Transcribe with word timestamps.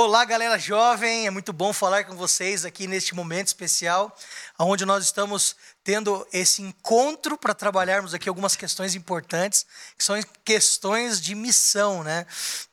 Olá, 0.00 0.24
galera 0.24 0.56
jovem, 0.60 1.26
é 1.26 1.30
muito 1.30 1.52
bom 1.52 1.72
falar 1.72 2.04
com 2.04 2.14
vocês 2.14 2.64
aqui 2.64 2.86
neste 2.86 3.16
momento 3.16 3.48
especial, 3.48 4.16
onde 4.56 4.86
nós 4.86 5.02
estamos 5.02 5.56
tendo 5.88 6.28
esse 6.34 6.60
encontro 6.60 7.38
para 7.38 7.54
trabalharmos 7.54 8.12
aqui 8.12 8.28
algumas 8.28 8.54
questões 8.54 8.94
importantes, 8.94 9.64
que 9.96 10.04
são 10.04 10.20
questões 10.44 11.18
de 11.18 11.34
missão, 11.34 12.04
né? 12.04 12.26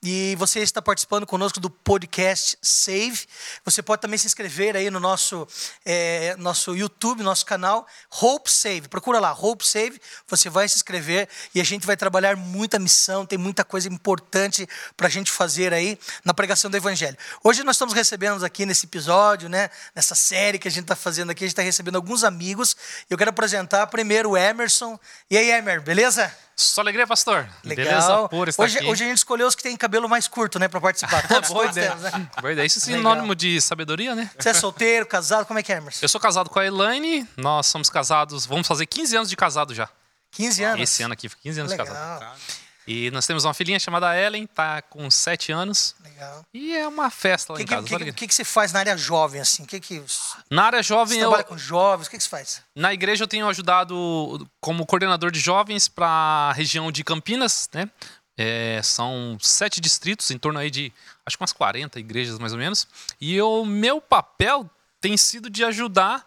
E 0.03 0.35
você 0.37 0.59
está 0.59 0.81
participando 0.81 1.25
conosco 1.25 1.57
do 1.61 1.69
podcast 1.69 2.57
Save. 2.61 3.25
Você 3.63 3.81
pode 3.81 4.01
também 4.01 4.17
se 4.17 4.27
inscrever 4.27 4.75
aí 4.75 4.89
no 4.89 4.99
nosso, 4.99 5.47
é, 5.85 6.35
nosso 6.39 6.75
YouTube, 6.75 7.23
nosso 7.23 7.45
canal, 7.45 7.87
Hope 8.21 8.51
Save. 8.51 8.89
Procura 8.89 9.17
lá, 9.17 9.31
Hope 9.31 9.65
Save, 9.65 9.97
você 10.27 10.49
vai 10.49 10.67
se 10.67 10.75
inscrever 10.75 11.29
e 11.53 11.61
a 11.61 11.63
gente 11.63 11.87
vai 11.87 11.95
trabalhar 11.95 12.35
muita 12.35 12.77
missão, 12.77 13.25
tem 13.25 13.37
muita 13.37 13.63
coisa 13.63 13.87
importante 13.87 14.67
para 14.97 15.07
a 15.07 15.09
gente 15.09 15.31
fazer 15.31 15.73
aí 15.73 15.97
na 16.25 16.33
pregação 16.33 16.69
do 16.69 16.75
Evangelho. 16.75 17.17
Hoje 17.41 17.63
nós 17.63 17.77
estamos 17.77 17.93
recebendo 17.93 18.43
aqui 18.43 18.65
nesse 18.65 18.87
episódio, 18.87 19.47
né, 19.47 19.69
nessa 19.95 20.15
série 20.15 20.59
que 20.59 20.67
a 20.67 20.71
gente 20.71 20.83
está 20.83 20.97
fazendo 20.97 21.29
aqui, 21.29 21.45
a 21.45 21.47
gente 21.47 21.53
está 21.53 21.61
recebendo 21.61 21.95
alguns 21.95 22.25
amigos 22.25 22.75
eu 23.09 23.17
quero 23.17 23.29
apresentar 23.29 23.85
primeiro 23.87 24.31
o 24.31 24.37
Emerson. 24.37 24.99
E 25.29 25.37
aí, 25.37 25.51
Emer, 25.51 25.81
beleza? 25.81 26.33
Só 26.55 26.81
alegria, 26.81 27.05
pastor. 27.05 27.47
Legal. 27.63 27.85
Beleza 27.85 28.29
por 28.29 28.47
estar 28.47 28.63
hoje, 28.63 28.77
aqui. 28.77 28.87
Hoje 28.87 29.03
a 29.03 29.07
gente 29.07 29.17
escolheu 29.17 29.45
os 29.45 29.55
que 29.55 29.61
têm 29.61 29.75
cabelo 29.75 30.07
mais 30.07 30.27
curto, 30.27 30.57
né, 30.57 30.67
para 30.67 30.79
participar. 30.79 31.25
Todos, 31.27 31.49
Boa 31.49 31.65
ideia. 31.65 31.89
Temos, 31.89 32.03
né? 32.03 32.29
Boa 32.41 32.53
ideia. 32.53 32.65
Isso 32.65 32.79
é 32.79 32.81
sinônimo 32.81 33.35
de 33.35 33.59
sabedoria, 33.59 34.15
né? 34.15 34.31
Você 34.39 34.49
é 34.49 34.53
solteiro, 34.53 35.05
casado? 35.05 35.45
Como 35.45 35.59
é 35.59 35.63
que 35.63 35.73
é, 35.73 35.77
Emerson? 35.77 35.99
Eu 36.01 36.09
sou 36.09 36.19
casado 36.19 36.49
com 36.49 36.57
a 36.57 36.65
Elaine. 36.65 37.27
Nós 37.35 37.67
somos 37.67 37.89
casados, 37.89 38.45
vamos 38.45 38.67
fazer 38.67 38.85
15 38.85 39.17
anos 39.17 39.29
de 39.29 39.35
casado 39.35 39.73
já. 39.75 39.89
15 40.31 40.63
anos? 40.63 40.81
Esse 40.81 41.03
ano 41.03 41.13
aqui, 41.13 41.29
15 41.29 41.59
anos 41.59 41.71
Legal. 41.71 41.85
de 41.85 41.93
casado. 41.93 42.25
E 42.87 43.09
nós 43.11 43.25
temos 43.25 43.43
uma 43.45 43.53
filhinha 43.53 43.79
chamada 43.79 44.15
Ellen, 44.17 44.45
tá 44.47 44.81
com 44.81 45.09
7 45.09 45.51
anos. 45.51 45.95
Legal. 46.15 46.45
E 46.53 46.73
é 46.73 46.87
uma 46.87 47.09
festa 47.09 47.51
lá 47.51 47.57
que 47.57 47.63
em 47.63 47.65
casa. 47.65 47.83
O 47.83 47.99
que, 47.99 48.11
que, 48.13 48.27
que, 48.27 48.33
você 48.33 48.45
faz 48.45 48.71
na 48.71 48.79
área 48.79 48.95
jovem, 48.95 49.41
assim? 49.41 49.65
Que 49.65 49.81
que... 49.81 50.01
Na 50.49 50.63
área 50.63 50.81
jovem 50.81 51.17
você 51.17 51.25
eu... 51.25 51.27
trabalha 51.27 51.43
com 51.43 51.57
jovens? 51.57 52.07
O 52.07 52.09
que, 52.09 52.17
que 52.17 52.23
você 52.23 52.29
faz? 52.29 52.61
Na 52.73 52.93
igreja 52.93 53.25
eu 53.25 53.27
tenho 53.27 53.47
ajudado 53.49 54.49
como 54.61 54.85
coordenador 54.85 55.29
de 55.29 55.41
jovens 55.41 55.89
para 55.89 56.07
a 56.07 56.53
região 56.53 56.89
de 56.89 57.03
Campinas, 57.03 57.69
né? 57.73 57.89
É, 58.37 58.79
são 58.81 59.37
sete 59.41 59.81
distritos, 59.81 60.31
em 60.31 60.37
torno 60.37 60.59
aí 60.59 60.71
de 60.71 60.91
acho 61.25 61.37
que 61.37 61.43
umas 61.43 61.53
40 61.53 61.99
igrejas 61.99 62.39
mais 62.39 62.53
ou 62.53 62.59
menos. 62.59 62.87
E 63.19 63.41
o 63.41 63.65
meu 63.65 63.99
papel 63.99 64.69
tem 65.01 65.17
sido 65.17 65.49
de 65.49 65.65
ajudar 65.65 66.25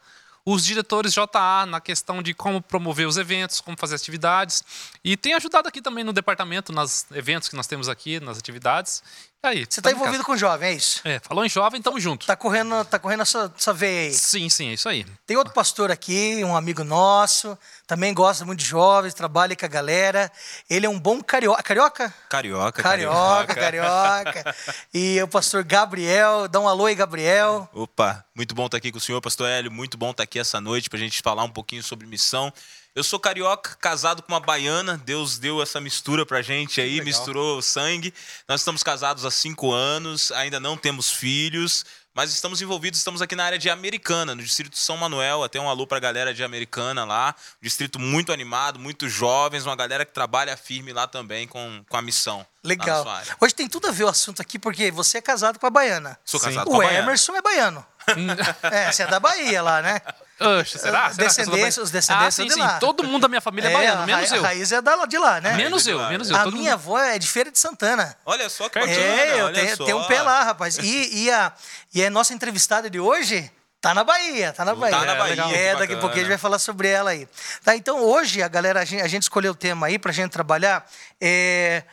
os 0.50 0.64
diretores 0.64 1.12
JA 1.12 1.66
na 1.66 1.78
questão 1.78 2.22
de 2.22 2.32
como 2.32 2.62
promover 2.62 3.06
os 3.06 3.18
eventos, 3.18 3.60
como 3.60 3.76
fazer 3.76 3.96
atividades. 3.96 4.64
E 5.04 5.14
tem 5.14 5.34
ajudado 5.34 5.68
aqui 5.68 5.82
também 5.82 6.02
no 6.02 6.12
departamento, 6.12 6.72
nos 6.72 7.06
eventos 7.12 7.50
que 7.50 7.56
nós 7.56 7.66
temos 7.66 7.86
aqui, 7.86 8.18
nas 8.18 8.38
atividades. 8.38 9.02
E 9.40 9.46
aí, 9.46 9.66
Você 9.70 9.78
está 9.78 9.92
envolvido 9.92 10.24
com 10.24 10.36
jovem, 10.36 10.70
é 10.70 10.72
isso? 10.72 11.00
É, 11.04 11.20
falou 11.20 11.44
em 11.44 11.48
jovem, 11.48 11.80
tamo 11.80 12.00
junto. 12.00 12.26
Tá 12.26 12.34
correndo, 12.34 12.84
tá 12.84 12.98
correndo 12.98 13.22
essa, 13.22 13.52
essa 13.56 13.72
veia 13.72 14.08
aí. 14.08 14.12
Sim, 14.12 14.48
sim, 14.48 14.70
é 14.70 14.72
isso 14.72 14.88
aí. 14.88 15.06
Tem 15.24 15.36
outro 15.36 15.54
pastor 15.54 15.92
aqui, 15.92 16.42
um 16.44 16.56
amigo 16.56 16.82
nosso, 16.82 17.56
também 17.86 18.12
gosta 18.12 18.44
muito 18.44 18.58
de 18.58 18.64
jovens, 18.64 19.14
trabalha 19.14 19.54
com 19.54 19.64
a 19.64 19.68
galera. 19.68 20.28
Ele 20.68 20.86
é 20.86 20.88
um 20.88 20.98
bom 20.98 21.22
carioca. 21.22 21.62
Carioca? 21.62 22.12
Carioca, 22.28 22.82
carioca. 22.82 23.54
Carioca, 23.54 24.42
carioca. 24.42 24.56
e 24.92 25.22
o 25.22 25.28
pastor 25.28 25.62
Gabriel, 25.62 26.48
dá 26.48 26.58
um 26.58 26.66
alô 26.66 26.86
aí, 26.86 26.96
Gabriel. 26.96 27.68
Opa, 27.72 28.24
muito 28.34 28.56
bom 28.56 28.66
estar 28.66 28.78
aqui 28.78 28.90
com 28.90 28.98
o 28.98 29.00
senhor, 29.00 29.20
pastor 29.20 29.48
Hélio. 29.48 29.70
Muito 29.70 29.96
bom 29.96 30.10
estar 30.10 30.24
aqui 30.24 30.40
essa 30.40 30.60
noite 30.60 30.90
para 30.90 30.98
a 30.98 31.00
gente 31.00 31.22
falar 31.22 31.44
um 31.44 31.50
pouquinho 31.50 31.84
sobre 31.84 32.08
missão. 32.08 32.52
Eu 32.98 33.04
sou 33.04 33.20
carioca, 33.20 33.76
casado 33.80 34.24
com 34.24 34.32
uma 34.32 34.40
baiana. 34.40 35.00
Deus 35.04 35.38
deu 35.38 35.62
essa 35.62 35.80
mistura 35.80 36.26
pra 36.26 36.42
gente 36.42 36.80
aí, 36.80 37.00
misturou 37.00 37.62
sangue. 37.62 38.12
Nós 38.48 38.60
estamos 38.60 38.82
casados 38.82 39.24
há 39.24 39.30
cinco 39.30 39.72
anos, 39.72 40.32
ainda 40.32 40.58
não 40.58 40.76
temos 40.76 41.08
filhos, 41.08 41.86
mas 42.12 42.32
estamos 42.32 42.60
envolvidos, 42.60 42.98
estamos 42.98 43.22
aqui 43.22 43.36
na 43.36 43.44
área 43.44 43.56
de 43.56 43.70
Americana, 43.70 44.34
no 44.34 44.42
distrito 44.42 44.72
de 44.72 44.80
São 44.80 44.96
Manuel. 44.96 45.44
Até 45.44 45.60
um 45.60 45.68
alô 45.68 45.86
pra 45.86 46.00
galera 46.00 46.34
de 46.34 46.42
Americana 46.42 47.04
lá. 47.04 47.36
distrito 47.62 48.00
muito 48.00 48.32
animado, 48.32 48.80
muito 48.80 49.08
jovens, 49.08 49.64
uma 49.64 49.76
galera 49.76 50.04
que 50.04 50.12
trabalha 50.12 50.56
firme 50.56 50.92
lá 50.92 51.06
também 51.06 51.46
com, 51.46 51.84
com 51.88 51.96
a 51.96 52.02
missão. 52.02 52.44
Legal. 52.62 53.06
Hoje 53.40 53.54
tem 53.54 53.68
tudo 53.68 53.88
a 53.88 53.90
ver 53.90 54.04
o 54.04 54.08
assunto 54.08 54.42
aqui, 54.42 54.58
porque 54.58 54.90
você 54.90 55.18
é 55.18 55.20
casado 55.20 55.58
com 55.58 55.66
a 55.66 55.70
baiana. 55.70 56.18
Sou 56.24 56.40
casado 56.40 56.64
Sim. 56.64 56.70
com 56.70 56.76
a 56.76 56.84
baiana. 56.84 56.98
O 56.98 57.02
Emerson 57.04 57.36
é 57.36 57.42
baiano. 57.42 57.86
é, 58.62 58.90
você 58.90 59.02
é 59.02 59.06
da 59.06 59.20
Bahia 59.20 59.62
lá, 59.62 59.82
né? 59.82 60.00
Oxe, 60.40 60.78
será? 60.78 61.08
Descendência, 61.10 61.82
os 61.82 61.90
descendentes 61.90 62.38
ah, 62.38 62.42
sim, 62.42 62.46
de 62.46 62.54
sim. 62.54 62.60
lá. 62.60 62.78
Todo 62.78 63.04
mundo 63.04 63.22
da 63.22 63.28
minha 63.28 63.40
família 63.40 63.68
é, 63.68 63.72
é 63.72 63.74
baiano, 63.74 64.06
menos 64.06 64.32
a 64.32 64.36
eu. 64.36 64.44
A 64.44 64.46
raiz 64.48 64.72
é 64.72 64.80
da, 64.80 65.04
de 65.04 65.18
lá, 65.18 65.40
né? 65.40 65.54
Menos 65.54 65.86
eu, 65.86 65.98
menos 66.08 66.30
eu. 66.30 66.36
A 66.36 66.46
minha 66.46 66.74
avó 66.74 66.98
é 66.98 67.18
de 67.18 67.26
Feira 67.26 67.50
de 67.50 67.58
Santana. 67.58 68.16
Olha 68.24 68.48
só 68.48 68.68
que 68.68 68.78
bacana, 68.78 68.96
É, 68.96 69.40
eu 69.40 69.52
tenho, 69.52 69.76
tenho 69.78 69.98
um 69.98 70.04
pé 70.04 70.22
lá, 70.22 70.44
rapaz. 70.44 70.78
E, 70.78 71.24
e, 71.24 71.30
a, 71.30 71.52
e 71.92 72.04
a 72.04 72.10
nossa 72.10 72.32
entrevistada 72.32 72.88
de 72.88 72.98
hoje... 73.00 73.50
Tá 73.80 73.94
na 73.94 74.02
Bahia, 74.02 74.52
tá 74.52 74.64
na 74.64 74.74
Bahia. 74.74 74.96
Tá 74.96 75.04
na 75.04 75.14
Bahia. 75.14 75.56
É, 75.56 75.76
daqui 75.76 75.94
a 75.94 75.98
pouquinho 75.98 76.22
a 76.22 76.24
gente 76.24 76.30
vai 76.30 76.38
falar 76.38 76.58
sobre 76.58 76.88
ela 76.88 77.10
aí. 77.10 77.28
Tá, 77.62 77.76
então 77.76 78.02
hoje, 78.02 78.42
a 78.42 78.48
galera, 78.48 78.80
a 78.80 78.84
gente, 78.84 79.00
a 79.00 79.06
gente 79.06 79.22
escolheu 79.22 79.52
o 79.52 79.54
tema 79.54 79.86
aí 79.86 80.00
pra 80.00 80.10
gente 80.10 80.32
trabalhar. 80.32 80.84
É, 81.20 81.84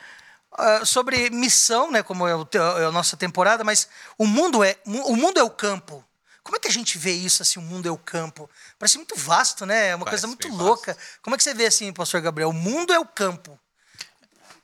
uh, 0.58 0.84
sobre 0.86 1.30
missão, 1.30 1.90
né? 1.90 2.02
Como 2.02 2.26
é, 2.26 2.34
o, 2.34 2.46
é 2.78 2.84
a 2.84 2.92
nossa 2.92 3.16
temporada, 3.16 3.62
mas 3.64 3.88
o 4.18 4.26
mundo 4.26 4.62
é, 4.62 4.76
o 4.84 5.16
mundo 5.16 5.38
é 5.38 5.42
o 5.42 5.50
campo. 5.50 6.04
Como 6.42 6.56
é 6.56 6.60
que 6.60 6.68
a 6.68 6.72
gente 6.72 6.96
vê 6.96 7.10
isso, 7.10 7.42
assim, 7.42 7.58
o 7.58 7.62
mundo 7.62 7.88
é 7.88 7.90
o 7.90 7.98
campo? 7.98 8.48
Parece 8.78 8.98
muito 8.98 9.16
vasto, 9.16 9.66
né? 9.66 9.88
É 9.88 9.96
uma 9.96 10.04
Parece 10.04 10.22
coisa 10.22 10.26
muito 10.28 10.48
louca. 10.56 10.94
Vasto. 10.94 11.20
Como 11.20 11.34
é 11.34 11.36
que 11.36 11.42
você 11.42 11.52
vê 11.52 11.66
assim, 11.66 11.92
pastor 11.92 12.20
Gabriel? 12.20 12.50
O 12.50 12.52
mundo 12.52 12.92
é 12.92 12.98
o 13.00 13.04
campo. 13.04 13.58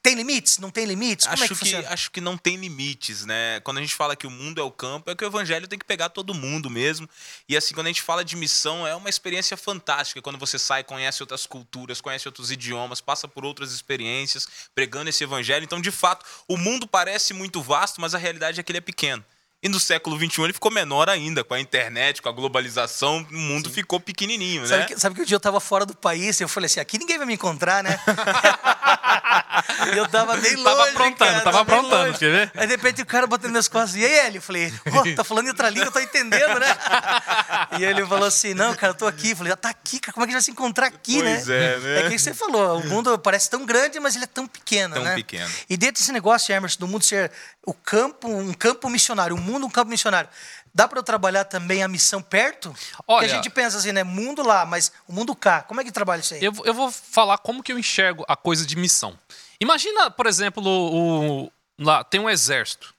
Tem 0.02 0.16
limites? 0.16 0.58
Não 0.58 0.68
tem 0.68 0.84
limites? 0.84 1.26
Como 1.26 1.44
acho 1.44 1.52
é 1.52 1.56
que, 1.56 1.64
que 1.64 1.76
acho 1.76 2.10
que 2.10 2.20
não 2.20 2.36
tem 2.36 2.56
limites, 2.56 3.24
né? 3.24 3.60
Quando 3.60 3.78
a 3.78 3.80
gente 3.80 3.94
fala 3.94 4.16
que 4.16 4.26
o 4.26 4.30
mundo 4.30 4.60
é 4.60 4.64
o 4.64 4.70
campo, 4.70 5.08
é 5.08 5.14
que 5.14 5.24
o 5.24 5.26
evangelho 5.26 5.68
tem 5.68 5.78
que 5.78 5.84
pegar 5.84 6.08
todo 6.08 6.34
mundo 6.34 6.68
mesmo. 6.68 7.08
E 7.48 7.56
assim, 7.56 7.72
quando 7.72 7.86
a 7.86 7.90
gente 7.90 8.02
fala 8.02 8.24
de 8.24 8.34
missão, 8.34 8.84
é 8.84 8.96
uma 8.96 9.08
experiência 9.08 9.56
fantástica. 9.56 10.20
Quando 10.20 10.38
você 10.38 10.58
sai, 10.58 10.82
conhece 10.82 11.22
outras 11.22 11.46
culturas, 11.46 12.00
conhece 12.00 12.26
outros 12.26 12.50
idiomas, 12.50 13.00
passa 13.00 13.28
por 13.28 13.44
outras 13.44 13.72
experiências, 13.72 14.48
pregando 14.74 15.08
esse 15.08 15.22
evangelho. 15.22 15.62
Então, 15.62 15.80
de 15.80 15.92
fato, 15.92 16.26
o 16.48 16.56
mundo 16.56 16.84
parece 16.88 17.32
muito 17.32 17.62
vasto, 17.62 18.00
mas 18.00 18.12
a 18.12 18.18
realidade 18.18 18.58
é 18.58 18.62
que 18.64 18.72
ele 18.72 18.78
é 18.78 18.82
pequeno. 18.82 19.24
E 19.62 19.68
no 19.68 19.78
século 19.78 20.16
XXI 20.16 20.42
ele 20.42 20.52
ficou 20.52 20.72
menor 20.72 21.08
ainda, 21.08 21.44
com 21.44 21.54
a 21.54 21.60
internet, 21.60 22.20
com 22.20 22.28
a 22.28 22.32
globalização, 22.32 23.24
o 23.30 23.34
mundo 23.34 23.68
Sim. 23.68 23.74
ficou 23.74 24.00
pequenininho, 24.00 24.66
sabe 24.66 24.80
né? 24.80 24.86
Que, 24.86 25.00
sabe 25.00 25.14
que 25.14 25.22
o 25.22 25.26
dia 25.26 25.36
eu 25.36 25.38
estava 25.38 25.60
fora 25.60 25.86
do 25.86 25.94
país 25.94 26.40
e 26.40 26.42
eu 26.42 26.48
falei 26.48 26.66
assim, 26.66 26.80
aqui 26.80 26.98
ninguém 26.98 27.16
vai 27.16 27.26
me 27.26 27.34
encontrar, 27.34 27.82
né? 27.84 27.96
eu 29.96 30.08
tava 30.08 30.36
bem 30.36 30.56
longe, 30.56 30.64
Tava 30.64 30.88
aprontando, 30.88 31.30
cara, 31.30 31.40
tava 31.42 31.60
aprontando, 31.60 32.18
quer 32.18 32.30
ver? 32.30 32.52
Aí 32.56 32.66
de 32.66 32.72
repente 32.74 33.02
o 33.02 33.06
cara 33.06 33.26
batendo 33.26 33.50
minhas 33.50 33.68
costas, 33.68 33.94
e 33.94 34.04
aí, 34.04 34.12
Hélio? 34.12 34.38
Eu 34.38 34.42
falei, 34.42 34.72
oh, 34.86 35.14
tá 35.14 35.22
falando 35.22 35.46
em 35.46 35.50
outra 35.50 35.68
língua, 35.68 35.86
eu 35.86 35.92
tô 35.92 36.00
entendendo, 36.00 36.58
né? 36.58 36.76
e 37.78 37.84
ele 37.84 38.04
falou 38.06 38.26
assim, 38.26 38.54
não, 38.54 38.74
cara, 38.74 38.92
eu 38.92 38.96
tô 38.96 39.06
aqui. 39.06 39.30
Eu 39.30 39.36
falei, 39.36 39.52
ah, 39.52 39.56
tá 39.56 39.68
aqui, 39.68 40.00
cara, 40.00 40.12
como 40.12 40.24
é 40.24 40.26
que 40.26 40.34
a 40.34 40.38
gente 40.38 40.42
vai 40.42 40.42
se 40.42 40.50
encontrar 40.50 40.86
aqui, 40.86 41.20
pois 41.20 41.46
né? 41.46 41.74
é, 41.74 41.78
né? 41.78 42.00
É 42.00 42.10
que 42.10 42.18
você 42.18 42.34
falou, 42.34 42.78
o 42.78 42.86
mundo 42.86 43.18
parece 43.18 43.48
tão 43.48 43.64
grande, 43.64 44.00
mas 44.00 44.16
ele 44.16 44.24
é 44.24 44.28
tão 44.28 44.46
pequeno, 44.46 44.94
tão 44.94 45.04
né? 45.04 45.14
pequeno. 45.14 45.48
E 45.68 45.76
dentro 45.76 46.00
desse 46.00 46.12
negócio, 46.12 46.52
Emerson, 46.52 46.80
do 46.80 46.88
mundo 46.88 47.04
ser 47.04 47.30
o 47.64 47.72
campo, 47.72 48.28
um 48.28 48.52
campo 48.52 48.88
missionário, 48.90 49.36
o 49.36 49.40
mundo 49.40 49.51
um 49.56 49.70
campo 49.70 49.90
missionário, 49.90 50.28
Dá 50.74 50.88
para 50.88 50.98
eu 50.98 51.02
trabalhar 51.02 51.44
também 51.44 51.82
a 51.82 51.88
missão 51.88 52.22
perto? 52.22 52.74
Olha, 53.06 53.18
Porque 53.18 53.24
a 53.26 53.28
gente 53.36 53.50
pensa 53.50 53.76
assim, 53.76 53.92
né? 53.92 54.02
Mundo 54.02 54.42
lá, 54.42 54.64
mas 54.64 54.90
o 55.06 55.12
mundo 55.12 55.36
cá. 55.36 55.62
Como 55.62 55.80
é 55.80 55.84
que 55.84 55.92
trabalha 55.92 56.20
isso 56.20 56.32
aí? 56.32 56.42
Eu, 56.42 56.54
eu 56.64 56.72
vou 56.72 56.90
falar 56.90 57.36
como 57.38 57.62
que 57.62 57.72
eu 57.72 57.78
enxergo 57.78 58.24
a 58.26 58.34
coisa 58.34 58.64
de 58.64 58.74
missão. 58.74 59.18
Imagina, 59.60 60.10
por 60.10 60.26
exemplo, 60.26 60.64
o, 60.64 61.44
o 61.44 61.52
lá 61.78 62.02
tem 62.02 62.20
um 62.20 62.30
exército. 62.30 62.94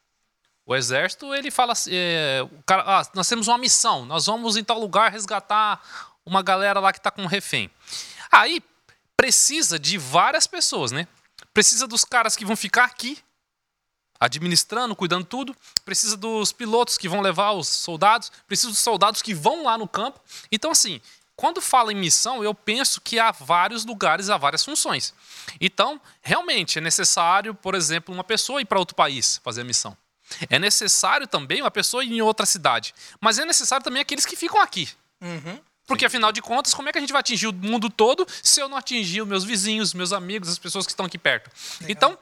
O 0.65 0.75
exército, 0.75 1.33
ele 1.33 1.49
fala 1.49 1.73
assim, 1.73 1.91
é, 1.93 2.41
o 2.43 2.63
cara, 2.63 2.83
ah, 2.85 3.05
nós 3.15 3.27
temos 3.27 3.47
uma 3.47 3.57
missão, 3.57 4.05
nós 4.05 4.27
vamos 4.27 4.55
em 4.55 4.63
tal 4.63 4.79
lugar 4.79 5.11
resgatar 5.11 5.81
uma 6.25 6.41
galera 6.41 6.79
lá 6.79 6.93
que 6.93 6.99
está 6.99 7.11
com 7.11 7.23
um 7.23 7.27
refém. 7.27 7.69
Aí 8.31 8.63
precisa 9.17 9.79
de 9.79 9.97
várias 9.97 10.47
pessoas, 10.47 10.91
né? 10.91 11.07
Precisa 11.53 11.87
dos 11.87 12.05
caras 12.05 12.35
que 12.35 12.45
vão 12.45 12.55
ficar 12.55 12.85
aqui 12.85 13.17
administrando, 14.25 14.95
cuidando 14.95 15.25
tudo. 15.25 15.55
Precisa 15.85 16.17
dos 16.17 16.51
pilotos 16.51 16.97
que 16.97 17.09
vão 17.09 17.21
levar 17.21 17.51
os 17.51 17.67
soldados, 17.67 18.31
precisa 18.47 18.69
dos 18.69 18.79
soldados 18.79 19.21
que 19.21 19.33
vão 19.33 19.63
lá 19.63 19.77
no 19.77 19.87
campo. 19.87 20.19
Então, 20.51 20.71
assim, 20.71 21.01
quando 21.35 21.61
fala 21.61 21.91
em 21.91 21.95
missão, 21.95 22.43
eu 22.43 22.53
penso 22.53 23.01
que 23.01 23.19
há 23.19 23.31
vários 23.31 23.85
lugares, 23.85 24.29
há 24.29 24.37
várias 24.37 24.63
funções. 24.63 25.13
Então, 25.59 25.99
realmente 26.21 26.77
é 26.77 26.81
necessário, 26.81 27.53
por 27.53 27.75
exemplo, 27.75 28.13
uma 28.13 28.23
pessoa 28.23 28.61
ir 28.61 28.65
para 28.65 28.79
outro 28.79 28.95
país 28.95 29.41
fazer 29.43 29.61
a 29.61 29.65
missão. 29.65 29.97
É 30.49 30.57
necessário 30.57 31.27
também 31.27 31.61
uma 31.61 31.71
pessoa 31.71 32.03
ir 32.03 32.11
em 32.11 32.21
outra 32.21 32.45
cidade. 32.45 32.93
Mas 33.19 33.39
é 33.39 33.45
necessário 33.45 33.83
também 33.83 34.01
aqueles 34.01 34.25
que 34.25 34.35
ficam 34.35 34.61
aqui. 34.61 34.89
Uhum. 35.21 35.59
Porque, 35.85 36.05
afinal 36.05 36.31
de 36.31 36.41
contas, 36.41 36.73
como 36.73 36.87
é 36.87 36.91
que 36.91 36.97
a 36.97 37.01
gente 37.01 37.11
vai 37.11 37.19
atingir 37.19 37.47
o 37.47 37.53
mundo 37.53 37.89
todo 37.89 38.25
se 38.41 38.61
eu 38.61 38.69
não 38.69 38.77
atingir 38.77 39.21
os 39.21 39.27
meus 39.27 39.43
vizinhos, 39.43 39.89
os 39.89 39.93
meus 39.93 40.13
amigos, 40.13 40.49
as 40.49 40.57
pessoas 40.57 40.85
que 40.85 40.93
estão 40.93 41.05
aqui 41.05 41.17
perto? 41.17 41.51
Legal. 41.81 41.91
Então, 41.91 42.19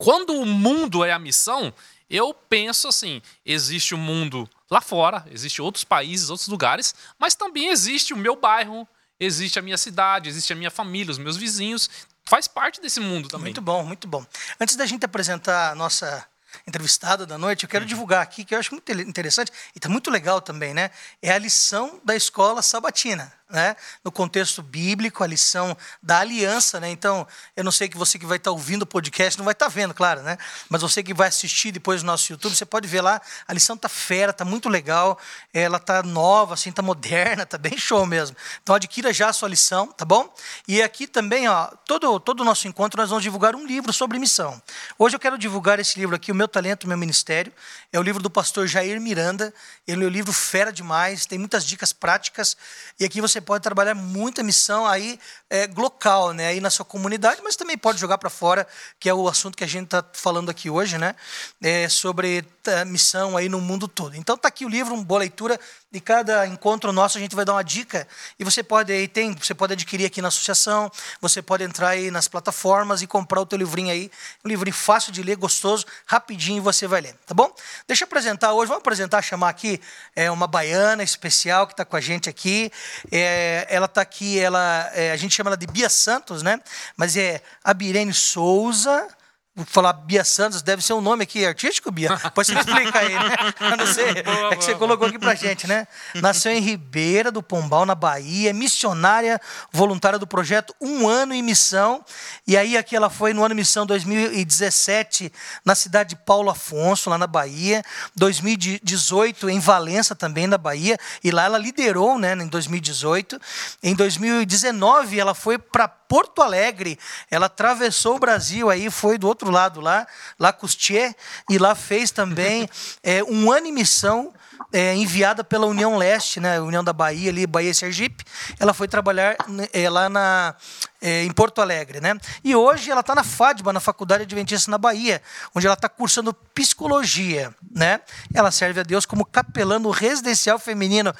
quando 0.00 0.32
o 0.32 0.46
mundo 0.46 1.04
é 1.04 1.12
a 1.12 1.18
missão, 1.18 1.74
eu 2.08 2.32
penso 2.32 2.88
assim: 2.88 3.20
existe 3.44 3.94
o 3.94 3.98
um 3.98 4.00
mundo 4.00 4.48
lá 4.70 4.80
fora, 4.80 5.26
existe 5.30 5.60
outros 5.60 5.84
países, 5.84 6.30
outros 6.30 6.48
lugares, 6.48 6.94
mas 7.18 7.34
também 7.34 7.68
existe 7.68 8.14
o 8.14 8.16
meu 8.16 8.34
bairro, 8.34 8.88
existe 9.20 9.58
a 9.58 9.62
minha 9.62 9.76
cidade, 9.76 10.30
existe 10.30 10.54
a 10.54 10.56
minha 10.56 10.70
família, 10.70 11.10
os 11.10 11.18
meus 11.18 11.36
vizinhos. 11.36 11.90
Faz 12.24 12.48
parte 12.48 12.80
desse 12.80 12.98
mundo 12.98 13.28
também. 13.28 13.46
Muito 13.46 13.60
bom, 13.60 13.84
muito 13.84 14.08
bom. 14.08 14.24
Antes 14.58 14.74
da 14.74 14.86
gente 14.86 15.04
apresentar 15.04 15.72
a 15.72 15.74
nossa 15.74 16.26
entrevistada 16.66 17.26
da 17.26 17.36
noite, 17.36 17.64
eu 17.64 17.68
quero 17.68 17.84
uhum. 17.84 17.88
divulgar 17.88 18.22
aqui, 18.22 18.42
que 18.42 18.54
eu 18.54 18.58
acho 18.58 18.72
muito 18.72 18.90
interessante, 18.92 19.52
e 19.74 19.78
está 19.78 19.88
muito 19.88 20.10
legal 20.10 20.40
também, 20.40 20.72
né? 20.72 20.90
É 21.20 21.30
a 21.30 21.38
lição 21.38 22.00
da 22.02 22.16
escola 22.16 22.62
sabatina 22.62 23.30
né? 23.50 23.76
no 24.04 24.12
contexto 24.12 24.62
bíblico, 24.62 25.22
a 25.22 25.26
lição 25.26 25.76
da 26.02 26.20
aliança. 26.20 26.80
Né? 26.80 26.90
Então, 26.90 27.26
eu 27.56 27.64
não 27.64 27.72
sei 27.72 27.88
que 27.88 27.96
você 27.96 28.18
que 28.18 28.26
vai 28.26 28.36
estar 28.36 28.50
ouvindo 28.50 28.82
o 28.82 28.86
podcast 28.86 29.38
não 29.38 29.44
vai 29.44 29.52
estar 29.52 29.68
vendo, 29.68 29.94
claro, 29.94 30.22
né? 30.22 30.38
mas 30.68 30.82
você 30.82 31.02
que 31.02 31.14
vai 31.14 31.28
assistir 31.28 31.72
depois 31.72 32.02
no 32.02 32.06
nosso 32.06 32.32
YouTube, 32.32 32.54
você 32.54 32.64
pode 32.64 32.86
ver 32.88 33.00
lá, 33.00 33.20
a 33.46 33.52
lição 33.52 33.76
está 33.76 33.88
fera, 33.88 34.30
está 34.30 34.44
muito 34.44 34.68
legal, 34.68 35.18
ela 35.52 35.76
está 35.76 36.02
nova, 36.02 36.54
assim, 36.54 36.70
está 36.70 36.82
moderna, 36.82 37.42
está 37.42 37.58
bem 37.58 37.76
show 37.76 38.04
mesmo. 38.06 38.36
Então, 38.62 38.74
adquira 38.74 39.12
já 39.12 39.28
a 39.28 39.32
sua 39.32 39.48
lição, 39.48 39.86
tá 39.88 40.04
bom? 40.04 40.32
E 40.66 40.82
aqui 40.82 41.06
também, 41.06 41.48
ó, 41.48 41.66
todo, 41.86 42.20
todo 42.20 42.40
o 42.40 42.44
nosso 42.44 42.68
encontro, 42.68 43.00
nós 43.00 43.10
vamos 43.10 43.22
divulgar 43.22 43.54
um 43.54 43.66
livro 43.66 43.92
sobre 43.92 44.18
missão. 44.18 44.60
Hoje 44.98 45.16
eu 45.16 45.20
quero 45.20 45.36
divulgar 45.38 45.78
esse 45.78 45.98
livro 45.98 46.14
aqui, 46.14 46.30
O 46.30 46.34
Meu 46.34 46.48
Talento, 46.48 46.84
o 46.84 46.88
Meu 46.88 46.98
Ministério. 46.98 47.52
É 47.92 47.98
o 47.98 48.02
livro 48.02 48.22
do 48.22 48.30
pastor 48.30 48.66
Jair 48.66 49.00
Miranda. 49.00 49.52
Ele 49.86 50.04
é 50.04 50.06
um 50.06 50.10
livro 50.10 50.32
fera 50.32 50.72
demais, 50.72 51.26
tem 51.26 51.38
muitas 51.38 51.64
dicas 51.64 51.92
práticas. 51.92 52.56
E 52.98 53.04
aqui 53.04 53.20
você 53.20 53.39
pode 53.40 53.62
trabalhar 53.62 53.94
muita 53.94 54.42
missão 54.42 54.86
aí 54.86 55.18
é, 55.48 55.68
local, 55.76 56.32
né? 56.32 56.48
Aí 56.48 56.60
na 56.60 56.70
sua 56.70 56.84
comunidade, 56.84 57.40
mas 57.42 57.56
também 57.56 57.76
pode 57.76 57.98
jogar 57.98 58.18
para 58.18 58.30
fora, 58.30 58.66
que 58.98 59.08
é 59.08 59.14
o 59.14 59.28
assunto 59.28 59.56
que 59.56 59.64
a 59.64 59.66
gente 59.66 59.84
está 59.84 60.04
falando 60.12 60.50
aqui 60.50 60.70
hoje, 60.70 60.98
né? 60.98 61.14
É, 61.62 61.88
sobre 61.88 62.44
a 62.66 62.84
missão 62.84 63.36
aí 63.36 63.48
no 63.48 63.60
mundo 63.60 63.88
todo. 63.88 64.16
Então 64.16 64.36
tá 64.36 64.48
aqui 64.48 64.64
o 64.64 64.68
livro, 64.68 64.94
uma 64.94 65.04
boa 65.04 65.20
leitura. 65.20 65.58
E 65.92 66.00
cada 66.00 66.46
encontro 66.46 66.92
nosso 66.92 67.18
a 67.18 67.20
gente 67.20 67.34
vai 67.34 67.44
dar 67.44 67.54
uma 67.54 67.64
dica 67.64 68.06
e 68.38 68.44
você 68.44 68.62
pode 68.62 68.92
aí 68.92 69.08
tem, 69.08 69.34
você 69.34 69.52
pode 69.52 69.72
adquirir 69.72 70.06
aqui 70.06 70.22
na 70.22 70.28
associação, 70.28 70.88
você 71.20 71.42
pode 71.42 71.64
entrar 71.64 71.88
aí 71.88 72.12
nas 72.12 72.28
plataformas 72.28 73.02
e 73.02 73.08
comprar 73.08 73.40
o 73.40 73.46
teu 73.46 73.58
livrinho 73.58 73.90
aí, 73.90 74.08
um 74.44 74.48
livrinho 74.48 74.76
fácil 74.76 75.10
de 75.10 75.20
ler, 75.20 75.34
gostoso, 75.34 75.84
rapidinho 76.06 76.62
você 76.62 76.86
vai 76.86 77.00
ler, 77.00 77.16
tá 77.26 77.34
bom? 77.34 77.52
Deixa 77.88 78.04
eu 78.04 78.06
apresentar 78.06 78.52
hoje, 78.52 78.68
vamos 78.68 78.82
apresentar, 78.82 79.20
chamar 79.20 79.48
aqui 79.48 79.80
é 80.14 80.30
uma 80.30 80.46
baiana 80.46 81.02
especial 81.02 81.66
que 81.66 81.72
está 81.72 81.84
com 81.84 81.96
a 81.96 82.00
gente 82.00 82.28
aqui. 82.28 82.70
É, 83.10 83.29
ela 83.68 83.86
está 83.86 84.00
aqui, 84.00 84.38
ela 84.38 84.90
é, 84.94 85.12
a 85.12 85.16
gente 85.16 85.34
chama 85.34 85.50
ela 85.50 85.56
de 85.56 85.66
Bia 85.66 85.88
Santos, 85.88 86.42
né? 86.42 86.60
Mas 86.96 87.16
é 87.16 87.42
a 87.64 87.72
Birene 87.74 88.12
Souza 88.12 89.08
Vou 89.52 89.66
falar 89.66 89.92
Bia 89.92 90.22
Santos, 90.22 90.62
deve 90.62 90.80
ser 90.80 90.92
um 90.92 91.00
nome 91.00 91.24
aqui 91.24 91.44
artístico, 91.44 91.90
Bia? 91.90 92.16
Depois 92.22 92.46
você 92.46 92.54
me 92.54 92.60
explica 92.60 93.00
aí, 93.00 93.12
né? 93.12 93.34
Eu 93.60 93.76
não 93.76 93.86
sei. 93.86 94.10
É 94.10 94.56
que 94.56 94.64
você 94.64 94.76
colocou 94.76 95.08
aqui 95.08 95.18
pra 95.18 95.34
gente, 95.34 95.66
né? 95.66 95.88
Nasceu 96.14 96.52
em 96.52 96.60
Ribeira 96.60 97.32
do 97.32 97.42
Pombal, 97.42 97.84
na 97.84 97.96
Bahia, 97.96 98.50
é 98.50 98.52
missionária 98.52 99.40
voluntária 99.72 100.20
do 100.20 100.26
projeto 100.26 100.72
Um 100.80 101.08
Ano 101.08 101.34
em 101.34 101.42
Missão. 101.42 102.04
E 102.46 102.56
aí 102.56 102.76
aqui 102.76 102.94
ela 102.94 103.10
foi 103.10 103.34
no 103.34 103.44
ano 103.44 103.52
em 103.52 103.56
missão 103.56 103.84
2017, 103.84 105.32
na 105.64 105.74
cidade 105.74 106.10
de 106.10 106.16
Paulo 106.16 106.48
Afonso, 106.48 107.10
lá 107.10 107.18
na 107.18 107.26
Bahia. 107.26 107.82
2018 108.14 109.50
em 109.50 109.58
Valença, 109.58 110.14
também 110.14 110.46
na 110.46 110.58
Bahia. 110.58 110.96
E 111.24 111.32
lá 111.32 111.44
ela 111.44 111.58
liderou, 111.58 112.20
né, 112.20 112.34
em 112.34 112.46
2018. 112.46 113.40
Em 113.82 113.96
2019 113.96 115.18
ela 115.18 115.34
foi 115.34 115.58
para 115.58 115.88
Porto 115.88 116.42
Alegre. 116.42 116.98
Ela 117.30 117.46
atravessou 117.46 118.16
o 118.16 118.18
Brasil 118.18 118.68
aí, 118.68 118.90
foi 118.90 119.16
do 119.16 119.28
outro 119.28 119.39
lado 119.48 119.80
lá, 119.80 120.04
lá 120.38 120.52
Custier, 120.52 121.14
e 121.48 121.56
lá 121.56 121.76
fez 121.76 122.10
também 122.10 122.68
é, 123.02 123.22
um 123.22 123.52
ano 123.52 123.68
em 123.68 123.72
missão 123.72 124.34
é, 124.72 124.94
enviada 124.94 125.42
pela 125.42 125.66
União 125.66 125.96
Leste, 125.96 126.40
né, 126.40 126.60
União 126.60 126.82
da 126.82 126.92
Bahia, 126.92 127.30
ali, 127.30 127.46
Bahia 127.46 127.72
Sergipe. 127.72 128.24
Ela 128.58 128.74
foi 128.74 128.88
trabalhar 128.88 129.36
é, 129.72 129.88
lá 129.88 130.08
na, 130.08 130.54
é, 131.00 131.24
em 131.24 131.30
Porto 131.32 131.60
Alegre. 131.60 132.00
Né? 132.00 132.16
E 132.44 132.54
hoje 132.54 132.90
ela 132.90 133.00
está 133.00 133.14
na 133.14 133.24
FADBA, 133.24 133.72
na 133.72 133.80
Faculdade 133.80 134.24
Adventista 134.24 134.70
na 134.70 134.78
Bahia, 134.78 135.22
onde 135.54 135.66
ela 135.66 135.74
está 135.74 135.88
cursando 135.88 136.34
psicologia. 136.34 137.54
Né? 137.70 138.00
Ela 138.34 138.50
serve 138.50 138.80
a 138.80 138.82
Deus 138.82 139.06
como 139.06 139.24
capelã 139.24 139.78
no 139.78 139.90
residencial 139.90 140.58
feminino. 140.58 141.14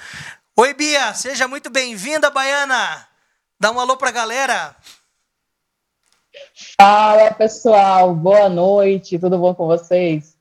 Oi, 0.56 0.74
Bia, 0.74 1.14
seja 1.14 1.48
muito 1.48 1.70
bem-vinda, 1.70 2.30
Baiana! 2.30 3.06
Dá 3.58 3.70
um 3.70 3.80
alô 3.80 3.96
para 3.96 4.08
a 4.08 4.12
galera. 4.12 4.76
Fala, 6.78 7.32
pessoal. 7.32 8.14
Boa 8.14 8.48
noite. 8.48 9.18
Tudo 9.18 9.38
bom 9.38 9.54
com 9.54 9.66
vocês? 9.66 10.36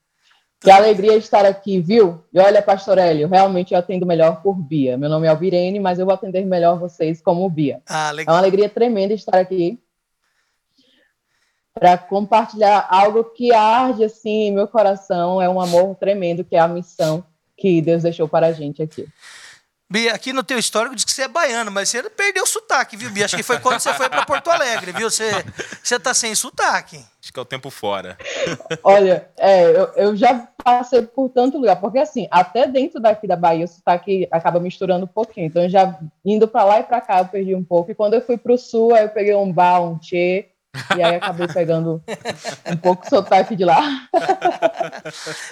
Que 0.59 0.69
alegria 0.69 1.15
estar 1.15 1.45
aqui, 1.45 1.79
viu? 1.79 2.23
E 2.33 2.39
olha, 2.39 2.61
Pastor 2.61 2.97
Hélio, 2.97 3.29
realmente 3.29 3.73
eu 3.73 3.79
atendo 3.79 4.05
melhor 4.05 4.41
por 4.41 4.55
Bia. 4.55 4.97
Meu 4.97 5.09
nome 5.09 5.25
é 5.25 5.29
Albirene, 5.29 5.79
mas 5.79 5.99
eu 5.99 6.05
vou 6.05 6.13
atender 6.13 6.45
melhor 6.45 6.77
vocês 6.77 7.21
como 7.21 7.49
Bia. 7.49 7.81
Ah. 7.87 8.11
É 8.17 8.29
uma 8.29 8.39
alegria 8.39 8.67
tremenda 8.67 9.13
estar 9.13 9.37
aqui 9.37 9.79
para 11.73 11.97
compartilhar 11.97 12.85
algo 12.89 13.23
que 13.23 13.53
arde 13.53 14.03
assim 14.03 14.47
em 14.47 14.51
meu 14.51 14.67
coração. 14.67 15.41
É 15.41 15.47
um 15.47 15.61
amor 15.61 15.95
tremendo, 15.95 16.43
que 16.43 16.57
é 16.57 16.59
a 16.59 16.67
missão 16.67 17.23
que 17.55 17.81
Deus 17.81 18.03
deixou 18.03 18.27
para 18.27 18.47
a 18.47 18.51
gente 18.51 18.81
aqui. 18.81 19.07
Bia, 19.91 20.13
aqui 20.13 20.31
no 20.31 20.43
teu 20.43 20.59
histórico 20.59 20.95
diz 20.95 21.03
que 21.03 21.11
você 21.11 21.23
é 21.23 21.27
baiano, 21.27 21.71
mas 21.71 21.89
você 21.89 22.07
perdeu 22.11 22.43
o 22.43 22.47
sotaque, 22.47 22.95
viu, 22.95 23.09
Bia? 23.09 23.25
Acho 23.25 23.35
que 23.35 23.41
foi 23.41 23.57
quando 23.57 23.79
você 23.79 23.91
foi 23.93 24.07
para 24.07 24.23
Porto 24.23 24.51
Alegre, 24.51 24.91
viu? 24.91 25.09
Você, 25.09 25.31
você 25.81 25.99
tá 25.99 26.13
sem 26.13 26.35
sotaque. 26.35 27.03
Acho 27.19 27.33
que 27.33 27.39
é 27.39 27.41
o 27.41 27.45
tempo 27.45 27.71
fora. 27.71 28.15
Olha, 28.83 29.27
é, 29.35 29.63
eu, 29.63 29.91
eu 29.95 30.15
já 30.15 30.47
passei 30.63 31.01
por 31.01 31.29
tanto 31.29 31.57
lugar, 31.57 31.77
porque 31.77 31.97
assim, 31.97 32.27
até 32.29 32.67
dentro 32.67 32.99
daqui 32.99 33.25
da 33.25 33.35
Bahia, 33.35 33.65
o 33.65 33.67
sotaque 33.67 34.27
acaba 34.29 34.59
misturando 34.59 35.05
um 35.05 35.07
pouquinho. 35.07 35.47
Então, 35.47 35.67
já 35.67 35.99
indo 36.23 36.47
para 36.47 36.63
lá 36.65 36.79
e 36.81 36.83
para 36.83 37.01
cá, 37.01 37.17
eu 37.19 37.25
perdi 37.25 37.55
um 37.55 37.63
pouco. 37.63 37.89
E 37.89 37.95
quando 37.95 38.13
eu 38.13 38.21
fui 38.21 38.37
para 38.37 38.53
o 38.53 38.59
sul, 38.59 38.93
aí 38.93 39.05
eu 39.05 39.09
peguei 39.09 39.33
um 39.33 39.51
bar, 39.51 39.81
um 39.81 39.97
tchê, 39.97 40.49
e 40.95 41.01
aí 41.01 41.15
acabei 41.15 41.47
pegando 41.47 42.01
um 42.65 42.77
pouco 42.77 43.05
o 43.05 43.09
sotaque 43.09 43.55
de 43.55 43.65
lá. 43.65 43.79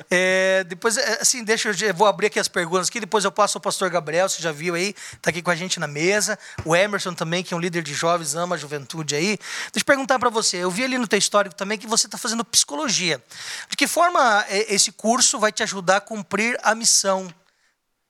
É, 0.09 0.63
depois, 0.65 0.97
é, 0.97 1.21
assim, 1.21 1.43
deixa 1.43 1.69
eu, 1.69 1.93
vou 1.93 2.07
abrir 2.07 2.27
aqui 2.27 2.39
as 2.39 2.47
perguntas 2.47 2.87
aqui, 2.87 2.99
depois 2.99 3.25
eu 3.25 3.31
passo 3.31 3.57
ao 3.57 3.61
pastor 3.61 3.89
Gabriel, 3.89 4.29
você 4.29 4.41
já 4.41 4.51
viu 4.51 4.75
aí, 4.75 4.93
está 5.13 5.29
aqui 5.29 5.41
com 5.41 5.49
a 5.49 5.55
gente 5.55 5.79
na 5.79 5.87
mesa. 5.87 6.37
O 6.63 6.75
Emerson 6.75 7.13
também, 7.13 7.43
que 7.43 7.53
é 7.53 7.57
um 7.57 7.59
líder 7.59 7.81
de 7.81 7.93
jovens, 7.93 8.35
ama 8.35 8.55
a 8.55 8.57
juventude 8.57 9.15
aí. 9.15 9.37
Deixa 9.73 9.79
eu 9.79 9.85
perguntar 9.85 10.19
para 10.19 10.29
você, 10.29 10.57
eu 10.57 10.71
vi 10.71 10.83
ali 10.83 10.97
no 10.97 11.07
teu 11.07 11.19
histórico 11.19 11.55
também 11.55 11.77
que 11.77 11.87
você 11.87 12.07
está 12.07 12.17
fazendo 12.17 12.45
psicologia. 12.45 13.21
De 13.69 13.75
que 13.75 13.87
forma 13.87 14.45
é, 14.49 14.73
esse 14.73 14.91
curso 14.91 15.39
vai 15.39 15.51
te 15.51 15.63
ajudar 15.63 15.97
a 15.97 16.01
cumprir 16.01 16.57
a 16.63 16.75
missão 16.75 17.27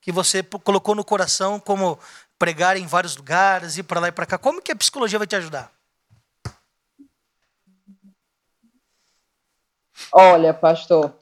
que 0.01 0.11
você 0.11 0.43
colocou 0.43 0.95
no 0.95 1.03
coração 1.03 1.59
como 1.59 1.99
pregar 2.37 2.77
em 2.77 2.85
vários 2.85 3.15
lugares, 3.15 3.77
ir 3.77 3.83
para 3.83 3.99
lá 3.99 4.07
e 4.09 4.11
para 4.11 4.25
cá? 4.25 4.37
Como 4.37 4.61
que 4.61 4.71
a 4.71 4.75
psicologia 4.75 5.17
vai 5.17 5.27
te 5.27 5.35
ajudar? 5.35 5.76
Olha, 10.19 10.51
pastor, 10.51 11.13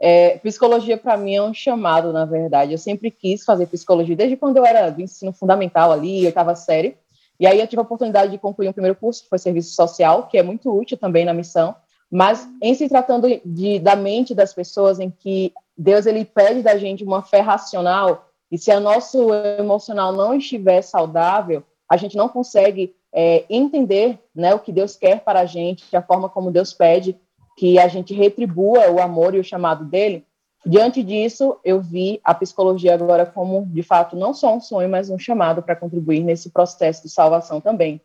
é, 0.00 0.36
psicologia 0.38 0.98
para 0.98 1.16
mim 1.16 1.36
é 1.36 1.40
um 1.40 1.54
chamado, 1.54 2.12
na 2.12 2.24
verdade. 2.24 2.72
Eu 2.72 2.78
sempre 2.78 3.08
quis 3.08 3.44
fazer 3.44 3.68
psicologia, 3.68 4.16
desde 4.16 4.36
quando 4.36 4.56
eu 4.56 4.66
era 4.66 4.90
do 4.90 5.00
ensino 5.00 5.32
fundamental 5.32 5.92
ali, 5.92 6.26
oitava 6.26 6.56
série. 6.56 6.96
E 7.38 7.46
aí 7.46 7.60
eu 7.60 7.68
tive 7.68 7.78
a 7.78 7.84
oportunidade 7.84 8.32
de 8.32 8.38
concluir 8.38 8.68
um 8.68 8.72
primeiro 8.72 8.96
curso, 8.96 9.22
que 9.22 9.28
foi 9.28 9.38
serviço 9.38 9.76
social, 9.76 10.26
que 10.26 10.36
é 10.36 10.42
muito 10.42 10.76
útil 10.76 10.98
também 10.98 11.24
na 11.24 11.32
missão. 11.32 11.76
Mas 12.10 12.48
em 12.60 12.74
se 12.74 12.88
tratando 12.88 13.28
de, 13.44 13.78
da 13.78 13.94
mente 13.94 14.34
das 14.34 14.52
pessoas, 14.52 14.98
em 14.98 15.08
que 15.08 15.52
Deus 15.78 16.04
ele 16.04 16.24
pede 16.24 16.62
da 16.62 16.76
gente 16.76 17.04
uma 17.04 17.22
fé 17.22 17.38
racional, 17.38 18.28
e 18.50 18.58
se 18.58 18.72
o 18.72 18.80
nosso 18.80 19.32
emocional 19.56 20.12
não 20.12 20.34
estiver 20.34 20.82
saudável, 20.82 21.62
a 21.88 21.96
gente 21.96 22.16
não 22.16 22.28
consegue 22.28 22.92
é, 23.14 23.44
entender 23.48 24.18
né, 24.34 24.52
o 24.52 24.58
que 24.58 24.72
Deus 24.72 24.96
quer 24.96 25.20
para 25.20 25.42
a 25.42 25.46
gente, 25.46 25.94
a 25.94 26.02
forma 26.02 26.28
como 26.28 26.50
Deus 26.50 26.72
pede 26.72 27.16
que 27.56 27.78
a 27.78 27.88
gente 27.88 28.14
retribua 28.14 28.90
o 28.90 29.00
amor 29.00 29.34
e 29.34 29.40
o 29.40 29.44
chamado 29.44 29.84
dele. 29.84 30.26
Diante 30.64 31.02
disso, 31.02 31.58
eu 31.64 31.80
vi 31.80 32.20
a 32.22 32.32
psicologia 32.34 32.94
agora 32.94 33.26
como, 33.26 33.66
de 33.66 33.82
fato, 33.82 34.14
não 34.14 34.32
só 34.32 34.54
um 34.54 34.60
sonho, 34.60 34.88
mas 34.88 35.10
um 35.10 35.18
chamado 35.18 35.62
para 35.62 35.74
contribuir 35.74 36.22
nesse 36.22 36.50
processo 36.50 37.02
de 37.02 37.08
salvação 37.08 37.60
também, 37.60 38.00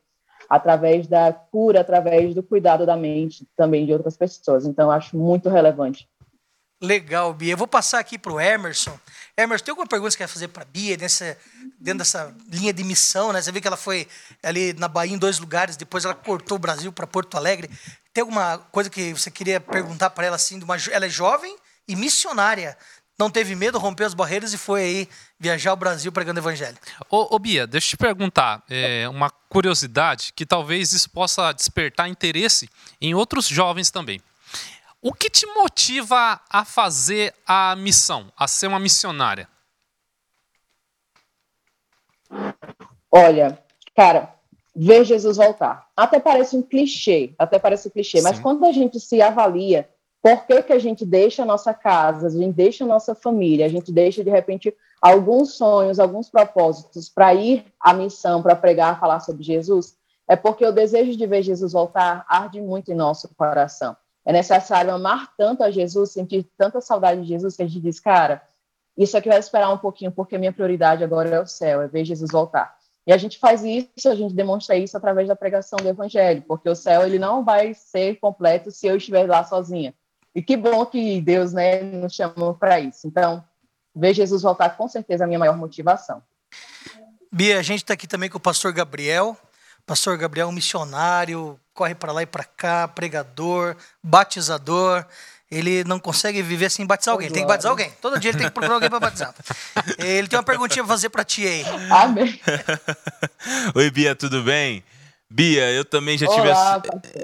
através 0.49 1.05
da 1.05 1.31
cura, 1.31 1.81
através 1.81 2.33
do 2.33 2.41
cuidado 2.41 2.85
da 2.85 2.95
mente 2.95 3.47
também 3.55 3.85
de 3.85 3.93
outras 3.93 4.17
pessoas. 4.17 4.65
Então, 4.65 4.89
acho 4.89 5.15
muito 5.15 5.49
relevante. 5.49 6.07
Legal, 6.81 7.33
Bia. 7.33 7.53
Eu 7.53 7.57
vou 7.57 7.67
passar 7.67 7.99
aqui 7.99 8.19
para 8.19 8.31
o 8.31 8.39
Emerson. 8.39 8.97
Emerson, 9.35 9.65
tem 9.65 9.71
alguma 9.71 9.87
pergunta 9.87 10.09
que 10.09 10.13
você 10.13 10.17
quer 10.17 10.27
fazer 10.27 10.47
para 10.47 10.61
a 10.61 10.65
Bia 10.65 10.95
nessa, 10.95 11.35
dentro 11.79 11.99
dessa 11.99 12.35
linha 12.51 12.71
de 12.71 12.83
missão? 12.83 13.33
Né? 13.33 13.41
Você 13.41 13.51
viu 13.51 13.61
que 13.61 13.67
ela 13.67 13.77
foi 13.77 14.07
ali 14.43 14.73
na 14.73 14.87
Bahia 14.87 15.15
em 15.15 15.17
dois 15.17 15.39
lugares, 15.39 15.75
depois 15.75 16.05
ela 16.05 16.13
cortou 16.13 16.57
o 16.57 16.59
Brasil 16.59 16.91
para 16.91 17.07
Porto 17.07 17.35
Alegre. 17.35 17.69
Tem 18.17 18.23
alguma 18.23 18.57
coisa 18.71 18.89
que 18.89 19.13
você 19.13 19.29
queria 19.29 19.59
perguntar 19.59 20.09
para 20.09 20.25
ela 20.25 20.37
assim? 20.37 20.59
Uma, 20.63 20.75
ela 20.91 21.05
é 21.05 21.09
jovem 21.09 21.55
e 21.87 21.95
missionária. 21.95 22.75
Não 23.15 23.29
teve 23.29 23.53
medo, 23.53 23.77
rompeu 23.77 24.07
as 24.07 24.15
barreiras 24.15 24.53
e 24.53 24.57
foi 24.57 24.81
aí 24.81 25.09
viajar 25.39 25.69
ao 25.69 25.75
Brasil 25.75 26.11
pregando 26.11 26.39
o 26.39 26.41
evangelho. 26.41 26.75
Ô, 27.11 27.35
ô 27.35 27.37
Bia, 27.37 27.67
deixa 27.67 27.85
eu 27.85 27.89
te 27.91 27.97
perguntar, 27.97 28.63
é, 28.71 29.07
uma 29.07 29.29
curiosidade 29.29 30.33
que 30.35 30.47
talvez 30.47 30.93
isso 30.93 31.11
possa 31.11 31.51
despertar 31.51 32.09
interesse 32.09 32.67
em 32.99 33.13
outros 33.13 33.47
jovens 33.47 33.91
também. 33.91 34.19
O 34.99 35.13
que 35.13 35.29
te 35.29 35.45
motiva 35.53 36.41
a 36.49 36.65
fazer 36.65 37.35
a 37.45 37.75
missão, 37.75 38.33
a 38.35 38.47
ser 38.47 38.65
uma 38.65 38.79
missionária? 38.79 39.47
Olha, 43.11 43.63
cara, 43.95 44.36
ver 44.77 45.03
Jesus 45.03 45.37
voltar. 45.37 45.87
Até 45.95 46.19
parece 46.19 46.55
um 46.55 46.61
clichê, 46.61 47.33
até 47.39 47.57
parece 47.57 47.87
um 47.87 47.91
clichê, 47.91 48.19
Sim. 48.19 48.23
mas 48.23 48.39
quando 48.39 48.63
a 48.65 48.71
gente 48.71 48.99
se 48.99 49.21
avalia 49.21 49.89
por 50.21 50.45
que, 50.45 50.61
que 50.63 50.73
a 50.73 50.79
gente 50.79 51.05
deixa 51.05 51.43
a 51.43 51.45
nossa 51.45 51.73
casa, 51.73 52.27
a 52.27 52.29
gente 52.29 52.53
deixa 52.53 52.83
a 52.83 52.87
nossa 52.87 53.15
família, 53.15 53.65
a 53.65 53.69
gente 53.69 53.91
deixa, 53.91 54.23
de 54.23 54.29
repente, 54.29 54.75
alguns 55.01 55.53
sonhos, 55.53 55.99
alguns 55.99 56.29
propósitos 56.29 57.07
para 57.07 57.33
ir 57.33 57.65
à 57.79 57.93
missão, 57.93 58.41
para 58.41 58.55
pregar, 58.55 58.99
falar 58.99 59.19
sobre 59.21 59.43
Jesus? 59.43 59.95
É 60.27 60.35
porque 60.35 60.65
o 60.65 60.71
desejo 60.71 61.15
de 61.15 61.25
ver 61.25 61.43
Jesus 61.43 61.71
voltar 61.71 62.25
arde 62.27 62.59
muito 62.59 62.91
em 62.91 62.95
nosso 62.95 63.29
coração. 63.35 63.95
É 64.25 64.33
necessário 64.33 64.93
amar 64.93 65.33
tanto 65.37 65.63
a 65.63 65.71
Jesus, 65.71 66.11
sentir 66.11 66.45
tanta 66.57 66.81
saudade 66.81 67.21
de 67.21 67.27
Jesus, 67.27 67.55
que 67.55 67.63
a 67.63 67.67
gente 67.67 67.79
diz, 67.79 67.99
cara, 67.99 68.41
isso 68.97 69.15
aqui 69.15 69.29
vai 69.29 69.39
esperar 69.39 69.71
um 69.71 69.77
pouquinho, 69.77 70.11
porque 70.11 70.37
minha 70.37 70.51
prioridade 70.51 71.03
agora 71.03 71.29
é 71.29 71.39
o 71.39 71.47
céu, 71.47 71.81
é 71.81 71.87
ver 71.87 72.03
Jesus 72.03 72.29
voltar. 72.31 72.76
E 73.07 73.13
a 73.13 73.17
gente 73.17 73.39
faz 73.39 73.63
isso, 73.63 74.09
a 74.09 74.15
gente 74.15 74.33
demonstra 74.33 74.75
isso 74.75 74.97
através 74.97 75.29
da 75.29 75.35
pregação 75.35 75.79
do 75.79 75.87
Evangelho, 75.87 76.43
porque 76.45 76.67
o 76.67 76.75
céu 76.75 77.05
ele 77.05 77.17
não 77.17 77.41
vai 77.41 77.73
ser 77.73 78.19
completo 78.19 78.69
se 78.69 78.85
eu 78.85 78.97
estiver 78.97 79.25
lá 79.25 79.45
sozinha. 79.45 79.95
E 80.35 80.41
que 80.43 80.57
bom 80.57 80.85
que 80.85 81.21
Deus 81.21 81.53
né, 81.53 81.81
nos 81.83 82.13
chamou 82.13 82.53
para 82.53 82.81
isso. 82.81 83.07
Então, 83.07 83.41
ver 83.95 84.13
Jesus 84.13 84.41
voltar 84.41 84.75
com 84.75 84.89
certeza 84.89 85.23
é 85.23 85.25
a 85.25 85.27
minha 85.27 85.39
maior 85.39 85.55
motivação. 85.55 86.21
Bia, 87.31 87.57
a 87.57 87.63
gente 87.63 87.83
está 87.83 87.93
aqui 87.93 88.07
também 88.07 88.29
com 88.29 88.37
o 88.37 88.41
pastor 88.41 88.73
Gabriel. 88.73 89.37
Pastor 89.85 90.17
Gabriel, 90.17 90.51
missionário, 90.51 91.57
corre 91.73 91.95
para 91.95 92.11
lá 92.11 92.23
e 92.23 92.25
para 92.25 92.43
cá, 92.43 92.89
pregador, 92.89 93.77
batizador. 94.03 95.05
Ele 95.49 95.83
não 95.85 95.97
consegue 95.97 96.41
viver 96.41 96.69
sem 96.69 96.85
batizar 96.85 97.13
alguém. 97.13 97.31
Tem 97.31 97.43
que 97.43 97.47
batizar 97.47 97.71
alguém. 97.71 97.89
Todo 98.01 98.19
dia 98.19 98.31
ele 98.31 98.37
tem 98.37 98.47
que 98.47 98.53
procurar 98.53 98.75
alguém 98.75 98.89
para 98.89 98.99
batizar. 98.99 99.33
Ele 99.97 100.27
tem 100.27 100.37
uma 100.37 100.43
perguntinha 100.43 100.83
para 100.83 100.93
fazer 100.93 101.09
para 101.09 101.23
ti 101.23 101.47
aí. 101.47 101.63
Amém. 101.89 102.39
Oi, 103.73 103.89
Bia, 103.89 104.13
tudo 104.13 104.43
bem? 104.43 104.83
Bia, 105.29 105.69
eu 105.71 105.83
também 105.83 106.17
já 106.17 106.25
tive 106.25 106.47
Olá, 106.47 106.81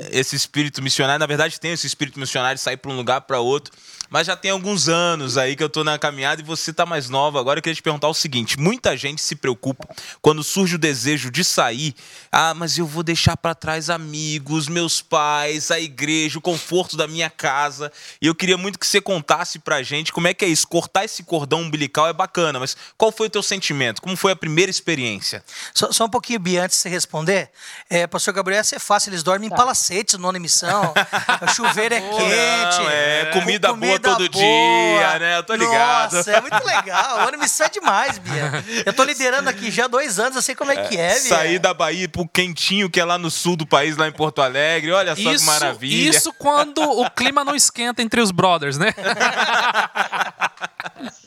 esse, 0.09 0.19
esse, 0.19 0.35
espírito 0.35 0.81
missionário. 0.81 1.19
Na 1.19 1.25
verdade, 1.25 1.57
tenho 1.57 1.73
esse 1.73 1.87
espírito 1.87 2.19
missionário 2.19 2.55
de 2.55 2.61
sair 2.61 2.75
para 2.75 2.91
um 2.91 2.97
lugar 2.97 3.21
para 3.21 3.39
outro. 3.39 3.73
Mas 4.13 4.27
já 4.27 4.35
tem 4.35 4.51
alguns 4.51 4.87
anos 4.87 5.39
aí 5.39 5.55
que 5.55 5.63
eu 5.63 5.69
tô 5.69 5.83
na 5.83 5.97
caminhada 5.97 6.39
e 6.39 6.45
você 6.45 6.71
tá 6.71 6.85
mais 6.85 7.09
nova. 7.09 7.39
Agora 7.39 7.57
eu 7.57 7.63
queria 7.63 7.75
te 7.75 7.81
perguntar 7.81 8.07
o 8.07 8.13
seguinte: 8.13 8.59
muita 8.59 8.95
gente 8.95 9.19
se 9.19 9.35
preocupa 9.35 9.87
quando 10.21 10.43
surge 10.43 10.75
o 10.75 10.77
desejo 10.77 11.31
de 11.31 11.43
sair. 11.43 11.95
Ah, 12.31 12.53
mas 12.53 12.77
eu 12.77 12.85
vou 12.85 13.01
deixar 13.01 13.35
para 13.35 13.55
trás 13.55 13.89
amigos, 13.89 14.67
meus 14.67 15.01
pais, 15.01 15.71
a 15.71 15.79
igreja, 15.79 16.37
o 16.37 16.41
conforto 16.41 16.95
da 16.95 17.07
minha 17.07 17.27
casa. 17.27 17.91
E 18.21 18.27
eu 18.27 18.35
queria 18.35 18.55
muito 18.55 18.77
que 18.77 18.85
você 18.85 19.01
contasse 19.01 19.57
pra 19.57 19.81
gente 19.81 20.13
como 20.13 20.27
é 20.27 20.33
que 20.33 20.45
é 20.45 20.47
isso. 20.47 20.67
Cortar 20.67 21.05
esse 21.05 21.23
cordão 21.23 21.61
umbilical 21.61 22.07
é 22.07 22.13
bacana, 22.13 22.59
mas 22.59 22.77
qual 22.95 23.11
foi 23.11 23.25
o 23.25 23.29
teu 23.31 23.41
sentimento? 23.41 23.99
Como 23.99 24.15
foi 24.15 24.33
a 24.33 24.35
primeira 24.35 24.69
experiência? 24.69 25.43
Só, 25.73 25.91
só 25.91 26.05
um 26.05 26.09
pouquinho, 26.09 26.39
Bia, 26.39 26.65
antes 26.65 26.77
de 26.77 26.83
você 26.83 26.89
responder. 26.89 27.49
É, 27.93 28.07
Pastor 28.07 28.33
Gabriel, 28.33 28.57
ia 28.57 28.63
ser 28.63 28.79
fácil. 28.79 29.11
Eles 29.11 29.21
dormem 29.21 29.47
tá. 29.47 29.55
em 29.55 29.57
palacetes 29.57 30.17
no 30.17 30.35
emissão. 30.35 30.95
o 31.43 31.47
chuveiro 31.53 31.93
é 31.93 32.01
quente. 32.01 32.79
Não, 32.79 32.89
é, 32.89 33.25
comida, 33.31 33.67
comida 33.69 33.99
boa 33.99 34.17
todo 34.17 34.31
boa. 34.31 34.43
dia, 34.43 35.19
né? 35.19 35.37
Eu 35.37 35.43
tô 35.43 35.53
ligado. 35.53 36.15
Nossa, 36.15 36.31
é 36.31 36.41
muito 36.41 36.65
legal. 36.65 37.17
O 37.17 37.27
ano 37.27 37.37
me 37.37 37.47
sai 37.47 37.69
demais, 37.69 38.17
Bia. 38.17 38.51
Eu 38.83 38.93
tô 38.93 39.03
liderando 39.03 39.47
aqui 39.47 39.69
já 39.69 39.85
há 39.85 39.87
dois 39.87 40.17
anos, 40.17 40.35
eu 40.35 40.41
sei 40.41 40.55
como 40.55 40.71
é 40.71 40.87
que 40.87 40.97
é, 40.97 41.09
Bia. 41.09 41.19
Sair 41.19 41.59
da 41.59 41.71
Bahia 41.71 42.09
pro 42.09 42.27
quentinho, 42.27 42.89
que 42.89 42.99
é 42.99 43.05
lá 43.05 43.19
no 43.19 43.29
sul 43.29 43.55
do 43.55 43.67
país, 43.67 43.95
lá 43.95 44.07
em 44.07 44.11
Porto 44.11 44.41
Alegre. 44.41 44.91
Olha 44.91 45.15
só 45.15 45.31
isso, 45.31 45.45
que 45.45 45.51
maravilha. 45.51 46.09
Isso 46.09 46.33
quando 46.33 46.81
o 46.81 47.07
clima 47.11 47.43
não 47.43 47.55
esquenta 47.55 48.01
entre 48.01 48.19
os 48.19 48.31
brothers, 48.31 48.75
né? 48.75 48.91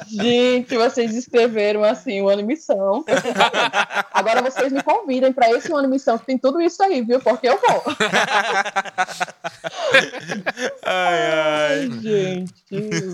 Gente, 0.08 0.76
vocês 0.76 1.14
escreveram 1.14 1.82
assim, 1.82 2.20
o 2.20 2.28
ano 2.28 2.42
missão. 2.42 3.04
Agora 4.12 4.40
vocês 4.42 4.72
me 4.72 4.82
convidem 4.82 5.32
para 5.32 5.50
esse 5.50 5.72
ano 5.72 5.88
missão, 5.88 6.16
que 6.18 6.26
tem 6.26 6.38
tudo 6.38 6.55
isso 6.60 6.82
aí, 6.82 7.02
viu? 7.02 7.20
Porque 7.20 7.48
eu 7.48 7.58
vou. 7.58 7.82
ai, 10.84 11.32
ai. 11.32 11.90
gente. 12.00 12.54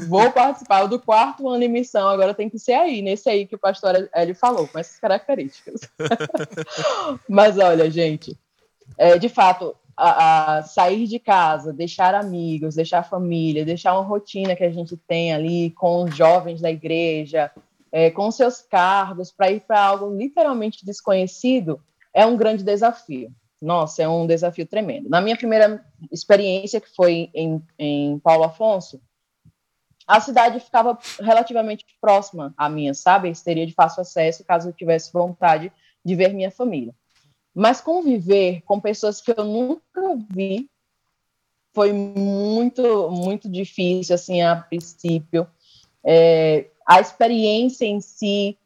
Vou 0.08 0.30
participar 0.30 0.86
do 0.86 0.98
quarto 1.00 1.48
ano 1.48 1.68
missão, 1.68 2.08
agora 2.08 2.34
tem 2.34 2.48
que 2.48 2.58
ser 2.58 2.74
aí, 2.74 3.02
nesse 3.02 3.28
aí 3.28 3.46
que 3.46 3.54
o 3.54 3.58
pastor 3.58 4.08
Eli 4.14 4.34
falou, 4.34 4.66
com 4.68 4.78
essas 4.78 4.98
características. 4.98 5.80
Mas 7.28 7.58
olha, 7.58 7.90
gente, 7.90 8.36
é, 8.98 9.18
de 9.18 9.28
fato, 9.28 9.76
a, 9.96 10.58
a, 10.58 10.62
sair 10.62 11.06
de 11.06 11.18
casa, 11.18 11.72
deixar 11.72 12.14
amigos, 12.14 12.74
deixar 12.74 13.02
família, 13.02 13.64
deixar 13.64 13.94
uma 13.94 14.02
rotina 14.02 14.56
que 14.56 14.64
a 14.64 14.70
gente 14.70 14.96
tem 14.96 15.32
ali 15.32 15.70
com 15.70 16.04
os 16.04 16.16
jovens 16.16 16.60
da 16.60 16.70
igreja, 16.70 17.50
é, 17.90 18.10
com 18.10 18.30
seus 18.30 18.62
cargos, 18.62 19.30
para 19.30 19.50
ir 19.50 19.60
para 19.60 19.80
algo 19.80 20.14
literalmente 20.16 20.84
desconhecido, 20.84 21.80
é 22.12 22.26
um 22.26 22.36
grande 22.36 22.62
desafio. 22.62 23.32
Nossa, 23.60 24.02
é 24.02 24.08
um 24.08 24.26
desafio 24.26 24.66
tremendo. 24.66 25.08
Na 25.08 25.20
minha 25.20 25.36
primeira 25.36 25.84
experiência, 26.10 26.80
que 26.80 26.88
foi 26.94 27.30
em, 27.32 27.62
em 27.78 28.18
Paulo 28.18 28.44
Afonso, 28.44 29.00
a 30.06 30.20
cidade 30.20 30.58
ficava 30.58 30.98
relativamente 31.20 31.84
próxima 32.00 32.52
à 32.56 32.68
minha, 32.68 32.92
sabe? 32.92 33.32
Teria 33.44 33.66
de 33.66 33.72
fácil 33.72 34.02
acesso 34.02 34.44
caso 34.44 34.68
eu 34.68 34.72
tivesse 34.72 35.12
vontade 35.12 35.72
de 36.04 36.14
ver 36.16 36.34
minha 36.34 36.50
família. 36.50 36.92
Mas 37.54 37.80
conviver 37.80 38.62
com 38.62 38.80
pessoas 38.80 39.20
que 39.20 39.30
eu 39.30 39.44
nunca 39.44 40.16
vi 40.30 40.68
foi 41.74 41.92
muito, 41.92 43.10
muito 43.10 43.48
difícil, 43.48 44.14
assim, 44.14 44.42
a 44.42 44.56
princípio. 44.56 45.46
É, 46.04 46.66
a 46.86 47.00
experiência 47.00 47.86
em 47.86 48.00
si, 48.00 48.58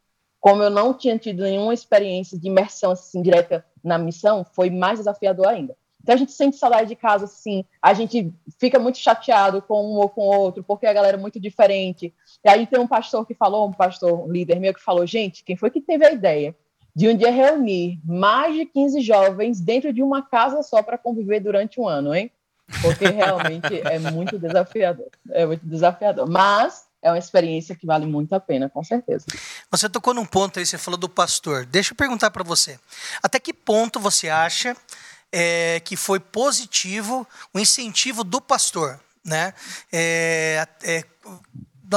como 0.46 0.62
eu 0.62 0.70
não 0.70 0.94
tinha 0.94 1.18
tido 1.18 1.42
nenhuma 1.42 1.74
experiência 1.74 2.38
de 2.38 2.46
imersão 2.46 2.92
assim, 2.92 3.20
direta 3.20 3.66
na 3.82 3.98
missão, 3.98 4.46
foi 4.52 4.70
mais 4.70 5.00
desafiador 5.00 5.48
ainda. 5.48 5.76
Então 6.00 6.14
a 6.14 6.18
gente 6.18 6.30
sente 6.30 6.56
saudade 6.56 6.88
de 6.88 6.94
casa, 6.94 7.24
assim, 7.24 7.64
a 7.82 7.92
gente 7.92 8.32
fica 8.56 8.78
muito 8.78 8.96
chateado 8.96 9.60
com 9.60 9.84
um 9.84 9.96
ou 9.96 10.08
com 10.08 10.20
o 10.20 10.38
outro, 10.38 10.62
porque 10.62 10.86
a 10.86 10.92
galera 10.92 11.16
é 11.16 11.20
muito 11.20 11.40
diferente. 11.40 12.14
E 12.44 12.48
aí 12.48 12.64
tem 12.64 12.78
um 12.78 12.86
pastor 12.86 13.26
que 13.26 13.34
falou, 13.34 13.66
um 13.66 13.72
pastor 13.72 14.24
um 14.24 14.30
líder 14.30 14.60
meu 14.60 14.72
que 14.72 14.80
falou, 14.80 15.04
gente, 15.04 15.42
quem 15.42 15.56
foi 15.56 15.68
que 15.68 15.80
teve 15.80 16.06
a 16.06 16.12
ideia 16.12 16.54
de 16.94 17.08
um 17.08 17.16
dia 17.16 17.32
reunir 17.32 17.98
mais 18.04 18.54
de 18.54 18.66
15 18.66 19.00
jovens 19.00 19.60
dentro 19.60 19.92
de 19.92 20.00
uma 20.00 20.22
casa 20.22 20.62
só 20.62 20.80
para 20.80 20.96
conviver 20.96 21.40
durante 21.40 21.80
um 21.80 21.88
ano, 21.88 22.14
hein? 22.14 22.30
Porque 22.82 23.04
realmente 23.06 23.80
é 23.84 23.98
muito 23.98 24.38
desafiador. 24.38 25.08
É 25.32 25.44
muito 25.44 25.66
desafiador. 25.66 26.30
Mas 26.30 26.85
é 27.06 27.10
uma 27.12 27.18
experiência 27.18 27.76
que 27.76 27.86
vale 27.86 28.04
muito 28.04 28.34
a 28.34 28.40
pena, 28.40 28.68
com 28.68 28.82
certeza. 28.82 29.26
Você 29.70 29.88
tocou 29.88 30.12
num 30.12 30.26
ponto 30.26 30.58
aí, 30.58 30.66
você 30.66 30.76
falou 30.76 30.98
do 30.98 31.08
pastor. 31.08 31.64
Deixa 31.64 31.92
eu 31.92 31.96
perguntar 31.96 32.32
para 32.32 32.42
você. 32.42 32.80
Até 33.22 33.38
que 33.38 33.52
ponto 33.54 34.00
você 34.00 34.28
acha 34.28 34.76
é, 35.30 35.80
que 35.84 35.94
foi 35.94 36.18
positivo 36.18 37.25
o 37.54 37.60
incentivo 37.60 38.25
do 38.25 38.40
pastor? 38.40 38.98
Né? 39.25 39.54
É, 39.92 40.66
é, 40.82 41.04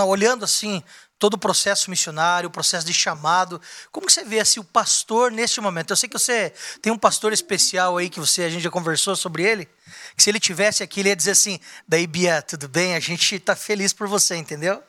olhando 0.05 0.45
assim 0.45 0.83
todo 1.19 1.33
o 1.33 1.37
processo 1.37 1.89
missionário, 1.89 2.47
o 2.47 2.51
processo 2.51 2.87
de 2.87 2.93
chamado. 2.93 3.61
Como 3.91 4.07
que 4.07 4.13
você 4.13 4.23
vê 4.23 4.39
assim, 4.39 4.61
o 4.61 4.63
pastor 4.63 5.31
neste 5.31 5.59
momento? 5.59 5.91
Eu 5.91 5.97
sei 5.97 6.07
que 6.07 6.17
você 6.17 6.53
tem 6.81 6.91
um 6.91 6.97
pastor 6.97 7.33
especial 7.33 7.97
aí 7.97 8.09
que 8.09 8.19
você 8.19 8.43
a 8.43 8.49
gente 8.49 8.63
já 8.63 8.71
conversou 8.71 9.15
sobre 9.15 9.43
ele, 9.43 9.67
que 10.15 10.23
se 10.23 10.29
ele 10.29 10.39
tivesse 10.39 10.81
aqui 10.81 11.01
ele 11.01 11.09
ia 11.09 11.15
dizer 11.15 11.31
assim: 11.31 11.59
"Daí 11.87 12.07
Bia, 12.07 12.41
tudo 12.41 12.69
bem? 12.69 12.95
A 12.95 12.99
gente 13.01 13.35
está 13.35 13.55
feliz 13.55 13.91
por 13.91 14.07
você, 14.07 14.37
entendeu?" 14.37 14.81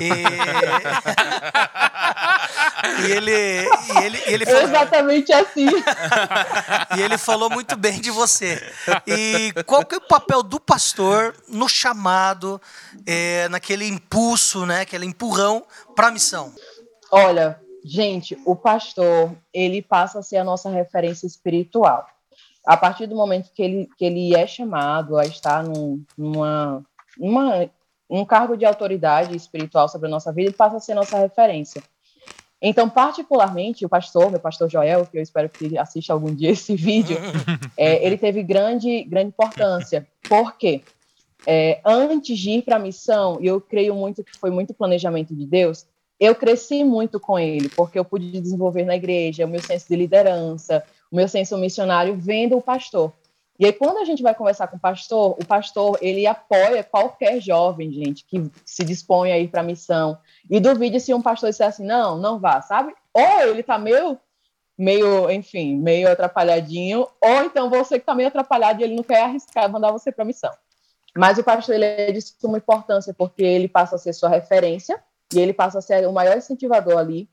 E, 0.00 0.10
e 3.06 3.12
ele, 3.12 3.32
e 3.32 4.04
ele, 4.04 4.18
e 4.18 4.32
ele 4.32 4.46
falou... 4.46 4.62
exatamente 4.62 5.32
assim. 5.32 5.68
e 6.96 7.00
ele 7.00 7.16
falou 7.16 7.48
muito 7.48 7.76
bem 7.76 8.00
de 8.00 8.10
você. 8.10 8.60
E 9.06 9.52
qual 9.64 9.84
que 9.84 9.94
é 9.94 9.98
o 9.98 10.00
papel 10.00 10.42
do 10.42 10.58
pastor 10.58 11.36
no 11.48 11.68
chamado, 11.68 12.60
é, 13.06 13.48
naquele 13.48 13.86
impulso, 13.86 14.66
né, 14.66 14.80
aquele 14.80 15.06
empurrão 15.06 15.64
para 15.94 16.08
a 16.08 16.10
missão? 16.10 16.52
Olha, 17.10 17.60
gente, 17.84 18.38
o 18.44 18.56
pastor 18.56 19.32
ele 19.52 19.82
passa 19.82 20.20
a 20.20 20.22
ser 20.22 20.38
a 20.38 20.44
nossa 20.44 20.70
referência 20.70 21.26
espiritual. 21.26 22.06
A 22.64 22.76
partir 22.76 23.06
do 23.06 23.16
momento 23.16 23.50
que 23.52 23.62
ele, 23.62 23.88
que 23.98 24.04
ele 24.04 24.34
é 24.36 24.46
chamado 24.46 25.18
a 25.18 25.24
estar 25.24 25.64
num, 25.64 26.02
numa, 26.16 26.82
numa 27.18 27.68
um 28.08 28.24
cargo 28.24 28.56
de 28.56 28.64
autoridade 28.64 29.36
espiritual 29.36 29.88
sobre 29.88 30.06
a 30.06 30.10
nossa 30.10 30.32
vida 30.32 30.50
e 30.50 30.54
passa 30.54 30.76
a 30.76 30.80
ser 30.80 30.94
nossa 30.94 31.18
referência. 31.18 31.82
Então, 32.60 32.88
particularmente, 32.88 33.84
o 33.84 33.88
pastor, 33.88 34.30
meu 34.30 34.38
pastor 34.38 34.70
Joel, 34.70 35.04
que 35.06 35.18
eu 35.18 35.22
espero 35.22 35.48
que 35.48 35.76
assista 35.76 36.12
algum 36.12 36.32
dia 36.32 36.50
esse 36.50 36.76
vídeo, 36.76 37.18
é, 37.76 38.06
ele 38.06 38.16
teve 38.16 38.42
grande, 38.42 39.02
grande 39.04 39.28
importância. 39.28 40.06
Por 40.28 40.56
quê? 40.56 40.82
É, 41.46 41.80
antes 41.84 42.38
de 42.38 42.50
ir 42.50 42.62
para 42.62 42.76
a 42.76 42.78
missão, 42.78 43.38
e 43.40 43.46
eu 43.46 43.60
creio 43.60 43.94
muito 43.94 44.22
que 44.22 44.38
foi 44.38 44.50
muito 44.50 44.74
planejamento 44.74 45.34
de 45.34 45.46
Deus, 45.46 45.86
eu 46.20 46.34
cresci 46.34 46.84
muito 46.84 47.18
com 47.18 47.38
ele, 47.38 47.68
porque 47.68 47.98
eu 47.98 48.04
pude 48.04 48.40
desenvolver 48.40 48.84
na 48.84 48.94
igreja 48.94 49.44
o 49.44 49.48
meu 49.48 49.60
senso 49.60 49.88
de 49.88 49.96
liderança, 49.96 50.84
o 51.10 51.16
meu 51.16 51.26
senso 51.26 51.58
missionário, 51.58 52.16
vendo 52.16 52.56
o 52.56 52.62
pastor. 52.62 53.12
E 53.58 53.66
aí, 53.66 53.72
quando 53.72 53.98
a 53.98 54.04
gente 54.04 54.22
vai 54.22 54.34
conversar 54.34 54.66
com 54.68 54.76
o 54.76 54.80
pastor, 54.80 55.36
o 55.40 55.44
pastor, 55.44 55.98
ele 56.00 56.26
apoia 56.26 56.82
qualquer 56.82 57.40
jovem, 57.40 57.92
gente, 57.92 58.24
que 58.24 58.50
se 58.64 58.84
dispõe 58.84 59.30
a 59.30 59.38
ir 59.38 59.48
para 59.48 59.60
a 59.60 59.64
missão. 59.64 60.18
E 60.50 60.58
duvide 60.58 60.98
se 60.98 61.12
um 61.12 61.20
pastor 61.20 61.50
disser 61.50 61.68
assim, 61.68 61.84
não, 61.84 62.16
não 62.18 62.38
vá, 62.38 62.62
sabe? 62.62 62.94
Ou 63.12 63.48
ele 63.48 63.60
está 63.60 63.78
meio, 63.78 64.18
meio, 64.76 65.30
enfim, 65.30 65.76
meio 65.76 66.10
atrapalhadinho, 66.10 67.06
ou 67.20 67.44
então 67.44 67.68
você 67.68 67.96
que 67.96 68.02
está 68.02 68.14
meio 68.14 68.28
atrapalhado 68.28 68.80
e 68.80 68.84
ele 68.84 68.96
não 68.96 69.04
quer 69.04 69.22
arriscar 69.22 69.70
mandar 69.70 69.92
você 69.92 70.10
para 70.10 70.22
a 70.22 70.26
missão. 70.26 70.52
Mas 71.16 71.38
o 71.38 71.44
pastor 71.44 71.74
ele 71.74 71.84
é 71.84 72.10
de 72.10 72.20
suma 72.20 72.58
importância, 72.58 73.12
porque 73.12 73.42
ele 73.42 73.68
passa 73.68 73.96
a 73.96 73.98
ser 73.98 74.12
sua 74.12 74.28
referência 74.28 75.02
e 75.32 75.38
ele 75.38 75.52
passa 75.52 75.78
a 75.78 75.82
ser 75.82 76.06
o 76.06 76.12
maior 76.12 76.36
incentivador 76.36 76.96
ali, 76.96 77.28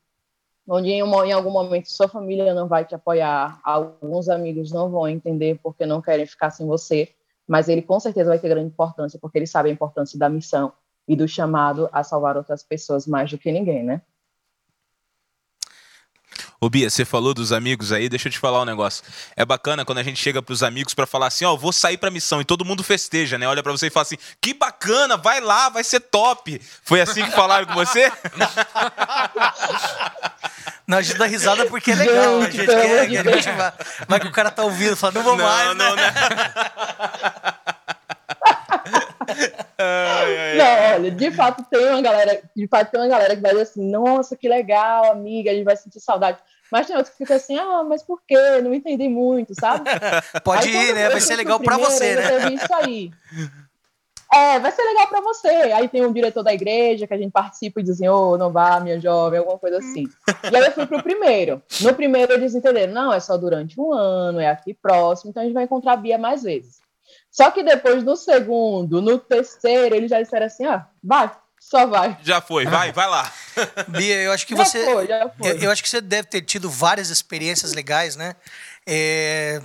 onde 0.68 0.90
em, 0.90 1.02
um, 1.02 1.24
em 1.24 1.32
algum 1.32 1.50
momento 1.50 1.90
sua 1.90 2.08
família 2.08 2.54
não 2.54 2.68
vai 2.68 2.84
te 2.84 2.94
apoiar, 2.94 3.60
alguns 3.64 4.28
amigos 4.28 4.70
não 4.70 4.90
vão 4.90 5.08
entender 5.08 5.58
porque 5.62 5.86
não 5.86 6.02
querem 6.02 6.26
ficar 6.26 6.50
sem 6.50 6.66
você, 6.66 7.08
mas 7.48 7.68
ele 7.68 7.82
com 7.82 7.98
certeza 7.98 8.30
vai 8.30 8.38
ter 8.38 8.48
grande 8.48 8.68
importância, 8.68 9.18
porque 9.18 9.38
ele 9.38 9.46
sabe 9.46 9.70
a 9.70 9.72
importância 9.72 10.18
da 10.18 10.28
missão 10.28 10.72
e 11.08 11.16
do 11.16 11.26
chamado 11.26 11.88
a 11.92 12.04
salvar 12.04 12.36
outras 12.36 12.62
pessoas 12.62 13.06
mais 13.06 13.30
do 13.30 13.38
que 13.38 13.50
ninguém, 13.50 13.82
né? 13.82 14.02
Ô 16.62 16.68
Bia, 16.68 16.90
você 16.90 17.06
falou 17.06 17.32
dos 17.32 17.52
amigos 17.52 17.90
aí, 17.90 18.06
deixa 18.06 18.28
eu 18.28 18.32
te 18.32 18.38
falar 18.38 18.60
um 18.60 18.66
negócio. 18.66 19.02
É 19.34 19.46
bacana 19.46 19.82
quando 19.82 19.96
a 19.96 20.02
gente 20.02 20.20
chega 20.20 20.42
pros 20.42 20.62
amigos 20.62 20.92
para 20.92 21.06
falar 21.06 21.28
assim, 21.28 21.46
ó, 21.46 21.54
oh, 21.54 21.56
vou 21.56 21.72
sair 21.72 21.96
pra 21.96 22.10
missão 22.10 22.38
e 22.38 22.44
todo 22.44 22.66
mundo 22.66 22.82
festeja, 22.82 23.38
né? 23.38 23.48
Olha 23.48 23.62
para 23.62 23.72
você 23.72 23.86
e 23.86 23.90
fala 23.90 24.02
assim, 24.02 24.18
que 24.42 24.52
bacana, 24.52 25.16
vai 25.16 25.40
lá, 25.40 25.70
vai 25.70 25.82
ser 25.82 26.00
top. 26.00 26.60
Foi 26.82 27.00
assim 27.00 27.24
que 27.24 27.30
falaram 27.30 27.66
com 27.66 27.72
você? 27.72 28.12
Não, 30.86 30.98
a 30.98 31.02
gente 31.02 31.16
dá 31.16 31.24
risada 31.24 31.64
porque 31.66 31.92
é 31.92 31.94
legal, 31.94 32.40
a 32.40 32.50
gente 32.50 32.66
quer, 32.66 33.08
quer 33.08 33.24
motivar. 33.24 33.74
Mas 34.08 34.20
que 34.20 34.26
o 34.26 34.32
cara 34.32 34.50
tá 34.50 34.64
ouvindo, 34.64 34.96
fala, 34.96 35.12
não 35.12 35.22
vou 35.22 35.36
não, 35.36 35.44
mais, 35.44 35.76
não, 35.76 35.94
né? 35.94 36.12
Não, 39.34 39.86
ai, 39.86 40.38
ai, 40.38 40.56
não, 40.56 40.94
olha, 40.94 41.10
de 41.10 41.30
fato 41.30 41.64
tem 41.70 41.86
uma 41.86 42.02
galera, 42.02 42.42
de 42.54 42.68
fato 42.68 42.90
tem 42.90 43.00
uma 43.00 43.08
galera 43.08 43.34
que 43.34 43.42
vai 43.42 43.52
dizer 43.52 43.62
assim, 43.62 43.90
nossa, 43.90 44.36
que 44.36 44.48
legal, 44.48 45.12
amiga, 45.12 45.50
a 45.50 45.54
gente 45.54 45.64
vai 45.64 45.76
sentir 45.76 46.00
saudade. 46.00 46.38
Mas 46.70 46.86
tem 46.86 46.96
outros 46.96 47.12
que 47.14 47.24
ficam 47.24 47.36
assim, 47.36 47.58
ah, 47.58 47.82
mas 47.82 48.02
por 48.02 48.20
quê? 48.26 48.60
Não 48.62 48.72
entendi 48.72 49.08
muito, 49.08 49.54
sabe? 49.58 49.84
Pode 50.44 50.68
aí, 50.68 50.90
ir, 50.90 50.94
né? 50.94 51.08
Vai 51.08 51.20
ser 51.20 51.36
legal 51.36 51.58
para 51.58 51.76
você, 51.76 52.14
né? 52.14 52.52
Isso 52.52 52.74
aí. 52.74 53.10
É, 54.32 54.60
vai 54.60 54.70
ser 54.70 54.82
legal 54.84 55.08
para 55.08 55.20
você. 55.20 55.48
Aí 55.48 55.88
tem 55.88 56.06
um 56.06 56.12
diretor 56.12 56.44
da 56.44 56.54
igreja 56.54 57.06
que 57.06 57.14
a 57.14 57.18
gente 57.18 57.32
participa 57.32 57.80
e 57.80 57.82
diz 57.82 57.96
assim, 57.96 58.06
ô, 58.06 58.30
oh, 58.30 58.38
não 58.38 58.52
vá, 58.52 58.78
minha 58.78 59.00
jovem, 59.00 59.40
alguma 59.40 59.58
coisa 59.58 59.78
assim. 59.78 60.04
e 60.50 60.56
aí 60.56 60.66
eu 60.66 60.72
fui 60.72 60.86
pro 60.86 61.02
primeiro. 61.02 61.60
No 61.80 61.92
primeiro 61.92 62.32
eles 62.32 62.54
entenderam, 62.54 62.92
não, 62.92 63.12
é 63.12 63.18
só 63.18 63.36
durante 63.36 63.80
um 63.80 63.92
ano, 63.92 64.38
é 64.38 64.48
aqui 64.48 64.72
próximo, 64.72 65.30
então 65.30 65.42
a 65.42 65.46
gente 65.46 65.54
vai 65.54 65.64
encontrar 65.64 65.94
a 65.94 65.96
Bia 65.96 66.16
mais 66.16 66.44
vezes. 66.44 66.80
Só 67.30 67.50
que 67.50 67.62
depois 67.62 68.02
no 68.02 68.16
segundo, 68.16 69.00
no 69.00 69.18
terceiro, 69.18 69.94
eles 69.94 70.10
já 70.10 70.20
disseram 70.20 70.46
assim, 70.46 70.64
ah, 70.64 70.86
vai, 71.02 71.30
só 71.60 71.86
vai. 71.86 72.18
Já 72.22 72.40
foi, 72.40 72.66
vai, 72.66 72.92
vai 72.92 73.08
lá. 73.08 73.32
Bia, 73.88 74.16
eu 74.16 74.32
acho 74.32 74.46
que 74.46 74.54
já 74.56 74.64
você. 74.64 74.84
Foi, 74.84 75.06
já 75.06 75.28
foi. 75.28 75.50
Eu, 75.50 75.58
eu, 75.58 75.70
acho 75.70 75.82
que 75.82 75.88
você 75.88 76.00
deve 76.00 76.26
ter 76.26 76.42
tido 76.42 76.68
várias 76.68 77.10
experiências 77.10 77.72
legais, 77.72 78.16
né? 78.16 78.34
É, 78.86 79.62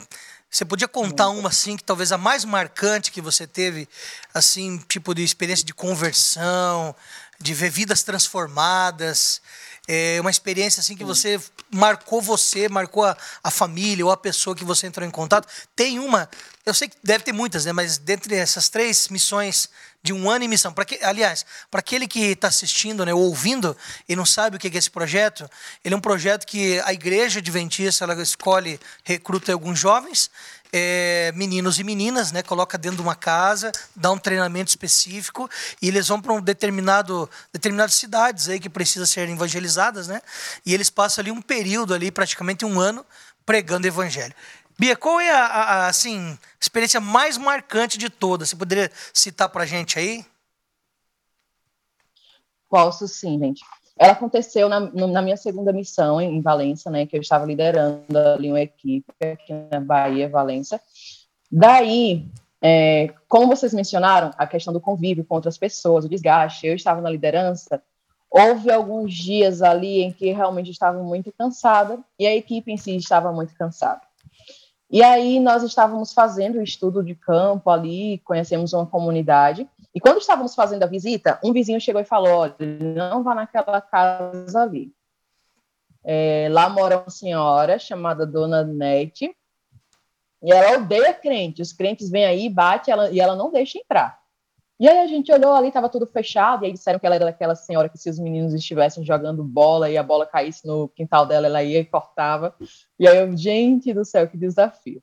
você 0.50 0.64
podia 0.64 0.88
contar 0.88 1.30
uma 1.30 1.50
assim 1.50 1.76
que 1.76 1.84
talvez 1.84 2.12
a 2.12 2.18
mais 2.18 2.46
marcante 2.46 3.12
que 3.12 3.22
você 3.22 3.48
teve, 3.48 3.90
assim, 4.34 4.78
tipo 4.88 5.16
de 5.16 5.24
experiência 5.24 5.66
de 5.66 5.74
conversão, 5.74 6.96
de 7.40 7.54
ver 7.54 7.70
vidas 7.70 8.04
transformadas, 8.04 9.42
é 9.88 10.20
uma 10.20 10.32
experiência 10.32 10.82
assim 10.82 10.96
que 10.96 11.04
você 11.04 11.40
marcou 11.72 12.22
você, 12.22 12.68
marcou 12.68 13.04
a, 13.04 13.16
a 13.44 13.52
família 13.52 14.06
ou 14.06 14.12
a 14.12 14.18
pessoa 14.18 14.56
que 14.56 14.64
você 14.64 14.88
entrou 14.88 15.08
em 15.08 15.12
contato. 15.12 15.48
Tem 15.76 16.00
uma, 16.00 16.30
eu 16.66 16.74
sei 16.74 16.88
que 16.88 16.98
deve 17.04 17.24
ter 17.24 17.34
muitas, 17.34 17.66
né? 17.66 17.72
Mas 17.72 17.98
dentre 17.98 18.36
essas 18.36 18.70
três 18.70 19.08
missões 19.10 19.70
de 20.02 20.14
um 20.14 20.30
ano 20.30 20.46
em 20.46 20.48
missão, 20.48 20.72
para 20.72 20.86
que, 20.86 21.04
aliás, 21.04 21.46
para 21.72 21.80
aquele 21.80 22.08
que 22.08 22.20
está 22.20 22.48
assistindo, 22.48 23.04
né, 23.04 23.12
ou 23.12 23.22
ouvindo 23.22 23.76
e 24.08 24.16
não 24.16 24.26
sabe 24.26 24.56
o 24.56 24.60
que 24.60 24.68
é 24.68 24.78
esse 24.78 24.90
projeto, 24.90 25.50
ele 25.84 25.96
é 25.96 25.98
um 25.98 26.02
projeto 26.02 26.46
que 26.46 26.80
a 26.86 26.94
igreja 26.94 27.40
adventista 27.40 28.04
ela 28.04 28.22
escolhe, 28.22 28.80
recruta 29.04 29.52
alguns 29.52 29.80
jovens 29.80 30.30
é, 30.72 31.32
meninos 31.36 31.80
e 31.80 31.84
meninas, 31.84 32.32
né? 32.32 32.44
Coloca 32.44 32.78
dentro 32.78 32.98
de 32.98 33.02
uma 33.02 33.16
casa, 33.16 33.72
dá 33.96 34.12
um 34.12 34.18
treinamento 34.18 34.70
específico 34.70 35.50
e 35.82 35.88
eles 35.88 36.08
vão 36.08 36.22
para 36.22 36.34
um 36.34 36.42
determinado 36.42 37.30
determinadas 37.52 37.96
cidades 37.96 38.50
aí 38.50 38.60
que 38.60 38.70
precisam 38.70 39.06
ser 39.06 39.28
evangelizadas, 39.30 40.08
né? 40.08 40.22
E 40.66 40.74
eles 40.74 40.90
passam 40.90 41.22
ali 41.22 41.32
um 41.32 41.42
período 41.42 41.94
ali, 41.94 42.12
praticamente 42.12 42.66
um 42.66 42.80
ano, 42.80 43.06
pregando 43.46 43.88
evangelho. 43.88 44.34
Bia, 44.78 44.96
qual 44.96 45.20
é 45.20 45.32
a, 45.32 45.46
a 45.46 45.88
assim 45.88 46.38
experiência 46.60 47.00
mais 47.00 47.38
marcante 47.38 47.98
de 47.98 48.10
todas? 48.10 48.50
Você 48.50 48.56
poderia 48.56 48.92
citar 49.14 49.50
para 49.50 49.64
a 49.64 49.66
gente 49.66 49.98
aí? 49.98 50.26
Posso 52.70 53.08
sim, 53.08 53.40
gente. 53.40 53.64
Ela 53.98 54.12
aconteceu 54.12 54.68
na, 54.68 54.80
na, 54.80 55.22
minha 55.22 55.38
segunda 55.38 55.72
missão 55.72 56.20
em 56.20 56.42
Valença, 56.42 56.92
né, 56.92 57.06
que 57.06 57.16
eu 57.16 57.22
estava 57.22 57.46
liderando 57.46 58.18
ali 58.18 58.50
uma 58.50 58.62
equipe 58.62 59.12
aqui 59.22 59.54
na 59.72 59.80
Bahia, 59.80 60.28
Valença. 60.28 60.82
Daí, 61.50 62.26
é, 62.62 63.14
como 63.30 63.48
vocês 63.48 63.74
mencionaram, 63.74 64.32
a 64.38 64.46
questão 64.46 64.74
do 64.74 64.82
convívio 64.82 65.24
com 65.24 65.36
outras 65.36 65.58
pessoas, 65.58 66.04
o 66.04 66.10
desgaste, 66.10 66.68
eu 66.68 66.76
estava 66.76 67.00
na 67.00 67.10
liderança, 67.10 67.82
houve 68.30 68.70
alguns 68.70 69.14
dias 69.14 69.62
ali 69.62 70.02
em 70.02 70.12
que 70.12 70.34
realmente 70.34 70.72
estava 70.72 71.02
muito 71.02 71.32
cansada 71.32 72.00
e 72.20 72.28
a 72.28 72.36
equipe 72.36 72.70
em 72.70 72.78
si 72.78 72.98
estava 72.98 73.32
muito 73.32 73.56
cansada. 73.56 74.02
E 74.92 75.02
aí 75.02 75.40
nós 75.40 75.64
estávamos 75.64 76.14
fazendo 76.14 76.58
o 76.58 76.62
estudo 76.62 77.02
de 77.02 77.16
campo 77.16 77.70
ali, 77.70 78.22
conhecemos 78.26 78.74
uma 78.74 78.86
comunidade, 78.86 79.68
e 79.96 80.00
quando 80.02 80.20
estávamos 80.20 80.54
fazendo 80.54 80.84
a 80.84 80.88
visita, 80.88 81.40
um 81.42 81.54
vizinho 81.54 81.80
chegou 81.80 82.02
e 82.02 82.06
falou: 82.06 82.40
olha, 82.40 82.56
não 82.60 83.24
vá 83.24 83.34
naquela 83.34 83.80
casa 83.80 84.62
ali. 84.62 84.92
É, 86.04 86.50
lá 86.52 86.70
mora 86.70 86.98
uma 86.98 87.10
senhora 87.10 87.80
chamada 87.80 88.26
Dona 88.26 88.62
Nete, 88.62 89.34
e 90.44 90.52
ela 90.52 90.78
odeia 90.78 91.14
crente. 91.14 91.62
Os 91.62 91.72
crentes 91.72 92.10
vêm 92.10 92.26
aí, 92.26 92.50
bate 92.50 92.92
ela, 92.92 93.10
e 93.10 93.22
ela 93.22 93.38
não 93.38 93.50
deixa 93.50 93.80
entrar. 93.80 94.20
E 94.78 94.90
aí 94.90 95.00
a 95.00 95.08
gente 95.08 95.32
olhou 95.32 95.54
ali, 95.54 95.70
estava 95.70 95.88
tudo 95.88 96.06
fechado, 96.06 96.64
e 96.64 96.68
aí 96.68 96.74
disseram 96.74 97.00
que 97.00 97.06
ela 97.06 97.16
era 97.16 97.26
daquela 97.26 97.56
senhora 97.56 97.88
que 97.88 97.98
se 97.98 98.10
os 98.10 98.20
meninos 98.20 98.54
estivessem 98.54 99.06
jogando 99.06 99.42
bola 99.46 99.90
e 99.90 99.98
a 99.98 100.04
bola 100.04 100.26
caísse 100.26 100.68
no 100.68 100.90
quintal 100.90 101.26
dela, 101.26 101.48
ela 101.48 101.64
ia 101.64 101.80
e 101.80 101.86
cortava. 101.86 102.54
E 103.00 103.08
aí 103.08 103.18
eu, 103.18 103.36
gente 103.38 103.94
do 103.94 104.04
céu, 104.04 104.28
que 104.28 104.38
desafio. 104.38 105.02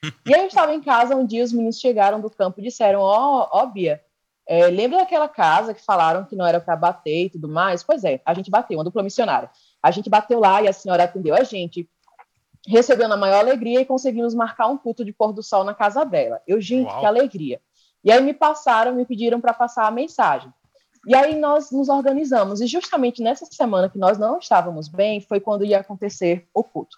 e 0.24 0.32
aí 0.32 0.42
eu 0.42 0.46
estava 0.46 0.72
em 0.72 0.80
casa, 0.80 1.16
um 1.16 1.26
dia 1.26 1.42
os 1.42 1.52
meninos 1.52 1.80
chegaram 1.80 2.20
do 2.20 2.30
campo 2.30 2.60
e 2.60 2.62
disseram, 2.62 3.00
ó, 3.00 3.48
oh, 3.52 3.58
oh, 3.58 3.66
Bia, 3.66 4.00
é, 4.48 4.66
lembra 4.68 5.00
daquela 5.00 5.28
casa 5.28 5.74
que 5.74 5.84
falaram 5.84 6.24
que 6.24 6.34
não 6.34 6.46
era 6.46 6.58
para 6.58 6.74
bater 6.74 7.26
e 7.26 7.30
tudo 7.30 7.46
mais? 7.46 7.82
Pois 7.82 8.02
é, 8.02 8.22
a 8.24 8.32
gente 8.32 8.50
bateu, 8.50 8.78
uma 8.78 8.84
dupla 8.84 9.02
missionária. 9.02 9.50
A 9.82 9.90
gente 9.90 10.08
bateu 10.08 10.40
lá 10.40 10.62
e 10.62 10.68
a 10.68 10.72
senhora 10.72 11.04
atendeu 11.04 11.34
a 11.34 11.44
gente, 11.44 11.86
recebeu 12.66 13.06
na 13.08 13.16
maior 13.16 13.40
alegria 13.40 13.82
e 13.82 13.84
conseguimos 13.84 14.34
marcar 14.34 14.68
um 14.68 14.78
culto 14.78 15.04
de 15.04 15.12
pôr 15.12 15.34
do 15.34 15.42
sol 15.42 15.64
na 15.64 15.74
casa 15.74 16.02
dela. 16.02 16.40
Eu, 16.46 16.62
gente, 16.62 16.88
Uau. 16.88 16.98
que 16.98 17.04
alegria. 17.04 17.60
E 18.02 18.10
aí 18.10 18.22
me 18.22 18.32
passaram, 18.32 18.94
me 18.94 19.04
pediram 19.04 19.38
para 19.38 19.52
passar 19.52 19.86
a 19.86 19.90
mensagem. 19.90 20.50
E 21.06 21.14
aí 21.14 21.38
nós 21.38 21.70
nos 21.70 21.90
organizamos. 21.90 22.62
E 22.62 22.66
justamente 22.66 23.22
nessa 23.22 23.44
semana 23.44 23.90
que 23.90 23.98
nós 23.98 24.16
não 24.16 24.38
estávamos 24.38 24.88
bem, 24.88 25.20
foi 25.20 25.40
quando 25.40 25.62
ia 25.62 25.80
acontecer 25.80 26.48
o 26.54 26.64
culto. 26.64 26.96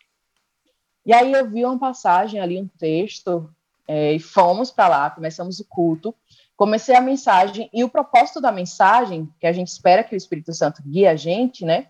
E 1.05 1.13
aí 1.13 1.33
eu 1.33 1.51
vi 1.51 1.65
uma 1.65 1.79
passagem 1.81 2.41
ali, 2.41 2.61
um 2.61 2.69
texto, 2.79 3.53
é, 3.89 4.13
e 4.13 4.21
fomos 4.21 4.71
para 4.71 4.87
lá, 4.87 5.11
começamos 5.11 5.59
o 5.59 5.65
culto 5.65 6.15
comecei 6.61 6.95
a 6.95 7.01
mensagem 7.01 7.71
e 7.73 7.83
o 7.83 7.89
propósito 7.89 8.39
da 8.39 8.53
mensagem, 8.53 9.27
que 9.41 9.47
a 9.47 9.53
gente 9.53 9.69
espera 9.69 10.05
que 10.05 10.15
o 10.15 10.17
Espírito 10.19 10.53
Santo 10.53 10.83
guie 10.85 11.07
a 11.07 11.17
gente, 11.17 11.65
né? 11.65 11.87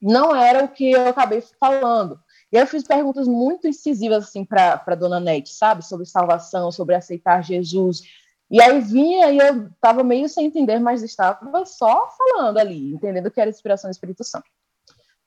Não 0.00 0.32
era 0.32 0.64
o 0.64 0.68
que 0.68 0.92
eu 0.92 1.08
acabei 1.08 1.42
falando. 1.58 2.16
E 2.52 2.56
eu 2.56 2.64
fiz 2.68 2.84
perguntas 2.84 3.26
muito 3.26 3.66
incisivas 3.66 4.28
assim 4.28 4.44
para 4.44 4.94
dona 4.94 5.18
Nete, 5.18 5.52
sabe? 5.52 5.84
Sobre 5.84 6.06
salvação, 6.06 6.70
sobre 6.70 6.94
aceitar 6.94 7.42
Jesus. 7.42 8.02
E 8.48 8.62
aí 8.62 8.80
vinha 8.80 9.28
e 9.28 9.38
eu 9.38 9.66
estava 9.66 10.04
meio 10.04 10.28
sem 10.28 10.46
entender, 10.46 10.78
mas 10.78 11.02
estava 11.02 11.66
só 11.66 12.08
falando 12.16 12.58
ali, 12.58 12.92
entendendo 12.92 13.28
que 13.28 13.40
era 13.40 13.50
inspiração 13.50 13.90
do 13.90 13.92
Espírito 13.92 14.22
Santo. 14.22 14.46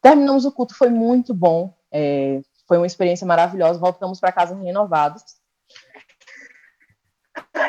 Terminamos 0.02 0.46
o 0.46 0.52
culto, 0.54 0.74
foi 0.74 0.90
muito 0.90 1.34
bom. 1.34 1.76
É, 1.92 2.40
foi 2.66 2.78
uma 2.78 2.88
experiência 2.88 3.28
maravilhosa. 3.28 3.78
Voltamos 3.78 4.22
para 4.22 4.32
casa 4.32 4.56
renovados. 4.56 5.22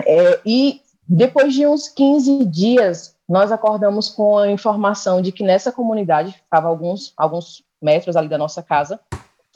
É, 0.06 0.40
e 0.46 0.83
depois 1.06 1.54
de 1.54 1.66
uns 1.66 1.88
15 1.88 2.44
dias, 2.46 3.16
nós 3.28 3.52
acordamos 3.52 4.08
com 4.08 4.38
a 4.38 4.50
informação 4.50 5.20
de 5.20 5.32
que 5.32 5.42
nessa 5.42 5.70
comunidade, 5.70 6.32
ficava 6.32 6.68
alguns, 6.68 7.12
alguns 7.16 7.62
metros 7.80 8.16
ali 8.16 8.28
da 8.28 8.38
nossa 8.38 8.62
casa, 8.62 9.00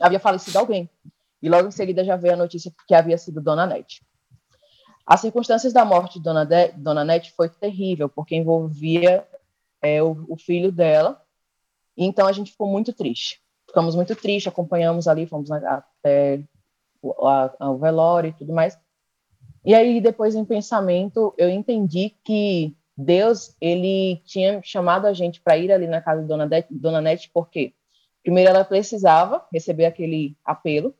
havia 0.01 0.21
falecido 0.21 0.59
alguém. 0.59 0.89
E 1.43 1.49
logo 1.49 1.69
em 1.69 1.73
seguida 1.73 2.05
já 2.05 2.17
veio 2.17 2.35
a 2.35 2.37
notícia 2.37 2.73
que 2.87 2.95
havia 2.95 3.17
sido 3.17 3.41
Dona 3.41 3.67
Nete. 3.67 4.03
As 5.07 5.21
circunstâncias 5.21 5.73
da 5.73 5.85
morte 5.85 6.19
de 6.19 6.25
Dona, 6.25 6.45
de, 6.45 6.69
Dona 6.73 7.05
Nete 7.05 7.33
foi 7.33 7.49
terrível, 7.49 8.09
porque 8.09 8.37
envolvia 8.37 9.27
é, 9.81 10.03
o, 10.03 10.27
o 10.29 10.37
filho 10.37 10.71
dela. 10.71 11.23
Então 11.97 12.27
a 12.27 12.33
gente 12.33 12.53
ficou 12.53 12.67
muito 12.67 12.93
triste. 12.93 13.41
Ficamos 13.67 13.95
muito 13.95 14.15
tristes, 14.15 14.53
acompanhamos 14.53 15.09
ali, 15.09 15.27
fomos 15.27 15.51
até 15.51 16.43
o, 17.03 17.77
velório 17.79 18.31
e 18.31 18.33
tudo 18.33 18.53
mais. 18.53 18.79
E 19.65 19.75
aí, 19.75 20.01
depois, 20.01 20.35
em 20.35 20.45
pensamento, 20.45 21.35
eu 21.37 21.49
entendi 21.49 22.15
que 22.25 22.77
Deus, 22.97 23.55
ele 23.61 24.23
tinha 24.25 24.61
chamado 24.63 25.07
a 25.07 25.13
gente 25.13 25.41
para 25.41 25.57
ir 25.57 25.71
ali 25.71 25.87
na 25.87 26.01
casa 26.01 26.23
de 26.23 26.29
Dona, 26.29 26.47
de 26.49 26.67
Dona 26.71 27.01
Nete, 27.01 27.31
porque 27.33 27.73
primeiro 28.23 28.51
ela 28.51 28.65
precisava 28.65 29.47
receber 29.53 29.87
aquele 29.87 30.37
apelo, 30.45 30.95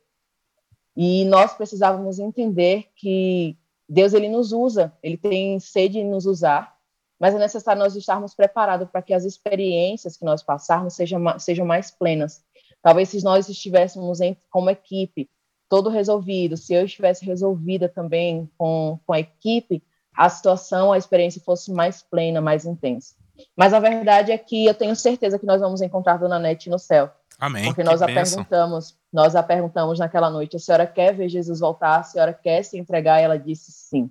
e 0.95 1.25
nós 1.25 1.53
precisávamos 1.53 2.19
entender 2.19 2.87
que 2.95 3.57
Deus 3.87 4.13
ele 4.13 4.29
nos 4.29 4.51
usa, 4.51 4.93
ele 5.01 5.17
tem 5.17 5.59
sede 5.59 5.99
em 5.99 6.09
nos 6.09 6.25
usar, 6.25 6.75
mas 7.19 7.35
é 7.35 7.37
necessário 7.37 7.81
nós 7.81 7.95
estarmos 7.95 8.33
preparados 8.33 8.89
para 8.89 9.01
que 9.01 9.13
as 9.13 9.25
experiências 9.25 10.15
que 10.15 10.23
nós 10.23 10.41
passarmos 10.41 10.93
sejam, 10.93 11.21
sejam 11.37 11.65
mais 11.65 11.91
plenas. 11.91 12.43
Talvez 12.81 13.09
se 13.09 13.23
nós 13.23 13.49
estivéssemos 13.49 14.21
em, 14.21 14.37
como 14.49 14.69
equipe, 14.69 15.29
todo 15.69 15.89
resolvido, 15.89 16.57
se 16.57 16.73
eu 16.73 16.83
estivesse 16.83 17.23
resolvida 17.23 17.87
também 17.87 18.49
com, 18.57 18.99
com 19.05 19.13
a 19.13 19.19
equipe, 19.19 19.83
a 20.17 20.27
situação, 20.27 20.91
a 20.91 20.97
experiência 20.97 21.41
fosse 21.45 21.71
mais 21.71 22.01
plena, 22.01 22.41
mais 22.41 22.65
intensa. 22.65 23.13
Mas 23.55 23.73
a 23.73 23.79
verdade 23.79 24.31
é 24.31 24.37
que 24.37 24.65
eu 24.65 24.73
tenho 24.73 24.95
certeza 24.95 25.39
que 25.39 25.45
nós 25.45 25.61
vamos 25.61 25.81
encontrar 25.81 26.17
Dona 26.17 26.39
Nete 26.39 26.69
no 26.69 26.79
céu. 26.79 27.09
Amém. 27.39 27.65
Porque 27.65 27.83
nós 27.83 27.99
Que 27.99 28.03
a 28.03 28.07
bênção. 28.07 28.43
perguntamos, 28.43 28.95
nós 29.13 29.35
a 29.35 29.41
perguntamos 29.41 29.97
naquela 29.97 30.29
noite, 30.29 30.57
a 30.57 30.59
senhora 30.59 30.85
quer 30.85 31.13
ver 31.15 31.29
Jesus 31.29 31.61
voltar? 31.61 31.99
A 31.99 32.03
senhora 32.03 32.33
quer 32.33 32.63
se 32.63 32.77
entregar? 32.77 33.21
E 33.21 33.23
ela 33.23 33.39
disse 33.39 33.71
sim. 33.71 34.09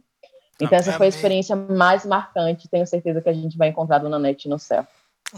Então 0.60 0.78
essa 0.78 0.92
foi 0.92 1.06
a 1.06 1.08
Amém. 1.08 1.16
experiência 1.16 1.54
mais 1.54 2.06
marcante. 2.06 2.68
Tenho 2.68 2.86
certeza 2.86 3.20
que 3.20 3.28
a 3.28 3.32
gente 3.34 3.58
vai 3.58 3.68
encontrar 3.68 3.96
a 3.96 4.00
Dona 4.00 4.18
Nete 4.18 4.48
no 4.48 4.58
céu. 4.58 4.86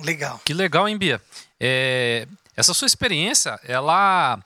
Legal. 0.05 0.41
Que 0.45 0.55
legal, 0.55 0.89
hein, 0.89 0.97
Bia? 0.97 1.21
É, 1.59 2.29
essa 2.57 2.73
sua 2.73 2.87
experiência, 2.87 3.59
ela 3.65 4.39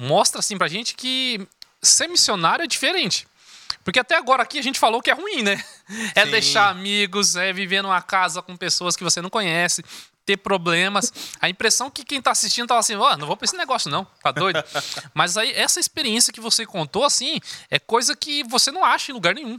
mostra 0.00 0.40
assim 0.40 0.56
pra 0.56 0.66
gente 0.66 0.94
que 0.94 1.46
ser 1.82 2.08
missionário 2.08 2.62
é 2.62 2.66
diferente. 2.66 3.26
Porque 3.84 3.98
até 3.98 4.16
agora 4.16 4.42
aqui 4.42 4.58
a 4.58 4.62
gente 4.62 4.78
falou 4.78 5.00
que 5.00 5.10
é 5.10 5.14
ruim, 5.14 5.42
né? 5.42 5.62
É 6.14 6.24
Sim. 6.24 6.30
deixar 6.30 6.68
amigos, 6.68 7.34
é 7.34 7.52
viver 7.52 7.82
numa 7.82 8.00
casa 8.00 8.40
com 8.40 8.56
pessoas 8.56 8.94
que 8.94 9.02
você 9.02 9.20
não 9.20 9.28
conhece, 9.28 9.84
ter 10.24 10.36
problemas. 10.36 11.12
A 11.40 11.48
impressão 11.48 11.90
que 11.90 12.04
quem 12.04 12.22
tá 12.22 12.30
assistindo 12.30 12.68
tá 12.68 12.78
assim, 12.78 12.94
ó, 12.94 13.16
não 13.16 13.26
vou 13.26 13.36
pra 13.36 13.44
esse 13.44 13.56
negócio 13.56 13.90
não, 13.90 14.04
tá 14.22 14.30
doido? 14.30 14.62
Mas 15.12 15.36
aí 15.36 15.50
essa 15.52 15.80
experiência 15.80 16.32
que 16.32 16.40
você 16.40 16.64
contou, 16.64 17.04
assim, 17.04 17.40
é 17.68 17.78
coisa 17.80 18.14
que 18.14 18.44
você 18.44 18.70
não 18.70 18.84
acha 18.84 19.10
em 19.10 19.14
lugar 19.14 19.34
nenhum. 19.34 19.58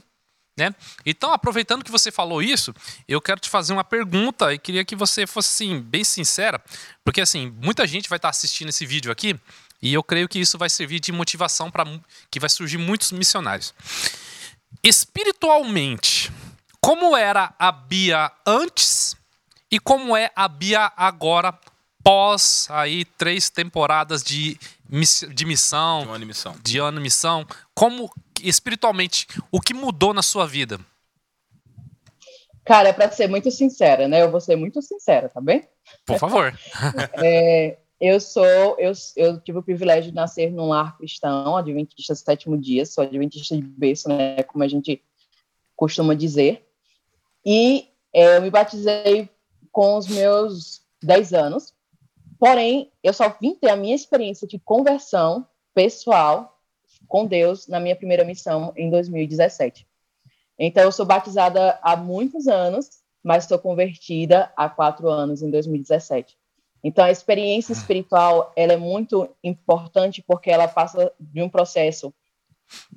Né? 0.58 0.74
Então, 1.06 1.34
aproveitando 1.34 1.84
que 1.84 1.92
você 1.92 2.12
falou 2.12 2.42
isso, 2.42 2.74
eu 3.08 3.22
quero 3.22 3.40
te 3.40 3.50
fazer 3.50 3.74
uma 3.74 3.84
pergunta 3.84 4.54
e 4.54 4.60
queria 4.60 4.86
que 4.86 4.96
você 4.96 5.28
fosse 5.28 5.64
assim, 5.64 5.82
bem 5.82 6.04
sincera, 6.04 6.62
porque 7.04 7.22
assim, 7.22 7.54
muita 7.62 7.88
gente 7.88 8.08
vai 8.08 8.18
estar 8.18 8.30
assistindo 8.30 8.70
esse 8.70 8.86
vídeo 8.86 9.12
aqui 9.12 9.38
e 9.82 9.94
eu 9.94 10.04
creio 10.04 10.28
que 10.30 10.40
isso 10.40 10.58
vai 10.58 10.70
servir 10.70 11.00
de 11.00 11.12
motivação 11.12 11.72
para 11.72 11.86
que 12.30 12.40
vai 12.40 12.50
surgir 12.50 12.78
muitos 12.78 13.12
missionários. 13.12 13.74
Espiritualmente, 14.84 16.32
como 16.80 17.16
era 17.16 17.54
a 17.58 17.72
Bia 17.72 18.32
antes 18.46 19.16
e 19.70 19.80
como 19.80 20.16
é 20.16 20.32
a 20.36 20.48
Bia 20.48 20.92
agora 20.96 21.58
pós 22.04 22.68
aí 22.70 23.06
três 23.06 23.50
temporadas 23.50 24.24
de, 24.24 24.58
miss- 24.90 25.26
de 25.34 25.46
missão, 25.46 26.04
Uma 26.04 26.18
missão. 26.20 26.56
de 26.64 26.78
ano 26.80 27.00
missão, 27.00 27.46
como 27.76 28.12
espiritualmente, 28.42 29.28
o 29.52 29.62
que 29.62 29.74
mudou 29.74 30.14
na 30.14 30.22
sua 30.24 30.48
vida? 30.48 30.80
Cara, 32.66 32.90
é 32.90 32.94
para 32.94 33.12
ser 33.12 33.28
muito 33.28 33.50
sincera, 33.52 34.08
né? 34.08 34.22
Eu 34.22 34.32
vou 34.32 34.40
ser 34.40 34.56
muito 34.56 34.82
sincera, 34.82 35.30
tá 35.30 35.42
bem? 35.42 35.68
Por 36.06 36.18
favor. 36.20 36.58
É, 37.24 37.78
eu 38.02 38.20
sou, 38.20 38.44
eu, 38.80 38.92
eu 39.16 39.40
tive 39.40 39.60
o 39.60 39.64
privilégio 39.64 40.10
de 40.10 40.16
nascer 40.16 40.52
num 40.52 40.70
lar 40.70 40.98
cristão, 40.98 41.56
adventista 41.56 42.16
sétimo 42.16 42.58
dia, 42.58 42.84
sou 42.84 43.04
adventista 43.04 43.56
de 43.56 43.62
berço, 43.62 44.10
né? 44.10 44.42
Como 44.42 44.64
a 44.64 44.68
gente 44.68 45.04
costuma 45.76 46.16
dizer. 46.16 46.68
E 47.46 47.90
é, 48.12 48.38
eu 48.38 48.42
me 48.42 48.50
batizei 48.50 49.30
com 49.72 49.98
os 49.98 50.08
meus 50.08 50.82
10 51.04 51.34
anos. 51.34 51.76
Porém, 52.40 52.92
eu 53.04 53.14
só 53.14 53.30
vim 53.40 53.54
ter 53.54 53.70
a 53.70 53.76
minha 53.76 53.94
experiência 53.94 54.48
de 54.48 54.58
conversão 54.58 55.48
pessoal 55.72 56.60
com 57.08 57.28
Deus 57.28 57.68
na 57.68 57.80
minha 57.80 57.96
primeira 57.96 58.26
missão 58.26 58.74
em 58.76 58.90
2017. 58.90 59.88
Então, 60.58 60.82
eu 60.82 60.92
sou 60.92 61.06
batizada 61.06 61.78
há 61.84 61.96
muitos 61.96 62.48
anos, 62.48 62.90
mas 63.24 63.44
estou 63.44 63.60
convertida 63.60 64.52
há 64.58 64.68
quatro 64.68 65.08
anos, 65.08 65.44
em 65.44 65.52
2017. 65.52 66.41
Então, 66.84 67.06
a 67.06 67.12
experiência 67.12 67.74
espiritual 67.74 68.52
ela 68.56 68.74
é 68.74 68.78
muito 68.78 69.30
importante 69.44 70.24
porque 70.26 70.50
ela 70.50 70.68
passa 70.68 71.12
de 71.20 71.42
um 71.42 71.50
processo 71.50 72.14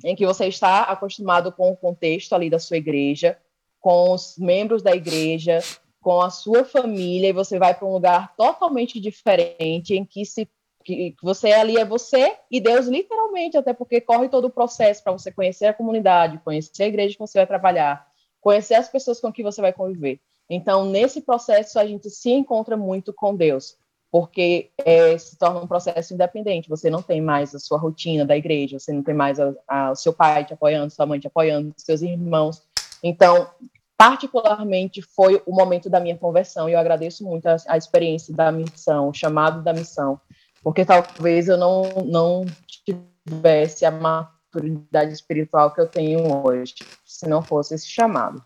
em 0.03 0.15
que 0.15 0.25
você 0.25 0.47
está 0.47 0.83
acostumado 0.83 1.51
com 1.51 1.71
o 1.71 1.77
contexto 1.77 2.33
ali 2.33 2.49
da 2.49 2.59
sua 2.59 2.77
igreja, 2.77 3.37
com 3.79 4.11
os 4.11 4.37
membros 4.37 4.81
da 4.81 4.95
igreja, 4.95 5.59
com 6.01 6.21
a 6.21 6.29
sua 6.29 6.63
família, 6.63 7.29
e 7.29 7.33
você 7.33 7.59
vai 7.59 7.73
para 7.73 7.87
um 7.87 7.93
lugar 7.93 8.35
totalmente 8.35 8.99
diferente, 8.99 9.95
em 9.95 10.05
que 10.05 10.25
se 10.25 10.47
que 10.83 11.15
você 11.23 11.51
ali 11.51 11.77
é 11.77 11.83
você 11.83 12.37
e 12.49 12.61
Deus 12.61 12.85
literalmente, 12.85 13.57
até 13.57 13.73
porque 13.73 13.99
corre 13.99 14.29
todo 14.29 14.45
o 14.45 14.51
processo 14.51 15.03
para 15.03 15.13
você 15.13 15.31
conhecer 15.31 15.65
a 15.65 15.73
comunidade, 15.73 16.39
conhecer 16.45 16.83
a 16.83 16.87
igreja 16.87 17.15
que 17.15 17.19
você 17.19 17.39
vai 17.39 17.47
trabalhar, 17.47 18.07
conhecer 18.39 18.75
as 18.75 18.87
pessoas 18.87 19.19
com 19.19 19.33
que 19.33 19.41
você 19.41 19.61
vai 19.61 19.73
conviver. 19.73 20.21
Então, 20.49 20.85
nesse 20.85 21.21
processo, 21.21 21.79
a 21.79 21.85
gente 21.85 22.09
se 22.09 22.31
encontra 22.31 22.77
muito 22.77 23.11
com 23.13 23.35
Deus, 23.35 23.77
porque 24.11 24.69
é, 24.77 25.17
se 25.17 25.37
torna 25.37 25.59
um 25.59 25.67
processo 25.67 26.13
independente. 26.13 26.69
Você 26.69 26.89
não 26.89 27.01
tem 27.01 27.21
mais 27.21 27.53
a 27.55 27.59
sua 27.59 27.77
rotina 27.77 28.25
da 28.25 28.37
igreja, 28.37 28.79
você 28.79 28.93
não 28.93 29.03
tem 29.03 29.15
mais 29.15 29.39
o 29.39 29.95
seu 29.95 30.13
pai 30.13 30.45
te 30.45 30.53
apoiando, 30.53 30.93
sua 30.93 31.05
mãe 31.05 31.19
te 31.19 31.27
apoiando, 31.27 31.73
seus 31.77 32.01
irmãos. 32.01 32.61
Então, 33.03 33.49
particularmente, 33.97 35.01
foi 35.01 35.41
o 35.45 35.53
momento 35.53 35.89
da 35.89 35.99
minha 35.99 36.17
conversão 36.17 36.69
e 36.69 36.73
eu 36.73 36.79
agradeço 36.79 37.23
muito 37.23 37.47
a, 37.47 37.55
a 37.67 37.77
experiência 37.77 38.33
da 38.33 38.51
missão, 38.51 39.09
o 39.09 39.13
chamado 39.13 39.63
da 39.63 39.73
missão, 39.73 40.19
porque 40.63 40.85
talvez 40.85 41.47
eu 41.47 41.57
não, 41.57 41.83
não 42.05 42.45
tivesse 42.85 43.85
a 43.85 43.91
maturidade 43.91 45.11
espiritual 45.11 45.73
que 45.73 45.81
eu 45.81 45.87
tenho 45.87 46.45
hoje, 46.45 46.75
se 47.03 47.27
não 47.27 47.41
fosse 47.41 47.75
esse 47.75 47.87
chamado. 47.87 48.43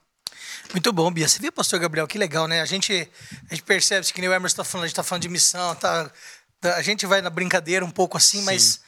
Muito 0.74 0.94
bom, 0.94 1.12
Bia. 1.12 1.28
Você 1.28 1.40
viu, 1.40 1.52
pastor 1.52 1.80
Gabriel? 1.80 2.08
Que 2.08 2.18
legal, 2.18 2.48
né? 2.48 2.62
A 2.62 2.66
gente, 2.66 3.10
a 3.50 3.54
gente 3.54 3.64
percebe 3.64 4.06
que 4.14 4.22
nem 4.22 4.30
o 4.30 4.34
Emerson 4.34 4.54
está 4.54 4.64
falando, 4.64 4.84
a 4.86 4.88
gente 4.88 4.94
está 4.94 5.04
falando 5.04 5.22
de 5.24 5.30
missão, 5.30 5.74
tá, 5.76 6.10
tá- 6.62 6.76
a 6.76 6.82
gente 6.82 7.06
vai 7.06 7.22
na 7.22 7.30
brincadeira 7.30 7.84
um 7.84 7.90
pouco 7.90 8.18
assim, 8.18 8.44
mas 8.44 8.80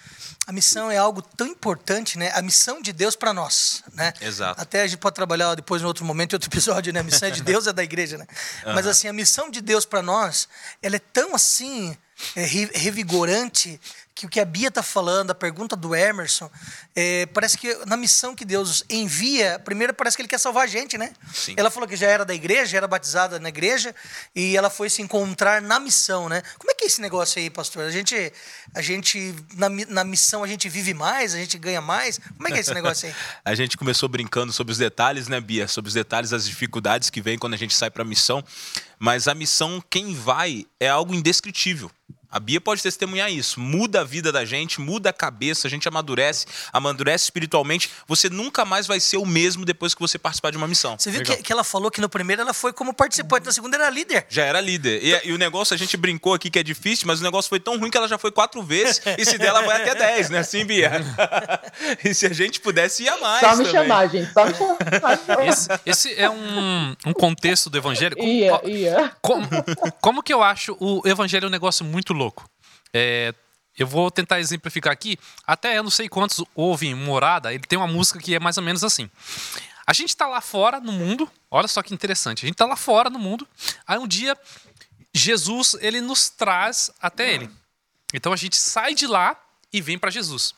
a 0.46 0.52
missão 0.52 0.92
é 0.92 0.98
algo 0.98 1.22
tão 1.22 1.48
importante, 1.48 2.18
né? 2.20 2.32
A 2.36 2.42
missão 2.42 2.82
de 2.82 2.94
Deus 2.94 3.16
para 3.16 3.34
nós, 3.34 3.84
né? 3.94 4.14
Exato. 4.22 4.62
Até 4.62 4.84
a 4.84 4.88
gente 4.88 5.00
pode 5.00 5.16
trabalhar 5.16 5.56
depois 5.56 5.82
em 5.82 5.86
outro 5.86 6.06
momento, 6.06 6.34
em 6.34 6.36
outro 6.36 6.50
episódio, 6.50 6.94
né? 6.94 7.00
A 7.00 7.04
missão 7.04 7.28
é 7.28 7.32
de 7.32 7.42
Deus, 7.44 7.66
é 7.66 7.74
da 7.74 7.84
igreja, 7.84 8.18
né? 8.18 8.28
Mas 8.66 8.86
assim, 8.86 9.08
a 9.08 9.14
missão 9.14 9.50
de 9.50 9.60
Deus 9.62 9.86
para 9.86 10.02
nós, 10.04 10.48
ela 10.84 10.96
é 10.96 11.00
tão 11.00 11.34
assim 11.34 11.98
é, 12.36 12.44
re- 12.44 12.72
revigorante 12.74 13.80
que 14.14 14.26
o 14.26 14.30
que 14.30 14.40
a 14.40 14.46
Bia 14.46 14.68
está 14.68 14.84
falando, 14.84 15.32
a 15.32 15.36
pergunta 15.36 15.76
do 15.76 15.96
Emerson, 15.96 16.52
é, 16.96 17.26
parece 17.28 17.58
que 17.58 17.74
na 17.86 17.98
missão 17.98 18.36
que 18.36 18.46
Deus 18.46 18.84
envia, 18.90 19.60
primeiro 19.60 19.94
parece 19.94 20.16
que 20.16 20.22
ele 20.22 20.30
quer 20.30 20.38
salvar 20.38 20.66
a 20.66 20.68
gente, 20.68 20.98
né? 20.98 21.14
Sim. 21.34 21.56
Ela 21.58 21.72
falou 21.72 21.88
que 21.88 21.96
já 21.96 22.08
era 22.08 22.24
da 22.26 22.34
igreja, 22.34 22.78
era 22.78 22.88
batizada 22.88 23.40
na 23.40 23.50
igreja 23.50 23.96
e 24.36 24.56
ela 24.56 24.70
foi 24.70 24.90
se 24.90 25.02
encontrar 25.02 25.62
na 25.62 25.80
missão, 25.80 26.30
né? 26.30 26.44
Como 26.60 26.70
é 26.70 26.76
que 26.76 26.84
é 26.84 26.88
esse 26.88 27.02
negócio 27.02 27.42
aí, 27.42 27.50
pastor? 27.50 27.84
A 27.86 27.90
gente, 27.90 28.32
a 28.76 28.82
gente 28.82 29.34
na, 29.56 29.70
na 29.70 30.04
missão 30.04 30.44
a 30.44 30.48
gente 30.48 30.70
vive 30.70 30.94
mais, 30.94 31.34
a 31.34 31.38
gente 31.38 31.58
ganha 31.58 31.82
mais. 31.82 32.20
Como 32.36 32.48
é 32.48 32.52
que 32.52 32.58
é 32.58 32.62
esse 32.62 32.74
negócio 32.74 33.08
aí? 33.08 33.16
A 33.44 33.56
gente 33.56 33.76
começou 33.76 34.08
brincando 34.08 34.54
sobre 34.54 34.72
os 34.72 34.78
detalhes, 34.78 35.28
né, 35.28 35.40
Bia? 35.40 35.68
Sobre 35.68 35.90
os 35.90 35.94
detalhes, 35.94 36.32
as 36.32 36.46
dificuldades 36.46 37.10
que 37.10 37.22
vem 37.22 37.38
quando 37.38 37.54
a 37.54 37.58
gente 37.58 37.74
sai 37.74 37.90
para 37.90 38.04
a 38.04 38.06
missão. 38.06 38.44
Mas 39.04 39.28
a 39.28 39.34
missão, 39.34 39.84
quem 39.90 40.14
vai, 40.14 40.64
é 40.80 40.88
algo 40.88 41.12
indescritível. 41.12 41.90
A 42.32 42.40
Bia 42.40 42.62
pode 42.62 42.82
testemunhar 42.82 43.30
isso. 43.30 43.60
Muda 43.60 44.02
a 44.02 44.04
vida 44.04 44.32
da 44.32 44.46
gente, 44.46 44.80
muda 44.80 45.10
a 45.10 45.14
cabeça, 45.14 45.68
a 45.68 45.70
gente 45.70 45.88
amadurece, 45.88 46.46
amadurece 46.72 47.26
espiritualmente. 47.26 47.92
Você 48.08 48.30
nunca 48.30 48.64
mais 48.64 48.88
vai 48.88 49.00
ser 49.00 49.18
o 49.18 49.26
mesmo 49.26 49.66
depois 49.66 49.94
que 49.94 50.00
você 50.00 50.18
participar 50.18 50.52
de 50.52 50.58
uma 50.58 50.68
missão. 50.68 50.96
Você 50.98 51.12
viu 51.12 51.24
que, 51.24 51.38
que 51.38 51.52
ela 51.52 51.64
falou 51.64 51.92
que 51.92 52.00
no 52.00 52.08
primeiro 52.08 52.42
ela 52.42 52.54
foi 52.54 52.72
como 52.72 52.94
participante, 52.94 53.46
na 53.46 53.52
segunda 53.52 53.76
era 53.76 53.90
líder. 53.90 54.26
Já 54.30 54.46
era 54.46 54.62
líder. 54.62 55.04
E, 55.04 55.30
e 55.30 55.34
o 55.34 55.38
negócio, 55.38 55.74
a 55.74 55.78
gente 55.78 55.98
brincou 55.98 56.34
aqui 56.34 56.50
que 56.50 56.58
é 56.58 56.64
difícil, 56.64 57.06
mas 57.06 57.20
o 57.20 57.24
negócio 57.24 57.50
foi 57.50 57.60
tão 57.60 57.78
ruim 57.78 57.92
que 57.92 57.98
ela 57.98 58.08
já 58.08 58.18
foi 58.18 58.32
quatro 58.32 58.64
vezes. 58.64 59.02
E 59.22 59.26
se 59.26 59.38
dela 59.38 59.62
vai 59.64 59.82
até 59.82 59.94
dez, 59.94 60.30
né? 60.30 60.40
Assim, 60.40 60.66
Bia? 60.66 61.04
e 62.04 62.14
se 62.14 62.26
a 62.26 62.34
gente 62.34 62.60
pudesse, 62.60 63.04
ia 63.04 63.18
mais. 63.18 63.42
Só 63.42 63.56
me 63.56 63.66
também. 63.66 63.72
chamar, 63.72 64.08
gente, 64.08 64.32
só 64.32 64.46
me 64.46 64.54
chamar. 64.54 65.48
Esse, 65.48 65.70
esse 65.86 66.20
é 66.20 66.30
um, 66.30 66.96
um 67.06 67.14
contexto 67.14 67.70
do 67.70 67.78
evangelho. 67.78 68.16
Como, 68.16 68.28
Ia, 68.28 68.62
ia. 68.66 69.12
como, 69.22 69.48
como 70.00 70.24
que 70.24 70.34
eu 70.34 70.42
acho 70.42 70.76
o 70.80 71.02
evangelho 71.06 71.48
um 71.48 71.52
negócio 71.52 71.86
muito 71.86 72.14
louco? 72.14 72.21
É, 72.94 73.34
eu 73.78 73.88
vou 73.88 74.12
tentar 74.12 74.40
exemplificar 74.40 74.92
aqui. 74.92 75.18
Até 75.46 75.78
eu 75.78 75.84
não 75.84 75.90
sei 75.90 76.10
quantos 76.10 76.44
ouvem 76.54 76.94
Morada, 76.94 77.54
ele 77.54 77.64
tem 77.64 77.80
uma 77.80 77.88
música 77.88 78.20
que 78.20 78.36
é 78.36 78.40
mais 78.40 78.58
ou 78.58 78.64
menos 78.64 78.84
assim. 78.84 79.10
A 79.88 79.94
gente 79.94 80.16
tá 80.16 80.28
lá 80.28 80.42
fora 80.42 80.80
no 80.80 80.92
mundo, 80.92 81.30
olha 81.50 81.68
só 81.68 81.82
que 81.82 81.94
interessante. 81.94 82.46
A 82.46 82.48
gente 82.48 82.56
tá 82.56 82.66
lá 82.66 82.76
fora 82.76 83.10
no 83.10 83.18
mundo, 83.18 83.48
aí 83.88 83.98
um 83.98 84.08
dia 84.08 84.38
Jesus, 85.14 85.76
ele 85.82 86.00
nos 86.02 86.30
traz 86.30 86.92
até 87.02 87.34
ele. 87.34 87.50
Então 88.14 88.32
a 88.32 88.36
gente 88.36 88.56
sai 88.56 88.94
de 88.94 89.08
lá 89.08 89.36
e 89.72 89.82
vem 89.82 89.98
para 89.98 90.10
Jesus. 90.10 90.54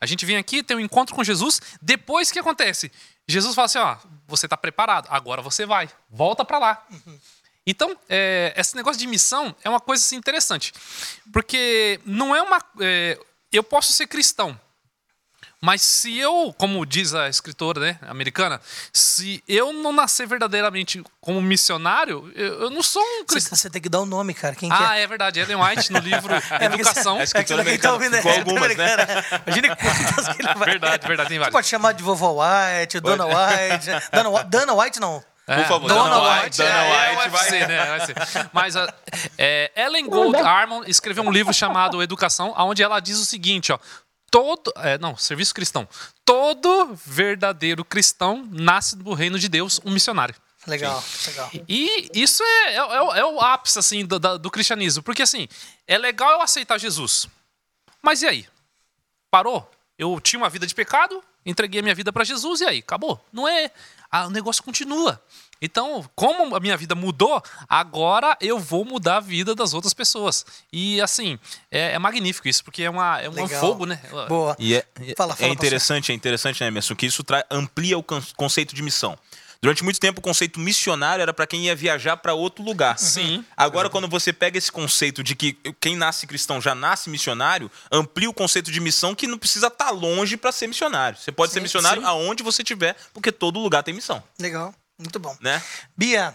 A 0.00 0.06
gente 0.06 0.24
vem 0.24 0.36
aqui, 0.36 0.62
tem 0.62 0.76
um 0.76 0.80
encontro 0.80 1.14
com 1.14 1.24
Jesus, 1.24 1.60
depois 1.82 2.30
que 2.30 2.38
acontece? 2.38 2.92
Jesus 3.26 3.54
fala 3.54 3.66
assim, 3.66 3.78
ó, 3.78 3.96
você 4.26 4.46
está 4.46 4.56
preparado, 4.56 5.08
agora 5.10 5.42
você 5.42 5.66
vai, 5.66 5.88
volta 6.08 6.44
para 6.44 6.58
lá. 6.58 6.86
Então, 7.70 7.94
é, 8.08 8.52
esse 8.56 8.74
negócio 8.74 8.98
de 8.98 9.06
missão 9.06 9.54
é 9.62 9.68
uma 9.68 9.78
coisa 9.80 10.02
assim, 10.02 10.16
interessante, 10.16 10.72
porque 11.32 12.00
não 12.06 12.34
é 12.34 12.40
uma... 12.40 12.58
é, 12.80 13.18
eu 13.52 13.62
posso 13.62 13.92
ser 13.92 14.06
cristão, 14.06 14.58
Mas 15.60 15.82
se 15.82 16.16
eu, 16.16 16.54
como 16.56 16.86
diz 16.86 17.14
a 17.14 17.28
escritora 17.28 17.80
né, 17.80 17.98
americana, 18.08 18.60
se 18.92 19.42
eu 19.48 19.72
não 19.72 19.92
nascer 19.92 20.24
verdadeiramente 20.26 21.02
como 21.20 21.42
missionário, 21.42 22.30
eu, 22.36 22.62
eu 22.62 22.70
não 22.70 22.80
sou 22.82 23.02
um 23.02 23.24
cristão. 23.24 23.56
Você 23.56 23.68
tem 23.68 23.82
que 23.82 23.88
dar 23.88 23.98
o 24.00 24.04
um 24.04 24.06
nome, 24.06 24.32
cara. 24.34 24.54
Quem 24.54 24.70
ah, 24.72 24.96
é? 24.96 25.02
é 25.02 25.06
verdade. 25.08 25.40
Ellen 25.40 25.56
White, 25.60 25.92
no 25.92 25.98
livro 25.98 26.32
É, 26.60 26.64
Educação. 26.66 27.16
você- 27.16 27.20
A 27.22 27.24
escritora 27.24 27.62
é 27.62 27.64
que 27.64 27.70
quem 27.72 27.80
tá 27.80 27.90
americana 27.90 27.94
ouvindo 27.94 28.14
é- 28.14 28.18
ficou 28.18 28.32
é 28.32 28.38
algumas, 28.38 28.76
né? 28.76 28.92
americana. 28.94 29.42
Imagina 29.46 29.76
quantas 29.76 30.28
que 30.36 30.42
ele 30.42 30.54
vai. 30.54 30.68
Verdade, 30.70 31.08
verdade, 31.08 31.28
tem 31.28 31.36
Você 31.36 31.40
vários. 31.40 31.52
pode 31.52 31.66
chamar 31.66 31.92
de 31.92 32.02
vovó 32.04 32.30
White, 32.40 33.00
Dona 33.00 33.26
White. 33.26 33.86
Dana, 34.12 34.28
Wa- 34.30 34.42
Dana 34.44 34.74
White, 34.74 35.00
não. 35.00 35.24
Por 35.56 35.64
favor, 35.66 35.88
Dona 35.88 36.10
Dana 36.10 36.42
White. 36.42 36.58
Dana 36.58 36.70
é, 36.84 37.10
White 37.10 37.22
é 37.26 37.28
vai. 37.28 37.40
UFC, 37.40 37.66
né? 37.66 37.84
Vai 37.86 38.06
ser. 38.06 38.16
Mas 38.52 38.76
a- 38.76 38.94
é, 39.38 39.72
Ellen 39.76 40.06
Gold 40.08 40.36
Armond 40.36 40.90
escreveu 40.90 41.24
um 41.24 41.30
livro 41.30 41.52
chamado 41.54 42.02
Educação, 42.02 42.54
onde 42.58 42.82
ela 42.82 43.00
diz 43.00 43.18
o 43.18 43.24
seguinte, 43.24 43.72
ó. 43.72 43.78
Todo, 44.30 44.70
é, 44.76 44.98
não, 44.98 45.16
serviço 45.16 45.54
cristão. 45.54 45.88
Todo 46.24 46.94
verdadeiro 47.06 47.82
cristão 47.82 48.46
nasce 48.52 48.94
do 48.94 49.14
reino 49.14 49.38
de 49.38 49.48
Deus, 49.48 49.80
um 49.86 49.90
missionário. 49.90 50.34
Legal, 50.66 51.02
legal. 51.26 51.50
E 51.66 52.10
isso 52.12 52.42
é, 52.44 52.74
é, 52.74 52.76
é 52.76 52.82
o- 53.02 53.14
é 53.14 53.24
o 53.24 53.40
ápice, 53.40 53.78
assim, 53.78 54.04
do, 54.04 54.18
do 54.38 54.50
cristianismo. 54.50 55.02
Porque, 55.02 55.22
assim, 55.22 55.48
é 55.86 55.96
legal 55.96 56.30
eu 56.32 56.42
aceitar 56.42 56.76
Jesus. 56.78 57.26
Mas 58.02 58.20
e 58.20 58.26
aí? 58.26 58.46
Parou? 59.30 59.70
Eu 59.98 60.20
tinha 60.20 60.38
uma 60.38 60.50
vida 60.50 60.66
de 60.66 60.74
pecado, 60.74 61.22
entreguei 61.50 61.80
a 61.80 61.82
minha 61.82 61.94
vida 61.94 62.12
para 62.12 62.24
Jesus 62.24 62.60
e 62.60 62.64
aí? 62.64 62.78
Acabou. 62.78 63.20
Não 63.32 63.48
é... 63.48 63.70
ah, 64.10 64.26
o 64.26 64.30
negócio 64.30 64.62
continua. 64.62 65.20
Então, 65.60 66.08
como 66.14 66.54
a 66.54 66.60
minha 66.60 66.76
vida 66.76 66.94
mudou, 66.94 67.42
agora 67.68 68.36
eu 68.40 68.60
vou 68.60 68.84
mudar 68.84 69.16
a 69.16 69.20
vida 69.20 69.56
das 69.56 69.74
outras 69.74 69.92
pessoas. 69.92 70.46
E, 70.72 71.00
assim, 71.00 71.36
é, 71.68 71.94
é 71.94 71.98
magnífico 71.98 72.46
isso, 72.46 72.62
porque 72.62 72.84
é, 72.84 72.90
uma, 72.90 73.20
é 73.20 73.28
um 73.28 73.32
Legal. 73.32 73.60
fogo, 73.60 73.84
né? 73.84 74.00
Boa. 74.28 74.54
E 74.56 74.76
é, 74.76 74.86
Fala, 75.16 75.34
fala, 75.34 75.50
é 75.50 75.52
interessante, 75.52 76.12
é 76.12 76.14
interessante, 76.14 76.60
né, 76.60 76.68
Emerson, 76.68 76.94
que 76.94 77.06
isso 77.06 77.24
amplia 77.50 77.98
o 77.98 78.04
con- 78.04 78.22
conceito 78.36 78.72
de 78.72 78.82
missão. 78.82 79.18
Durante 79.60 79.82
muito 79.82 79.98
tempo, 79.98 80.20
o 80.20 80.22
conceito 80.22 80.60
missionário 80.60 81.20
era 81.20 81.34
para 81.34 81.46
quem 81.46 81.66
ia 81.66 81.74
viajar 81.74 82.16
para 82.16 82.32
outro 82.32 82.62
lugar. 82.64 82.96
Sim. 82.96 83.44
Agora, 83.56 83.90
quando 83.90 84.06
você 84.06 84.32
pega 84.32 84.56
esse 84.56 84.70
conceito 84.70 85.20
de 85.22 85.34
que 85.34 85.54
quem 85.80 85.96
nasce 85.96 86.28
cristão 86.28 86.60
já 86.60 86.76
nasce 86.76 87.10
missionário, 87.10 87.68
amplia 87.90 88.30
o 88.30 88.34
conceito 88.34 88.70
de 88.70 88.80
missão 88.80 89.16
que 89.16 89.26
não 89.26 89.36
precisa 89.36 89.66
estar 89.66 89.90
longe 89.90 90.36
para 90.36 90.52
ser 90.52 90.68
missionário. 90.68 91.18
Você 91.18 91.32
pode 91.32 91.52
ser 91.52 91.60
missionário 91.60 92.02
sim. 92.02 92.08
aonde 92.08 92.42
você 92.42 92.62
estiver, 92.62 92.96
porque 93.12 93.32
todo 93.32 93.58
lugar 93.58 93.82
tem 93.82 93.92
missão, 93.92 94.22
Legal, 94.38 94.72
muito 94.96 95.18
bom. 95.18 95.36
né? 95.40 95.60
Bia, 95.96 96.32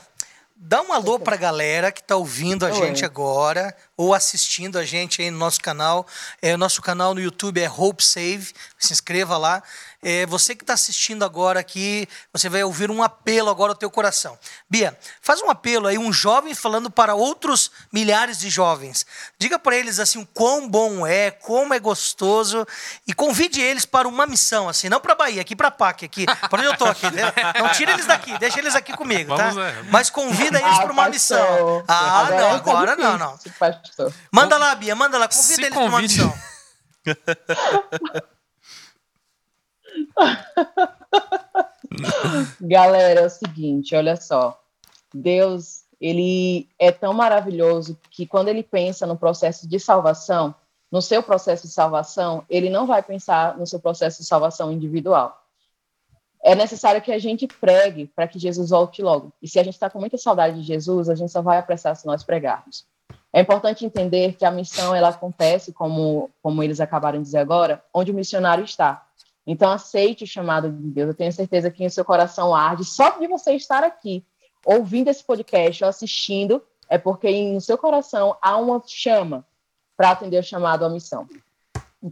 dá 0.53 0.81
um 0.81 0.91
alô 0.91 1.17
pra 1.17 1.37
galera 1.37 1.93
que 1.93 2.03
tá 2.03 2.17
ouvindo 2.17 2.65
a 2.65 2.69
Oi. 2.69 2.75
gente 2.75 3.05
agora 3.05 3.75
ou 3.95 4.13
assistindo 4.13 4.77
a 4.77 4.83
gente 4.85 5.21
aí 5.21 5.31
no 5.31 5.37
nosso 5.37 5.61
canal. 5.61 6.05
É, 6.41 6.55
o 6.55 6.57
nosso 6.57 6.81
canal 6.81 7.13
no 7.13 7.21
YouTube 7.21 7.61
é 7.61 7.69
Hope 7.69 8.03
Save. 8.03 8.51
Se 8.77 8.91
inscreva 8.91 9.37
lá. 9.37 9.63
É, 10.03 10.25
você 10.25 10.53
que 10.53 10.63
está 10.63 10.73
assistindo 10.73 11.23
agora 11.23 11.59
aqui, 11.59 12.07
você 12.31 12.49
vai 12.49 12.63
ouvir 12.63 12.91
um 12.91 13.01
apelo 13.01 13.49
agora 13.49 13.71
ao 13.71 13.75
teu 13.75 13.89
coração. 13.89 14.37
Bia, 14.69 14.97
faz 15.21 15.41
um 15.41 15.49
apelo 15.49 15.87
aí, 15.87 15.97
um 15.97 16.11
jovem 16.11 16.53
falando 16.53 16.91
para 16.91 17.15
outros 17.15 17.71
milhares 17.91 18.39
de 18.39 18.49
jovens. 18.49 19.05
Diga 19.39 19.57
para 19.57 19.75
eles 19.75 19.99
assim 19.99 20.19
o 20.19 20.25
quão 20.25 20.67
bom 20.67 21.07
é, 21.07 21.31
como 21.31 21.73
é 21.73 21.79
gostoso 21.79 22.67
e 23.07 23.13
convide 23.13 23.61
eles 23.61 23.85
para 23.85 24.07
uma 24.07 24.25
missão, 24.25 24.67
assim, 24.67 24.89
não 24.89 24.99
para 24.99 25.15
Bahia, 25.15 25.41
aqui 25.41 25.55
para 25.55 25.71
PAC, 25.71 26.05
aqui, 26.05 26.25
para 26.25 26.59
onde 26.59 26.65
eu 26.65 26.77
tô 26.77 26.85
aqui. 26.85 27.09
né? 27.09 27.31
Não 27.59 27.69
tira 27.69 27.93
eles 27.93 28.05
daqui, 28.05 28.37
deixa 28.37 28.59
eles 28.59 28.75
aqui 28.75 28.93
comigo, 28.93 29.35
tá? 29.35 29.51
Mas 29.89 30.09
convida 30.09 30.59
eles 30.59 30.77
para 30.79 30.91
uma 30.91 31.09
missão. 31.09 31.83
Ah, 31.87 32.27
não, 32.29 32.49
agora 32.55 32.95
não, 32.95 33.17
difícil, 33.17 33.51
não. 33.51 33.59
pastor. 33.59 34.13
Manda 34.31 34.57
lá, 34.57 34.75
Bia, 34.75 34.95
manda 34.95 35.17
lá, 35.17 35.27
convida 35.27 35.55
Se 35.55 35.61
eles 35.61 35.73
para 35.73 35.83
uma 35.83 36.01
missão. 36.01 36.33
Galera, 42.61 43.21
é 43.21 43.25
o 43.25 43.29
seguinte, 43.29 43.95
olha 43.95 44.15
só. 44.15 44.59
Deus, 45.13 45.83
ele 46.01 46.67
é 46.79 46.91
tão 46.91 47.13
maravilhoso 47.13 47.97
que 48.09 48.25
quando 48.25 48.47
ele 48.47 48.63
pensa 48.63 49.05
no 49.05 49.17
processo 49.17 49.67
de 49.67 49.79
salvação, 49.79 50.55
no 50.91 51.01
seu 51.01 51.23
processo 51.23 51.67
de 51.67 51.73
salvação, 51.73 52.45
ele 52.49 52.69
não 52.69 52.85
vai 52.85 53.01
pensar 53.01 53.57
no 53.57 53.65
seu 53.65 53.79
processo 53.79 54.21
de 54.21 54.27
salvação 54.27 54.71
individual. 54.71 55.39
É 56.43 56.55
necessário 56.55 57.01
que 57.01 57.11
a 57.11 57.17
gente 57.17 57.47
pregue 57.47 58.07
para 58.07 58.27
que 58.27 58.37
Jesus 58.37 58.71
volte 58.71 59.01
logo. 59.01 59.31
E 59.41 59.47
se 59.47 59.59
a 59.59 59.63
gente 59.63 59.75
está 59.75 59.89
com 59.89 59.99
muita 59.99 60.17
saudade 60.17 60.57
de 60.57 60.63
Jesus, 60.63 61.09
a 61.09 61.15
gente 61.15 61.31
só 61.31 61.41
vai 61.41 61.57
apressar 61.57 61.95
se 61.95 62.05
nós 62.05 62.23
pregarmos. 62.23 62.85
É 63.31 63.41
importante 63.41 63.85
entender 63.85 64.33
que 64.33 64.45
a 64.45 64.51
missão 64.51 64.93
ela 64.93 65.09
acontece, 65.09 65.73
como, 65.73 66.29
como 66.41 66.61
eles 66.61 66.79
acabaram 66.79 67.17
de 67.17 67.23
dizer 67.23 67.39
agora, 67.39 67.83
onde 67.93 68.11
o 68.11 68.13
missionário 68.13 68.63
está. 68.63 69.07
Então, 69.45 69.71
aceite 69.71 70.23
o 70.23 70.27
chamado 70.27 70.71
de 70.71 70.89
Deus. 70.89 71.09
Eu 71.09 71.13
tenho 71.13 71.31
certeza 71.31 71.69
que 71.69 71.85
o 71.85 71.89
seu 71.89 72.05
coração 72.05 72.55
arde 72.55 72.85
só 72.85 73.17
de 73.17 73.27
você 73.27 73.53
estar 73.53 73.83
aqui, 73.83 74.25
ouvindo 74.65 75.09
esse 75.09 75.23
podcast 75.23 75.83
ou 75.83 75.89
assistindo, 75.89 76.63
é 76.89 76.97
porque 76.97 77.29
no 77.51 77.59
seu 77.59 77.77
coração 77.77 78.37
há 78.41 78.57
uma 78.57 78.81
chama 78.85 79.45
para 79.97 80.11
atender 80.11 80.39
o 80.39 80.43
chamado 80.43 80.85
à 80.85 80.89
missão. 80.89 81.27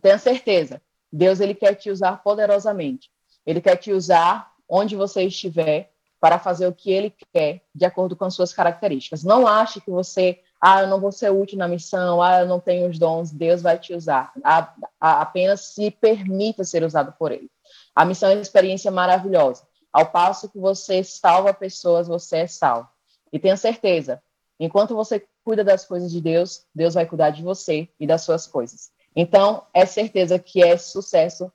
Tenha 0.02 0.18
certeza, 0.18 0.82
Deus 1.12 1.40
ele 1.40 1.54
quer 1.54 1.76
te 1.76 1.90
usar 1.90 2.18
poderosamente. 2.24 3.10
Ele 3.46 3.62
quer 3.62 3.76
te 3.76 3.92
usar 3.92 4.52
onde 4.68 4.96
você 4.96 5.24
estiver 5.24 5.92
para 6.20 6.38
fazer 6.38 6.68
o 6.68 6.74
que 6.74 6.92
ele 6.92 7.14
quer, 7.34 7.64
de 7.74 7.84
acordo 7.84 8.16
com 8.16 8.26
as 8.26 8.36
suas 8.36 8.54
características. 8.54 9.24
Não 9.24 9.48
ache 9.48 9.82
que 9.82 9.90
você, 9.90 10.40
ah, 10.62 10.82
eu 10.82 10.88
não 10.88 11.00
vou 11.00 11.12
ser 11.12 11.32
útil 11.32 11.58
na 11.58 11.68
missão, 11.68 12.22
ah, 12.22 12.42
eu 12.42 12.48
não 12.48 12.60
tenho 12.60 12.88
os 12.88 13.00
dons, 13.00 13.32
Deus 13.32 13.62
vai 13.62 13.80
te 13.80 13.94
usar. 13.94 14.32
A- 14.44 14.74
a- 15.00 15.22
apenas 15.22 15.62
se 15.74 15.90
permita 15.90 16.64
ser 16.64 16.84
usado 16.84 17.12
por 17.18 17.32
ele. 17.32 17.50
A 17.96 18.06
missão 18.06 18.30
é 18.30 18.36
uma 18.36 18.42
experiência 18.42 18.92
maravilhosa. 18.92 19.64
Ao 19.92 20.06
passo 20.06 20.48
que 20.50 20.60
você 20.60 21.04
salva 21.04 21.54
pessoas, 21.54 22.08
você 22.08 22.38
é 22.38 22.48
salvo. 22.48 22.88
E 23.34 23.40
tenha 23.40 23.58
certeza, 23.58 24.22
enquanto 24.60 24.96
você 24.96 25.26
cuida 25.44 25.64
das 25.64 25.86
coisas 25.86 26.12
de 26.12 26.22
Deus, 26.22 26.64
Deus 26.74 26.94
vai 26.94 27.06
cuidar 27.06 27.32
de 27.32 27.42
você 27.42 27.90
e 28.00 28.06
das 28.06 28.22
suas 28.22 28.46
coisas. 28.46 28.92
Então, 29.16 29.64
é 29.74 29.86
certeza 29.86 30.38
que 30.40 30.64
é 30.64 30.78
sucesso, 30.78 31.52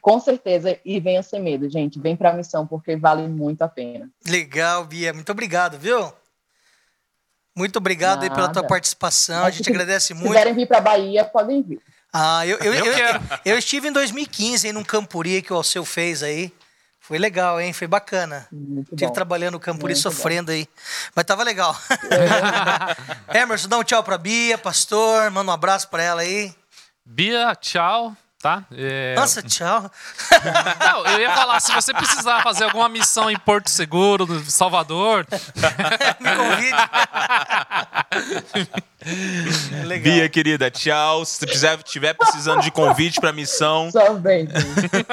com 0.00 0.20
certeza, 0.20 0.78
e 0.84 1.00
venha 1.00 1.22
sem 1.22 1.40
medo, 1.40 1.68
gente. 1.68 1.98
Vem 1.98 2.14
para 2.14 2.30
a 2.30 2.34
missão, 2.34 2.66
porque 2.66 2.96
vale 2.96 3.26
muito 3.26 3.62
a 3.62 3.68
pena. 3.68 4.08
Legal, 4.26 4.84
Bia. 4.84 5.12
Muito 5.12 5.32
obrigado, 5.32 5.78
viu? 5.78 6.12
Muito 7.56 7.76
obrigado 7.76 8.22
aí 8.22 8.30
pela 8.30 8.48
tua 8.48 8.62
participação. 8.66 9.40
A 9.40 9.42
Mas 9.42 9.54
gente 9.54 9.64
se- 9.64 9.70
agradece 9.70 10.06
Se 10.08 10.14
muito. 10.14 10.28
quiserem 10.28 10.54
vir 10.54 10.66
para 10.66 10.78
a 10.78 10.80
Bahia, 10.80 11.24
podem 11.24 11.62
vir. 11.62 11.80
Ah, 12.12 12.46
eu, 12.46 12.58
eu, 12.58 12.74
Eu 12.74 12.86
eu, 12.86 13.20
eu 13.44 13.58
estive 13.58 13.88
em 13.88 13.92
2015 13.92 14.66
aí 14.66 14.72
num 14.72 14.82
Campuri 14.84 15.42
que 15.42 15.52
o 15.52 15.56
Alceu 15.56 15.84
fez 15.84 16.22
aí. 16.22 16.52
Foi 17.00 17.18
legal, 17.18 17.60
hein? 17.60 17.72
Foi 17.72 17.86
bacana. 17.88 18.46
Muito 18.52 18.92
Estive 18.94 19.08
bom. 19.08 19.12
trabalhando 19.12 19.52
no 19.54 19.60
Campuri 19.60 19.94
Muito 19.94 20.04
bom. 20.04 20.10
sofrendo 20.10 20.52
aí. 20.52 20.68
Mas 21.14 21.24
tava 21.24 21.42
legal. 21.42 21.76
Emerson, 23.34 23.68
dá 23.68 23.78
um 23.78 23.84
tchau 23.84 24.02
pra 24.02 24.18
Bia, 24.18 24.56
pastor. 24.58 25.30
Manda 25.30 25.50
um 25.50 25.54
abraço 25.54 25.88
pra 25.88 26.02
ela 26.02 26.20
aí. 26.22 26.54
Bia, 27.04 27.54
tchau, 27.56 28.14
tá? 28.40 28.64
É, 28.72 29.14
Nossa, 29.14 29.42
tchau. 29.42 29.90
Não, 30.80 31.06
eu 31.06 31.20
ia 31.20 31.34
falar, 31.34 31.60
se 31.60 31.72
você 31.72 31.92
precisar 31.92 32.42
fazer 32.42 32.64
alguma 32.64 32.88
missão 32.88 33.30
em 33.30 33.38
Porto 33.38 33.68
Seguro, 33.68 34.26
no 34.26 34.42
Salvador, 34.50 35.26
Me 36.18 36.36
convide. 36.36 36.76
legal. 39.86 40.12
Bia, 40.14 40.28
querida, 40.28 40.70
tchau. 40.70 41.24
Se 41.24 41.46
quiser, 41.46 41.82
tiver 41.82 42.14
precisando 42.14 42.60
de 42.62 42.70
convite 42.70 43.20
para 43.20 43.32
missão, 43.32 43.90
Só 43.90 44.14
vem, 44.14 44.46
gente. 44.46 44.60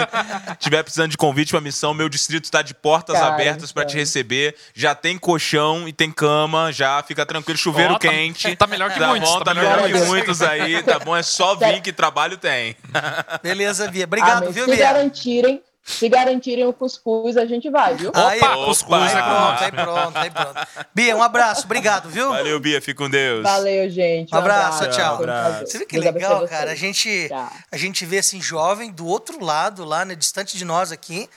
tiver 0.60 0.84
precisando 0.84 1.12
de 1.12 1.18
convite 1.18 1.52
para 1.52 1.62
missão, 1.62 1.94
meu 1.94 2.10
distrito 2.10 2.46
está 2.46 2.62
de 2.62 2.74
portas 2.74 3.18
Cara, 3.18 3.34
abertas 3.34 3.72
para 3.72 3.86
te 3.86 3.90
cara. 3.94 4.00
receber. 4.00 4.56
Já 4.74 4.94
tem 4.94 5.18
colchão 5.18 5.88
e 5.88 5.94
tem 5.94 6.12
cama, 6.12 6.72
já 6.72 7.02
fica 7.04 7.26
tranquilo, 7.26 7.58
chuveiro 7.58 7.94
tá- 7.94 8.00
quente. 8.00 8.56
tá 8.56 8.68
melhor 8.68 8.92
que 8.92 9.00
tá 9.00 9.08
muitos, 9.08 9.30
Bom, 9.30 9.40
tá 9.40 9.46
tá 9.46 9.54
melhor 9.54 9.82
melhor 9.84 10.02
que 10.02 10.08
muitos. 10.08 10.42
aí, 10.42 10.84
tá 10.84 11.00
bom? 11.00 11.16
É 11.16 11.24
só 11.24 11.56
vir 11.56 11.82
que 11.82 11.92
trabalho 11.94 12.38
tem. 12.38 12.76
Beleza, 13.42 13.90
Bia. 13.90 14.04
Obrigado, 14.06 14.44
Amém. 14.44 14.52
viu, 14.52 14.66
se 14.66 14.72
Bia? 14.72 14.80
garantirem, 14.86 15.62
se 15.88 16.10
garantirem 16.10 16.66
o 16.66 16.74
cuscuz, 16.74 17.38
a 17.38 17.46
gente 17.46 17.70
vai, 17.70 17.96
viu? 17.96 18.12
Aí, 18.14 18.40
Opa, 18.40 18.58
ó, 18.58 18.66
cuscuz 18.66 19.02
aí 19.02 19.16
é 19.16 19.22
pronto, 19.22 19.64
aí 19.64 19.72
pronto, 19.72 20.18
aí 20.18 20.30
pronto. 20.30 20.68
Bia, 20.94 21.16
um 21.16 21.24
abraço, 21.24 21.64
obrigado, 21.64 22.10
viu? 22.10 22.28
Valeu, 22.28 22.60
Bia, 22.60 22.82
fica 22.82 23.02
com 23.02 23.10
Deus. 23.10 23.42
Valeu, 23.42 23.90
gente. 23.90 24.36
Um 24.36 24.38
abraço, 24.38 24.86
tchau. 24.90 25.16
Foi 25.16 25.26
um 25.26 25.30
Abraço. 25.30 25.66
Você 25.66 25.78
vê 25.80 25.86
que 25.86 25.98
Deus 25.98 26.14
legal, 26.14 26.46
cara. 26.46 26.72
A 26.72 26.76
gente, 26.76 27.30
Tchau. 27.30 27.52
a 27.72 27.78
gente 27.78 28.06
vê 28.06 28.18
assim, 28.18 28.42
jovem 28.42 28.92
do 28.92 29.08
outro 29.08 29.42
lado, 29.44 29.86
lá, 29.86 30.04
né, 30.04 30.14
distante 30.14 30.58
de 30.58 30.66
nós 30.66 30.92
aqui, 30.92 31.30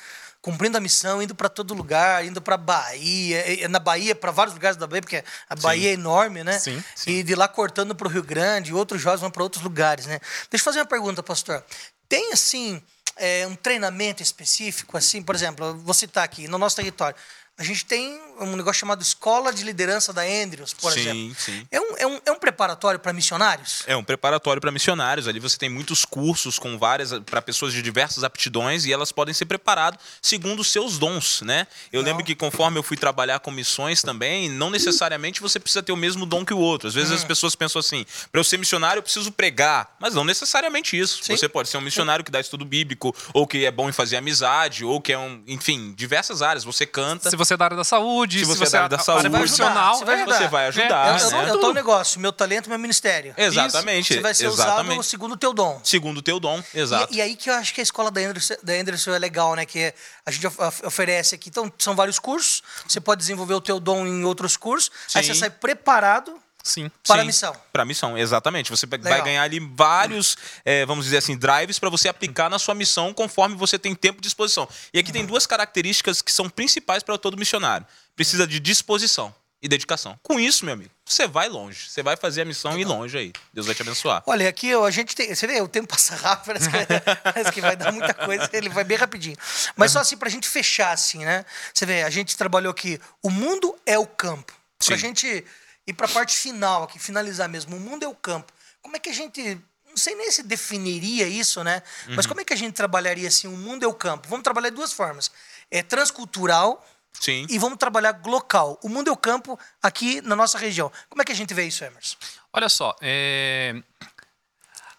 cumprindo 0.42 0.76
a 0.76 0.80
missão, 0.80 1.22
indo 1.22 1.34
para 1.34 1.48
todo 1.48 1.72
lugar, 1.72 2.24
indo 2.24 2.42
para 2.42 2.56
Bahia, 2.56 3.68
na 3.68 3.78
Bahia, 3.78 4.16
para 4.16 4.32
vários 4.32 4.54
lugares 4.54 4.76
da 4.76 4.86
Bahia, 4.86 5.02
porque 5.02 5.22
a 5.48 5.54
Bahia 5.54 5.90
é 5.90 5.92
enorme, 5.92 6.42
né? 6.42 6.58
Sim, 6.58 6.82
E 7.06 7.22
de 7.22 7.36
lá 7.36 7.46
cortando 7.46 7.94
para 7.94 8.08
o 8.08 8.10
Rio 8.10 8.24
Grande, 8.24 8.74
outros 8.74 9.00
jovens 9.00 9.20
vão 9.20 9.30
para 9.30 9.44
outros 9.44 9.62
lugares, 9.62 10.06
né? 10.06 10.18
Deixa 10.50 10.62
eu 10.62 10.64
fazer 10.64 10.80
uma 10.80 10.86
pergunta, 10.86 11.22
pastor. 11.22 11.62
Tem, 12.08 12.32
assim, 12.32 12.82
é, 13.20 13.46
um 13.46 13.54
treinamento 13.54 14.22
específico, 14.22 14.96
assim, 14.96 15.22
por 15.22 15.34
exemplo, 15.34 15.76
vou 15.84 15.92
citar 15.92 16.24
aqui, 16.24 16.48
no 16.48 16.56
nosso 16.56 16.76
território. 16.76 17.14
A 17.60 17.62
gente 17.62 17.84
tem 17.84 18.18
um 18.40 18.56
negócio 18.56 18.80
chamado 18.80 19.02
Escola 19.02 19.52
de 19.52 19.62
Liderança 19.64 20.14
da 20.14 20.22
Andrews, 20.22 20.72
por 20.72 20.90
sim, 20.92 21.00
exemplo. 21.00 21.36
sim. 21.38 21.66
É 21.70 21.78
um, 21.78 21.96
é 21.98 22.06
um, 22.06 22.20
é 22.24 22.32
um 22.32 22.38
preparatório 22.38 22.98
para 22.98 23.12
missionários? 23.12 23.82
É 23.86 23.94
um 23.94 24.02
preparatório 24.02 24.62
para 24.62 24.70
missionários. 24.70 25.28
Ali 25.28 25.38
você 25.38 25.58
tem 25.58 25.68
muitos 25.68 26.06
cursos 26.06 26.58
com 26.58 26.78
várias 26.78 27.12
para 27.26 27.42
pessoas 27.42 27.74
de 27.74 27.82
diversas 27.82 28.24
aptidões 28.24 28.86
e 28.86 28.92
elas 28.94 29.12
podem 29.12 29.34
ser 29.34 29.44
preparadas 29.44 30.00
segundo 30.22 30.60
os 30.60 30.72
seus 30.72 30.96
dons, 30.98 31.42
né? 31.42 31.66
Eu 31.92 32.00
Não. 32.00 32.08
lembro 32.08 32.24
que 32.24 32.34
conforme 32.34 32.78
eu 32.78 32.82
fui 32.82 32.96
trabalhar 32.96 33.40
com 33.40 33.50
missões 33.50 34.00
também, 34.00 34.48
não 34.48 34.70
necessariamente 34.70 35.42
você 35.42 35.60
precisa 35.60 35.82
ter 35.82 35.92
o 35.92 35.96
mesmo 35.96 36.24
dom 36.24 36.42
que 36.42 36.54
o 36.54 36.58
outro. 36.58 36.88
Às 36.88 36.94
vezes 36.94 37.10
Hum. 37.12 37.16
as 37.16 37.24
pessoas 37.24 37.54
pensam 37.54 37.78
assim: 37.78 38.06
para 38.32 38.40
eu 38.40 38.44
ser 38.44 38.56
missionário 38.56 39.00
eu 39.00 39.02
preciso 39.02 39.30
pregar, 39.30 39.96
mas 40.00 40.14
não 40.14 40.24
necessariamente 40.24 40.98
isso. 40.98 41.22
Sim. 41.22 41.36
Você 41.36 41.46
pode 41.46 41.68
ser 41.68 41.76
um 41.76 41.82
missionário 41.82 42.24
que 42.24 42.30
dá 42.30 42.40
estudo 42.40 42.64
bíblico 42.64 43.14
ou 43.34 43.46
que 43.46 43.66
é 43.66 43.70
bom 43.70 43.86
em 43.90 43.92
fazer 43.92 44.16
amizade 44.16 44.82
ou 44.82 44.98
que 44.98 45.12
é 45.12 45.18
um, 45.18 45.42
enfim, 45.46 45.92
diversas 45.94 46.40
áreas. 46.40 46.64
Você 46.64 46.86
canta. 46.86 47.28
Se 47.28 47.36
você 47.36 47.49
é 47.52 47.56
da 47.56 47.64
área 47.64 47.76
da 47.76 47.84
saúde, 47.84 48.38
Se 48.40 48.44
se 48.44 48.50
você 48.50 48.58
você, 48.66 48.76
é 48.76 48.78
da 48.78 48.84
área 48.84 48.88
da 48.88 48.96
área 48.96 49.04
saúde, 49.04 49.30
profissional, 49.30 49.94
você 49.96 50.04
vai 50.04 50.14
é, 50.14 50.18
ajudar. 50.22 50.38
Você 50.38 50.48
vai 50.48 50.64
É, 50.64 50.68
ajudar, 50.68 51.06
Eu, 51.08 51.14
é, 51.14 51.22
eu, 51.22 51.30
né? 51.44 51.50
eu 51.50 51.60
tô 51.60 51.70
um 51.70 51.74
negócio, 51.74 52.20
meu 52.20 52.32
talento, 52.32 52.68
meu 52.68 52.78
ministério. 52.78 53.34
Exatamente. 53.36 54.14
Você 54.14 54.20
vai 54.20 54.34
ser 54.34 54.46
exatamente. 54.46 54.92
usado 54.92 55.02
segundo 55.04 55.32
o 55.32 55.36
teu 55.36 55.52
dom. 55.52 55.80
Segundo 55.84 56.18
o 56.18 56.22
teu 56.22 56.38
dom, 56.40 56.62
exato. 56.74 57.12
E, 57.12 57.16
e 57.18 57.20
aí 57.22 57.36
que 57.36 57.50
eu 57.50 57.54
acho 57.54 57.72
que 57.74 57.80
a 57.80 57.84
escola 57.84 58.10
da 58.10 58.20
Anderson, 58.20 58.54
da 58.62 58.72
Anderson 58.72 59.12
é 59.14 59.18
legal, 59.18 59.54
né? 59.54 59.64
Que 59.66 59.92
a 60.26 60.30
gente 60.30 60.46
of- 60.46 60.62
of- 60.62 60.86
oferece 60.86 61.34
aqui. 61.34 61.48
Então, 61.48 61.72
são 61.78 61.94
vários 61.96 62.18
cursos. 62.18 62.62
Você 62.86 63.00
pode 63.00 63.20
desenvolver 63.20 63.54
o 63.54 63.60
teu 63.60 63.80
dom 63.80 64.06
em 64.06 64.24
outros 64.24 64.56
cursos. 64.56 64.90
Aí 65.14 65.22
Sim. 65.22 65.34
você 65.34 65.40
sai 65.40 65.50
preparado 65.50 66.34
Sim. 66.62 66.90
para 67.06 67.22
a 67.22 67.24
missão. 67.24 67.56
Para 67.72 67.82
a 67.82 67.86
missão, 67.86 68.16
exatamente. 68.18 68.70
Você 68.70 68.86
vai 68.86 68.98
Legal. 68.98 69.22
ganhar 69.24 69.42
ali 69.42 69.58
vários, 69.60 70.36
eh, 70.64 70.84
vamos 70.86 71.04
dizer 71.04 71.18
assim, 71.18 71.36
drives 71.36 71.78
para 71.78 71.88
você 71.90 72.08
aplicar 72.08 72.48
na 72.50 72.58
sua 72.58 72.74
missão 72.74 73.12
conforme 73.14 73.54
você 73.56 73.78
tem 73.78 73.94
tempo 73.94 74.20
de 74.20 74.28
disposição. 74.28 74.68
E 74.92 74.98
aqui 74.98 75.08
Uhum. 75.10 75.12
tem 75.14 75.26
duas 75.26 75.46
características 75.46 76.20
que 76.22 76.30
são 76.32 76.48
principais 76.48 77.02
para 77.02 77.16
todo 77.18 77.36
missionário: 77.36 77.86
precisa 78.14 78.46
de 78.46 78.60
disposição 78.60 79.34
e 79.62 79.68
dedicação. 79.68 80.18
Com 80.22 80.40
isso, 80.40 80.64
meu 80.64 80.72
amigo, 80.72 80.90
você 81.04 81.26
vai 81.28 81.48
longe. 81.48 81.88
Você 81.90 82.02
vai 82.02 82.16
fazer 82.16 82.42
a 82.42 82.44
missão 82.46 82.78
e 82.78 82.82
ir 82.82 82.84
longe 82.86 83.16
aí. 83.18 83.32
Deus 83.52 83.66
vai 83.66 83.74
te 83.74 83.82
abençoar. 83.82 84.22
Olha, 84.26 84.48
aqui 84.48 84.72
a 84.72 84.90
gente 84.90 85.14
tem. 85.14 85.34
Você 85.34 85.46
vê, 85.46 85.60
o 85.60 85.68
tempo 85.68 85.86
passa 85.88 86.14
rápido, 86.16 86.46
parece 86.46 86.68
que, 86.70 87.00
parece 87.24 87.52
que 87.52 87.60
vai 87.60 87.76
dar 87.76 87.92
muita 87.92 88.14
coisa, 88.14 88.48
ele 88.54 88.68
vai 88.70 88.84
bem 88.84 88.96
rapidinho. 88.96 89.36
Mas 89.76 89.92
só 89.92 89.98
assim, 90.00 90.16
pra 90.16 90.30
gente 90.30 90.48
fechar, 90.48 90.92
assim, 90.92 91.24
né? 91.24 91.44
Você 91.74 91.84
vê, 91.84 92.02
a 92.02 92.10
gente 92.10 92.36
trabalhou 92.36 92.70
aqui. 92.70 92.98
O 93.22 93.28
mundo 93.30 93.76
é 93.84 93.98
o 93.98 94.06
campo. 94.06 94.52
Pra 94.86 94.96
Sim. 94.96 95.02
gente 95.02 95.44
ir 95.86 95.92
pra 95.94 96.08
parte 96.08 96.36
final 96.36 96.82
aqui, 96.84 96.98
finalizar 96.98 97.48
mesmo. 97.48 97.76
O 97.76 97.80
mundo 97.80 98.04
é 98.04 98.08
o 98.08 98.14
campo. 98.14 98.52
Como 98.82 98.96
é 98.96 98.98
que 98.98 99.10
a 99.10 99.12
gente. 99.14 99.60
Não 99.88 99.96
sei 99.96 100.14
nem 100.14 100.30
se 100.30 100.44
definiria 100.44 101.26
isso, 101.26 101.64
né? 101.64 101.82
Mas 102.10 102.24
como 102.24 102.40
é 102.40 102.44
que 102.44 102.52
a 102.52 102.56
gente 102.56 102.74
trabalharia 102.74 103.26
assim? 103.26 103.48
O 103.48 103.56
mundo 103.56 103.84
é 103.84 103.88
o 103.88 103.94
campo. 103.94 104.28
Vamos 104.28 104.44
trabalhar 104.44 104.70
de 104.70 104.76
duas 104.76 104.92
formas. 104.92 105.32
É 105.68 105.82
transcultural 105.82 106.86
Sim. 107.20 107.44
e 107.50 107.58
vamos 107.58 107.76
trabalhar 107.76 108.20
local. 108.24 108.78
O 108.84 108.88
mundo 108.88 109.08
é 109.08 109.12
o 109.12 109.16
campo 109.16 109.58
aqui 109.82 110.20
na 110.20 110.36
nossa 110.36 110.56
região. 110.58 110.92
Como 111.08 111.20
é 111.20 111.24
que 111.24 111.32
a 111.32 111.34
gente 111.34 111.52
vê 111.52 111.64
isso, 111.66 111.82
Emerson? 111.84 112.16
Olha 112.52 112.68
só, 112.68 112.94
é, 113.00 113.82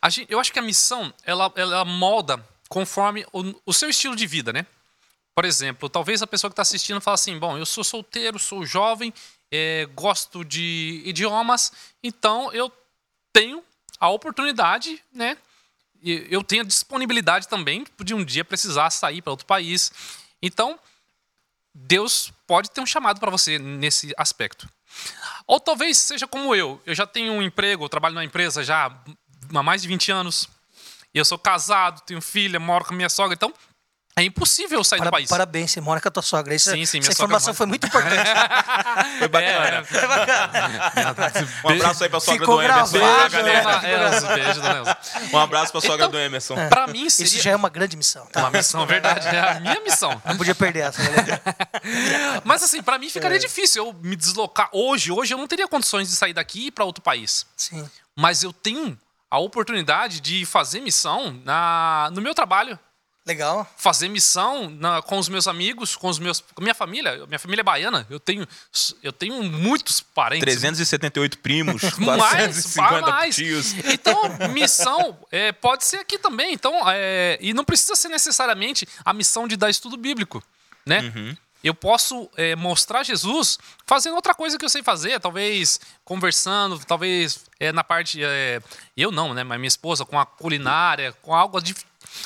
a 0.02 0.10
gen- 0.10 0.26
eu 0.30 0.39
acho 0.39 0.52
que 0.52 0.60
a 0.60 0.62
missão 0.62 1.13
ela, 1.24 1.52
ela 1.56 1.86
molda 1.86 2.44
conforme 2.67 3.26
o, 3.32 3.54
o 3.65 3.74
seu 3.74 3.89
estilo 3.89 4.15
de 4.15 4.28
vida, 4.28 4.52
né? 4.52 4.65
Por 5.34 5.46
exemplo, 5.46 5.89
talvez 5.89 6.22
a 6.22 6.28
pessoa 6.28 6.50
que 6.50 6.54
está 6.54 6.63
assistindo 6.63 7.00
fale 7.00 7.15
assim: 7.15 7.38
bom, 7.39 7.58
eu 7.58 7.65
sou 7.65 7.84
solteiro, 7.84 8.38
sou 8.38 8.65
jovem, 8.65 9.13
é, 9.51 9.85
gosto 9.93 10.45
de 10.45 11.01
idiomas, 11.05 11.71
então 12.01 12.51
eu 12.53 12.71
tenho 13.33 13.63
a 13.99 14.09
oportunidade, 14.09 15.03
né? 15.13 15.37
Eu 16.03 16.43
tenho 16.43 16.63
a 16.63 16.65
disponibilidade 16.65 17.47
também 17.47 17.85
de 18.03 18.15
um 18.15 18.25
dia 18.25 18.43
precisar 18.43 18.89
sair 18.89 19.21
para 19.21 19.29
outro 19.29 19.45
país. 19.45 19.91
Então, 20.41 20.79
Deus 21.73 22.33
pode 22.47 22.71
ter 22.71 22.81
um 22.81 22.85
chamado 22.87 23.19
para 23.19 23.29
você 23.29 23.59
nesse 23.59 24.11
aspecto. 24.17 24.67
Ou 25.45 25.59
talvez 25.59 25.97
seja 25.99 26.25
como 26.25 26.55
eu. 26.55 26.81
Eu 26.87 26.95
já 26.95 27.05
tenho 27.05 27.33
um 27.33 27.41
emprego, 27.41 27.85
eu 27.85 27.89
trabalho 27.89 28.15
numa 28.15 28.25
empresa 28.25 28.63
já 28.63 28.91
há 29.53 29.63
mais 29.63 29.83
de 29.83 29.87
20 29.87 30.11
anos. 30.11 30.49
Eu 31.13 31.23
sou 31.23 31.37
casado, 31.37 32.01
tenho 32.01 32.21
filha, 32.21 32.59
moro 32.59 32.85
com 32.85 32.95
minha 32.95 33.09
sogra. 33.09 33.35
Então, 33.35 33.53
é 34.21 34.25
impossível 34.25 34.79
eu 34.79 34.84
sair 34.84 34.99
Para- 34.99 35.10
do 35.10 35.12
país. 35.13 35.29
Parabéns, 35.29 35.71
você 35.71 35.81
mora 35.81 35.99
com 36.01 36.07
a 36.07 36.12
tua 36.12 36.23
sogra. 36.23 36.53
Isso, 36.55 36.69
Sim, 36.71 36.86
sim, 36.86 36.99
minha 36.99 37.10
essa 37.10 37.17
sogra 37.17 37.25
informação 37.38 37.47
mora. 37.49 37.57
foi 37.57 37.65
muito 37.65 37.88
importante. 37.88 38.12
Foi 39.19 39.27
bacana. 39.27 39.86
Um 41.63 41.69
abraço 41.69 42.03
aí 42.03 42.10
pra 42.10 42.19
sogra 42.19 42.39
Ficou 42.39 42.57
do 42.57 42.62
Emerson. 42.63 42.97
gravado, 42.97 43.29
Beijo, 43.43 43.63
galera. 43.63 43.89
Elza, 44.13 44.27
beijo, 44.36 44.62
dona 44.62 44.77
Elza. 44.79 44.97
Um 45.34 45.38
abraço 45.39 45.71
pra 45.71 45.81
sogra 45.81 45.95
Então, 45.95 46.12
do 46.12 46.19
Emerson. 46.19 46.55
Pra 46.69 46.88
mim 46.88 47.10
seria 47.10 47.27
Isso 47.27 47.41
já 47.41 47.51
é 47.51 47.55
uma 47.55 47.69
grande 47.69 47.95
missão. 47.97 48.25
Tá? 48.27 48.41
uma 48.41 48.51
missão, 48.51 48.86
verdade. 48.86 49.27
É 49.27 49.39
a 49.39 49.60
minha 49.60 49.79
missão. 49.81 50.21
Não 50.25 50.38
podia 50.38 50.55
perder 50.55 50.79
essa, 50.81 51.01
galera. 51.03 51.41
Mas 52.43 52.63
assim, 52.63 52.81
pra 52.81 52.97
mim 52.97 53.07
É. 53.07 53.10
ficaria 53.10 53.39
difícil 53.39 53.86
eu 53.86 53.93
me 53.93 54.15
deslocar 54.15 54.69
hoje. 54.71 55.12
Hoje 55.12 55.34
eu 55.34 55.38
não 55.38 55.47
teria 55.47 55.67
condições 55.67 56.10
de 56.10 56.15
sair 56.15 56.34
daqui 56.34 56.60
e 56.63 56.67
ir 56.67 56.71
pra 56.71 56.86
outro 56.86 57.01
país. 57.03 57.45
Sim. 57.55 57.89
Mas 58.15 58.43
eu 58.43 58.51
tenho 58.53 58.97
a 59.29 59.39
oportunidade 59.39 60.19
de 60.19 60.45
fazer 60.45 60.81
missão 60.81 61.39
na, 61.45 62.10
no 62.12 62.21
meu 62.21 62.34
trabalho. 62.36 62.77
Legal. 63.25 63.69
fazer 63.77 64.10
missão 64.10 64.69
na- 64.69 65.01
com 65.01 65.19
os 65.19 65.29
meus 65.29 65.47
amigos, 65.47 65.95
com 65.95 66.07
os 66.10 66.17
meus, 66.17 66.41
com 66.55 66.62
minha 66.62 66.73
família. 66.73 67.25
Minha 67.27 67.38
família 67.39 67.62
é 67.62 67.63
baiana. 67.63 68.05
Eu 68.10 68.19
tenho, 68.19 68.47
eu 69.03 69.13
tenho 69.13 69.43
muitos 69.43 70.01
parentes. 70.01 70.43
378 70.43 71.38
primos, 71.38 71.81
mais, 71.99 72.17
450 72.75 73.01
mais. 73.12 73.36
tios. 73.36 73.73
Então, 73.86 74.19
missão 74.51 75.17
é, 75.31 75.51
pode 75.51 75.86
ser 75.86 75.97
aqui 75.97 76.17
também. 76.17 76.53
Então, 76.53 76.73
é, 76.88 77.38
e 77.39 77.53
não 77.53 77.63
precisa 77.63 77.95
ser 77.95 78.10
necessariamente 78.10 78.88
a 79.05 79.13
missão 79.13 79.47
de 79.47 79.55
dar 79.55 79.69
estudo 79.69 79.97
bíblico, 79.97 80.43
né? 80.86 81.01
Uhum. 81.15 81.38
Eu 81.63 81.75
posso 81.75 82.27
é, 82.36 82.55
mostrar 82.55 83.03
Jesus 83.03 83.60
fazendo 83.86 84.15
outra 84.15 84.34
coisa 84.34 84.57
que 84.57 84.65
eu 84.65 84.69
sei 84.69 84.81
fazer, 84.81 85.19
talvez 85.19 85.79
conversando, 86.03 86.79
talvez 86.86 87.41
é, 87.60 87.71
na 87.71 87.84
parte. 87.84 88.19
é, 88.23 88.60
eu 88.97 89.12
não, 89.12 89.31
né? 89.36 89.43
Mas 89.43 89.60
minha 89.60 89.67
esposa 89.67 90.03
com 90.03 90.19
a 90.19 90.25
culinária, 90.25 91.13
com 91.21 91.36
algo 91.36 91.60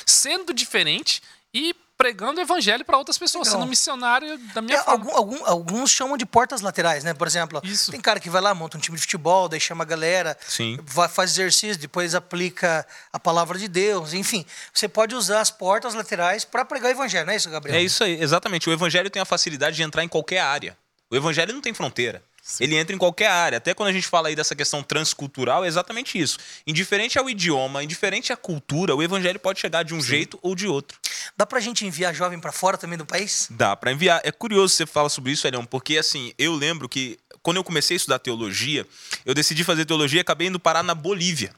sendo 0.04 0.52
diferente 0.52 1.22
e 1.54 1.74
pregando 1.98 2.38
o 2.38 2.42
evangelho 2.42 2.84
para 2.84 2.98
outras 2.98 3.16
pessoas, 3.16 3.46
Legal. 3.48 3.60
sendo 3.62 3.70
missionário 3.70 4.36
da 4.52 4.60
minha 4.60 4.76
É, 4.76 4.82
forma. 4.82 4.92
algum- 5.10 5.16
algum- 5.16 5.46
alguns 5.46 5.90
chamam 5.90 6.18
de 6.18 6.26
portas 6.26 6.60
laterais, 6.60 7.02
né? 7.02 7.14
Por 7.14 7.26
exemplo, 7.26 7.58
Isso. 7.64 7.90
tem 7.90 7.98
cara 8.02 8.20
que 8.20 8.28
vai 8.28 8.42
lá, 8.42 8.54
monta 8.54 8.76
um 8.76 8.80
time 8.80 8.96
de 8.96 9.00
futebol, 9.00 9.48
daí 9.48 9.58
chama 9.58 9.82
a 9.82 9.86
galera, 9.86 10.36
Sim. 10.46 10.78
vai, 10.84 11.08
faz 11.08 11.30
exercício, 11.30 11.78
depois 11.80 12.14
aplica 12.14 12.86
a 13.10 13.18
palavra 13.18 13.58
de 13.58 13.66
Deus. 13.66 14.12
Enfim, 14.12 14.44
você 14.74 14.86
pode 14.86 15.14
usar 15.14 15.40
as 15.40 15.50
portas 15.50 15.94
laterais 15.94 16.44
para 16.44 16.66
pregar 16.66 16.90
o 16.90 16.94
evangelho, 16.94 17.24
não 17.24 17.32
é 17.32 17.36
isso, 17.36 17.48
Gabriel? 17.48 17.78
É 17.78 17.82
isso 17.82 18.04
aí, 18.04 18.20
exatamente. 18.20 18.68
O 18.68 18.72
evangelho 18.74 19.08
tem 19.08 19.22
a 19.22 19.24
facilidade 19.24 19.74
de 19.76 19.82
entrar 19.82 20.04
em 20.04 20.08
qualquer 20.08 20.40
área. 20.40 20.76
O 21.10 21.16
evangelho 21.16 21.54
não 21.54 21.62
tem 21.62 21.72
fronteira. 21.72 22.22
Ele 22.60 22.76
entra 22.76 22.94
em 22.94 22.98
qualquer 22.98 23.28
área. 23.28 23.58
Até 23.58 23.74
quando 23.74 23.88
a 23.88 23.92
gente 23.92 24.06
fala 24.06 24.28
aí 24.28 24.36
dessa 24.36 24.54
questão 24.54 24.82
transcultural, 24.82 25.64
é 25.64 25.68
exatamente 25.68 26.18
isso. 26.18 26.38
Indiferente 26.66 27.18
ao 27.18 27.28
idioma, 27.28 27.82
indiferente 27.82 28.32
à 28.32 28.36
cultura, 28.36 28.94
o 28.94 29.02
evangelho 29.02 29.38
pode 29.38 29.60
chegar 29.60 29.82
de 29.82 29.94
um 29.94 30.00
jeito 30.00 30.38
ou 30.42 30.54
de 30.54 30.66
outro. 30.66 30.98
Dá 31.36 31.44
pra 31.44 31.60
gente 31.60 31.84
enviar 31.84 32.14
jovem 32.14 32.38
para 32.38 32.52
fora 32.52 32.78
também 32.78 32.96
do 32.96 33.04
país? 33.04 33.48
Dá 33.50 33.76
pra 33.76 33.92
enviar. 33.92 34.20
É 34.24 34.30
curioso 34.30 34.74
você 34.74 34.86
falar 34.86 35.08
sobre 35.08 35.32
isso, 35.32 35.46
Elião, 35.46 35.64
porque 35.64 35.98
assim, 35.98 36.32
eu 36.38 36.54
lembro 36.54 36.88
que 36.88 37.18
quando 37.42 37.58
eu 37.58 37.64
comecei 37.64 37.94
a 37.94 37.98
estudar 37.98 38.18
teologia, 38.18 38.86
eu 39.24 39.34
decidi 39.34 39.64
fazer 39.64 39.84
teologia 39.84 40.20
e 40.20 40.22
acabei 40.22 40.48
indo 40.48 40.58
parar 40.58 40.82
na 40.82 40.94
Bolívia. 40.94 41.52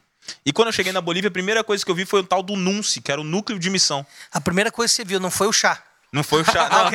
E 0.45 0.53
quando 0.53 0.67
eu 0.67 0.71
cheguei 0.71 0.91
na 0.91 1.01
Bolívia, 1.01 1.29
a 1.29 1.31
primeira 1.31 1.63
coisa 1.63 1.83
que 1.83 1.89
eu 1.89 1.95
vi 1.95 2.05
foi 2.05 2.19
o 2.19 2.23
tal 2.23 2.43
do 2.43 2.55
NUNCE, 2.55 3.01
que 3.01 3.11
era 3.11 3.19
o 3.19 3.23
núcleo 3.23 3.57
de 3.57 3.69
missão. 3.69 4.05
A 4.31 4.39
primeira 4.39 4.71
coisa 4.71 4.91
que 4.91 4.97
você 4.97 5.05
viu 5.05 5.19
não 5.19 5.31
foi 5.31 5.47
o 5.47 5.53
chá. 5.53 5.83
Não 6.11 6.23
foi 6.23 6.41
o 6.41 6.45
chá. 6.45 6.67
Não, 6.69 6.83
Não, 6.85 6.91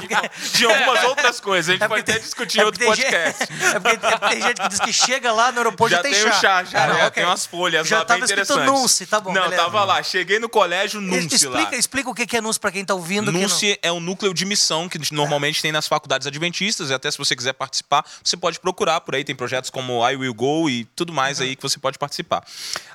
porque- 0.00 0.28
tinha 0.52 0.68
algumas 0.68 1.04
outras 1.04 1.40
coisas. 1.40 1.68
A 1.68 1.72
gente 1.72 1.82
é 1.82 1.88
pode 1.88 2.00
até 2.02 2.18
discutir 2.18 2.58
em 2.58 2.62
é 2.62 2.64
outro 2.64 2.84
podcast. 2.84 3.44
gente- 3.44 3.64
É 3.74 3.80
porque, 3.80 4.06
é 4.06 4.10
porque 4.10 4.28
tem 4.28 4.42
gente 4.42 4.60
que 4.60 4.68
diz 4.68 4.78
que 4.80 4.92
chega 4.92 5.32
lá 5.32 5.50
no 5.50 5.58
aeroporto 5.58 5.90
Já 5.90 5.96
já 5.96 6.02
tem 6.02 6.12
tem 6.12 6.22
chá. 6.22 6.28
o 6.28 6.40
chá, 6.40 6.64
já, 6.64 6.84
Ah, 6.84 6.86
não, 6.86 6.94
já 6.96 7.06
ok. 7.06 7.10
tem 7.10 7.24
umas 7.24 7.46
folhas 7.46 7.88
Já 7.88 7.98
lá 7.98 8.04
tava 8.04 8.20
bem 8.20 8.24
escrito 8.26 8.52
interessantes. 8.52 8.80
Nunce, 8.82 9.06
tá 9.06 9.20
bom, 9.20 9.32
Não, 9.32 9.42
beleza. 9.42 9.62
tava 9.62 9.84
lá. 9.84 10.02
Cheguei 10.02 10.38
no 10.38 10.48
colégio 10.48 11.00
Nunce 11.00 11.34
Explica, 11.34 11.70
lá. 11.72 11.76
explica 11.76 12.10
o 12.10 12.14
que 12.14 12.36
é 12.36 12.40
Nunce 12.40 12.60
para 12.60 12.70
quem 12.70 12.84
tá 12.84 12.94
ouvindo. 12.94 13.32
Nunce 13.32 13.78
é 13.82 13.90
um 13.90 13.98
núcleo 14.00 14.32
de 14.32 14.44
missão 14.44 14.88
que 14.88 14.98
normalmente 15.12 15.60
tem 15.60 15.72
nas 15.72 15.88
faculdades 15.88 16.26
adventistas, 16.26 16.90
e 16.90 16.94
até 16.94 17.10
se 17.10 17.18
você 17.18 17.34
quiser 17.34 17.52
participar, 17.54 18.04
você 18.22 18.36
pode 18.36 18.60
procurar 18.60 19.00
por 19.00 19.14
aí, 19.16 19.24
tem 19.24 19.34
projetos 19.34 19.70
como 19.70 20.08
I 20.08 20.14
Will 20.16 20.34
Go 20.34 20.70
e 20.70 20.84
tudo 20.96 21.12
mais 21.12 21.40
aí 21.40 21.56
que 21.56 21.62
você 21.62 21.78
pode 21.78 21.98
participar. 21.98 22.44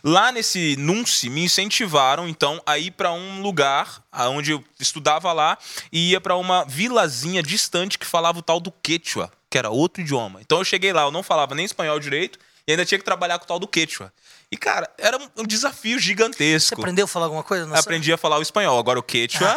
Lá 0.03 0.31
nesse 0.31 0.75
Nunce, 0.77 1.29
me 1.29 1.43
incentivaram 1.43 2.27
então 2.27 2.61
a 2.65 2.77
ir 2.77 2.91
para 2.91 3.11
um 3.11 3.41
lugar 3.41 4.01
onde 4.13 4.51
eu 4.51 4.63
estudava 4.79 5.31
lá 5.33 5.57
e 5.91 6.11
ia 6.11 6.21
para 6.21 6.35
uma 6.35 6.63
vilazinha 6.65 7.41
distante 7.43 7.97
que 7.97 8.05
falava 8.05 8.39
o 8.39 8.41
tal 8.43 8.59
do 8.59 8.71
Quechua, 8.71 9.31
que 9.49 9.57
era 9.57 9.69
outro 9.69 10.01
idioma. 10.01 10.39
Então 10.41 10.57
eu 10.59 10.65
cheguei 10.65 10.91
lá, 10.93 11.03
eu 11.03 11.11
não 11.11 11.23
falava 11.23 11.53
nem 11.55 11.65
espanhol 11.65 11.99
direito 11.99 12.39
e 12.67 12.71
ainda 12.71 12.85
tinha 12.85 12.99
que 12.99 13.05
trabalhar 13.05 13.37
com 13.39 13.45
o 13.45 13.47
tal 13.47 13.59
do 13.59 13.67
Quechua. 13.67 14.11
E 14.51 14.57
cara, 14.57 14.89
era 14.97 15.15
um- 15.37 15.45
desafio 15.45 15.99
Você 15.99 16.05
gigantesco. 16.07 16.81
aprendeu 16.81 17.05
a 17.05 17.07
falar 17.07 17.25
alguma 17.27 17.43
coisa? 17.43 17.65
Não 17.67 17.73
sei. 17.73 17.81
Aprendi 17.81 18.11
a 18.11 18.17
falar 18.17 18.39
o 18.39 18.41
espanhol, 18.41 18.79
agora 18.79 18.97
o 18.99 19.03
Quechua... 19.03 19.47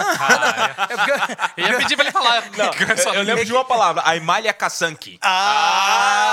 É 0.88 0.96
porque- 0.96 1.12
Eu 1.62 1.66
ia 1.68 1.76
pedir 1.78 1.96
pra 1.96 2.05
ele 2.05 2.12
falar. 2.12 2.44
Não, 2.50 2.70
eu 3.14 3.22
lembro 3.22 3.44
de 3.44 3.53
uma 3.53 3.64
palavra, 3.64 4.03
Aimalha 4.05 4.53
Kassanki. 4.53 5.18
Ah! 5.22 6.31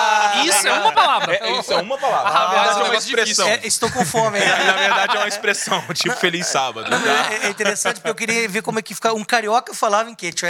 Isso 0.60 0.68
é 0.68 0.74
uma 0.74 0.92
palavra. 0.92 1.36
É, 1.36 1.52
isso 1.60 1.74
é 1.74 1.82
uma 1.82 1.98
palavra. 1.98 2.30
Ah, 2.30 2.34
Na 2.34 2.48
verdade, 2.50 2.68
é 2.68 2.70
é 2.70 2.74
um 2.74 2.78
uma 2.78 2.84
negócio 2.90 3.10
expressão. 3.10 3.48
É, 3.48 3.60
estou 3.64 3.92
com 3.92 4.06
fome. 4.06 4.40
né? 4.40 4.64
Na 4.66 4.74
verdade, 4.74 5.16
é 5.16 5.20
uma 5.20 5.28
expressão, 5.28 5.82
tipo 5.94 6.16
Feliz 6.16 6.48
Sábado. 6.48 6.90
tá? 6.90 6.98
É, 7.34 7.48
é 7.48 7.50
interessante 7.50 7.96
porque 7.96 8.10
eu 8.10 8.16
queria 8.16 8.48
ver 8.50 8.62
como 8.62 8.80
é 8.80 8.82
que 8.82 8.94
fica. 8.94 9.14
Um 9.14 9.24
carioca 9.24 9.74
falava 9.74 10.10
em 10.10 10.16
quechua. 10.16 10.50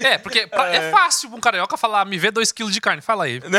É, 0.00 0.18
porque 0.18 0.46
pra- 0.46 0.68
é. 0.74 0.90
fácil 0.90 1.28
pra 1.30 1.38
um 1.38 1.40
carioca 1.40 1.76
falar, 1.76 2.04
me 2.04 2.18
vê 2.18 2.30
dois 2.30 2.52
quilos 2.52 2.72
de 2.72 2.80
carne. 2.80 3.00
Fala 3.00 3.24
aí. 3.24 3.40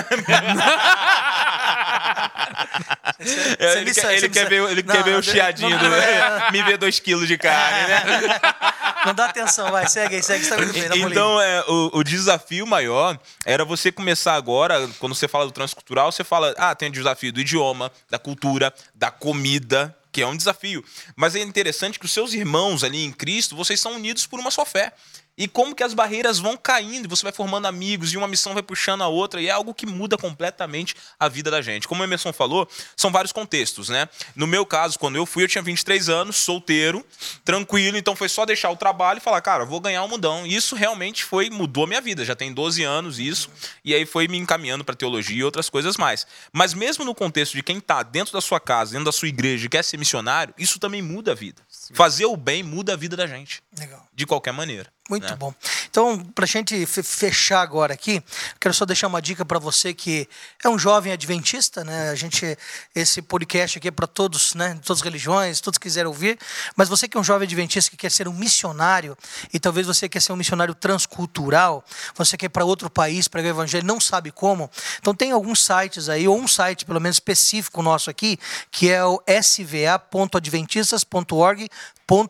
É, 3.59 3.79
ele, 3.79 3.93
quer, 3.93 4.13
ele 4.13 4.29
quer 4.29 4.47
ver, 4.47 4.69
ele 4.69 4.83
Não, 4.83 4.93
quer 4.95 5.03
ver 5.03 5.11
não, 5.11 5.19
o 5.19 5.23
chiadinho 5.23 5.69
não. 5.71 5.89
Me 6.51 6.61
vê 6.63 6.77
dois 6.77 6.99
quilos 6.99 7.27
de 7.27 7.37
carne, 7.37 7.87
né? 7.87 8.39
Não 9.05 9.13
dá 9.13 9.25
atenção, 9.25 9.71
vai, 9.71 9.87
segue 9.87 10.15
aí, 10.15 10.23
segue, 10.23 10.45
muito 10.49 10.73
bem. 10.89 11.01
Então, 11.03 11.39
é, 11.39 11.63
o, 11.67 11.99
o 11.99 12.03
desafio 12.03 12.67
maior 12.67 13.17
era 13.45 13.63
você 13.63 13.91
começar 13.91 14.33
agora, 14.33 14.89
quando 14.99 15.15
você 15.15 15.27
fala 15.27 15.45
do 15.45 15.51
transcultural, 15.51 16.11
você 16.11 16.23
fala, 16.23 16.53
ah, 16.57 16.75
tem 16.75 16.89
o 16.89 16.91
desafio 16.91 17.31
do 17.31 17.39
idioma, 17.39 17.91
da 18.09 18.19
cultura, 18.19 18.73
da 18.93 19.09
comida, 19.09 19.95
que 20.11 20.21
é 20.21 20.27
um 20.27 20.35
desafio. 20.35 20.83
Mas 21.15 21.35
é 21.35 21.39
interessante 21.39 21.99
que 21.99 22.05
os 22.05 22.11
seus 22.11 22.33
irmãos 22.33 22.83
ali 22.83 23.03
em 23.03 23.11
Cristo, 23.11 23.55
vocês 23.55 23.79
são 23.79 23.93
unidos 23.93 24.25
por 24.25 24.39
uma 24.39 24.51
só 24.51 24.65
fé. 24.65 24.91
E 25.37 25.47
como 25.47 25.75
que 25.75 25.83
as 25.83 25.93
barreiras 25.93 26.39
vão 26.39 26.57
caindo, 26.57 27.05
e 27.05 27.07
você 27.07 27.23
vai 27.23 27.31
formando 27.31 27.67
amigos, 27.67 28.11
e 28.11 28.17
uma 28.17 28.27
missão 28.27 28.53
vai 28.53 28.63
puxando 28.63 29.03
a 29.03 29.07
outra, 29.07 29.39
e 29.39 29.47
é 29.47 29.51
algo 29.51 29.73
que 29.73 29.85
muda 29.85 30.17
completamente 30.17 30.95
a 31.19 31.29
vida 31.29 31.51
da 31.51 31.61
gente. 31.61 31.87
Como 31.87 32.01
o 32.01 32.03
Emerson 32.03 32.33
falou, 32.33 32.67
são 32.95 33.11
vários 33.11 33.31
contextos, 33.31 33.89
né? 33.89 34.09
No 34.35 34.47
meu 34.47 34.65
caso, 34.65 34.97
quando 34.97 35.15
eu 35.15 35.25
fui, 35.25 35.43
eu 35.43 35.47
tinha 35.47 35.61
23 35.61 36.09
anos, 36.09 36.37
solteiro, 36.37 37.05
tranquilo, 37.45 37.97
então 37.97 38.15
foi 38.15 38.29
só 38.29 38.45
deixar 38.45 38.71
o 38.71 38.75
trabalho 38.75 39.17
e 39.17 39.21
falar, 39.21 39.41
cara, 39.41 39.63
vou 39.63 39.79
ganhar 39.79 40.03
um 40.03 40.07
mundão. 40.07 40.45
E 40.45 40.55
isso 40.55 40.75
realmente 40.75 41.23
foi, 41.23 41.49
mudou 41.49 41.83
a 41.83 41.87
minha 41.87 42.01
vida. 42.01 42.25
Já 42.25 42.35
tem 42.35 42.51
12 42.51 42.83
anos 42.83 43.19
isso, 43.19 43.51
e 43.85 43.93
aí 43.93 44.05
foi 44.05 44.27
me 44.27 44.37
encaminhando 44.37 44.83
para 44.83 44.95
teologia 44.95 45.37
e 45.37 45.43
outras 45.43 45.69
coisas 45.69 45.97
mais. 45.97 46.25
Mas 46.51 46.73
mesmo 46.73 47.05
no 47.05 47.13
contexto 47.13 47.53
de 47.53 47.61
quem 47.61 47.79
tá 47.79 48.01
dentro 48.01 48.33
da 48.33 48.41
sua 48.41 48.59
casa, 48.59 48.91
dentro 48.91 49.05
da 49.05 49.11
sua 49.11 49.27
igreja 49.27 49.67
e 49.67 49.69
quer 49.69 49.83
ser 49.83 49.97
missionário, 49.97 50.53
isso 50.57 50.79
também 50.79 51.01
muda 51.01 51.33
a 51.33 51.35
vida. 51.35 51.61
Fazer 51.93 52.25
o 52.25 52.35
bem 52.35 52.63
muda 52.63 52.93
a 52.93 52.95
vida 52.95 53.15
da 53.15 53.27
gente, 53.27 53.61
Legal. 53.77 54.07
de 54.13 54.25
qualquer 54.25 54.51
maneira. 54.51 54.91
Muito 55.09 55.29
né? 55.29 55.35
bom. 55.35 55.53
Então, 55.89 56.19
para 56.35 56.43
a 56.43 56.47
gente 56.47 56.85
fe- 56.85 57.03
fechar 57.03 57.61
agora 57.61 57.93
aqui, 57.93 58.21
quero 58.59 58.73
só 58.73 58.85
deixar 58.85 59.07
uma 59.07 59.21
dica 59.21 59.45
para 59.45 59.57
você 59.57 59.93
que 59.93 60.27
é 60.63 60.69
um 60.69 60.77
jovem 60.77 61.13
adventista, 61.13 61.83
né? 61.83 62.09
A 62.09 62.15
gente, 62.15 62.57
esse 62.93 63.21
podcast 63.21 63.77
aqui 63.77 63.87
é 63.87 63.91
para 63.91 64.07
todos, 64.07 64.53
né? 64.53 64.73
De 64.73 64.81
todas 64.81 64.99
as 65.01 65.05
religiões, 65.05 65.61
todos 65.61 65.77
quiserem 65.77 66.07
ouvir. 66.07 66.37
Mas 66.75 66.89
você 66.89 67.07
que 67.07 67.15
é 67.17 67.19
um 67.19 67.23
jovem 67.23 67.45
adventista 67.45 67.89
que 67.89 67.97
quer 67.97 68.11
ser 68.11 68.27
um 68.27 68.33
missionário 68.33 69.17
e 69.53 69.59
talvez 69.59 69.87
você 69.87 70.09
quer 70.09 70.21
ser 70.21 70.33
um 70.33 70.35
missionário 70.35 70.75
transcultural, 70.75 71.83
você 72.15 72.35
quer 72.37 72.47
ir 72.47 72.49
para 72.49 72.65
outro 72.65 72.89
país 72.89 73.27
pregar 73.27 73.53
o 73.53 73.55
evangelho, 73.55 73.85
não 73.85 73.99
sabe 74.01 74.31
como. 74.31 74.69
Então 74.99 75.13
tem 75.15 75.31
alguns 75.31 75.63
sites 75.63 76.09
aí, 76.09 76.27
ou 76.27 76.37
um 76.37 76.47
site 76.47 76.83
pelo 76.85 76.99
menos 76.99 77.15
específico 77.15 77.81
nosso 77.81 78.09
aqui, 78.09 78.37
que 78.69 78.89
é 78.89 79.03
o 79.05 79.21
sva.adventistas.org 79.27 81.69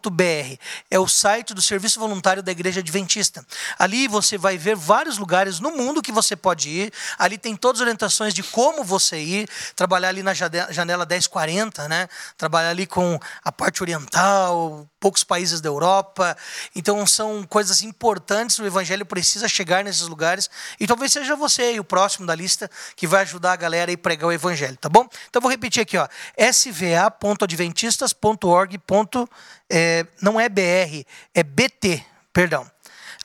br 0.09 0.57
É 0.89 0.97
o 0.99 1.07
site 1.07 1.53
do 1.53 1.61
Serviço 1.61 1.99
Voluntário 1.99 2.41
da 2.41 2.51
Igreja 2.51 2.79
Adventista. 2.79 3.45
Ali 3.77 4.07
você 4.07 4.35
vai 4.37 4.57
ver 4.57 4.75
vários 4.75 5.19
lugares 5.19 5.59
no 5.59 5.69
mundo 5.71 6.01
que 6.01 6.11
você 6.11 6.35
pode 6.35 6.69
ir. 6.69 6.91
Ali 7.17 7.37
tem 7.37 7.55
todas 7.55 7.79
as 7.79 7.83
orientações 7.83 8.33
de 8.33 8.41
como 8.41 8.83
você 8.83 9.19
ir, 9.19 9.47
trabalhar 9.75 10.09
ali 10.09 10.23
na 10.23 10.33
janela 10.33 11.05
1040, 11.05 11.87
né? 11.87 12.09
Trabalhar 12.37 12.69
ali 12.69 12.87
com 12.87 13.19
a 13.43 13.51
parte 13.51 13.83
oriental, 13.83 14.87
poucos 14.99 15.23
países 15.23 15.61
da 15.61 15.69
Europa. 15.69 16.35
Então 16.75 17.05
são 17.05 17.43
coisas 17.43 17.83
importantes, 17.83 18.57
o 18.59 18.65
evangelho 18.65 19.05
precisa 19.05 19.47
chegar 19.47 19.83
nesses 19.83 20.07
lugares 20.07 20.49
e 20.79 20.87
talvez 20.87 21.13
seja 21.13 21.35
você 21.35 21.79
o 21.79 21.83
próximo 21.83 22.25
da 22.25 22.33
lista 22.33 22.67
que 22.95 23.05
vai 23.05 23.21
ajudar 23.21 23.53
a 23.53 23.55
galera 23.55 23.91
a 23.91 23.97
pregar 23.97 24.27
o 24.27 24.31
evangelho, 24.31 24.75
tá 24.77 24.89
bom? 24.89 25.07
Então 25.29 25.39
vou 25.41 25.51
repetir 25.51 25.83
aqui, 25.83 25.97
ó, 25.97 26.07
sva.adventistas.org. 26.37 28.79
É, 29.69 30.05
não 30.21 30.39
é 30.39 30.49
BR, 30.49 31.05
é 31.33 31.43
BT, 31.43 32.03
perdão. 32.33 32.69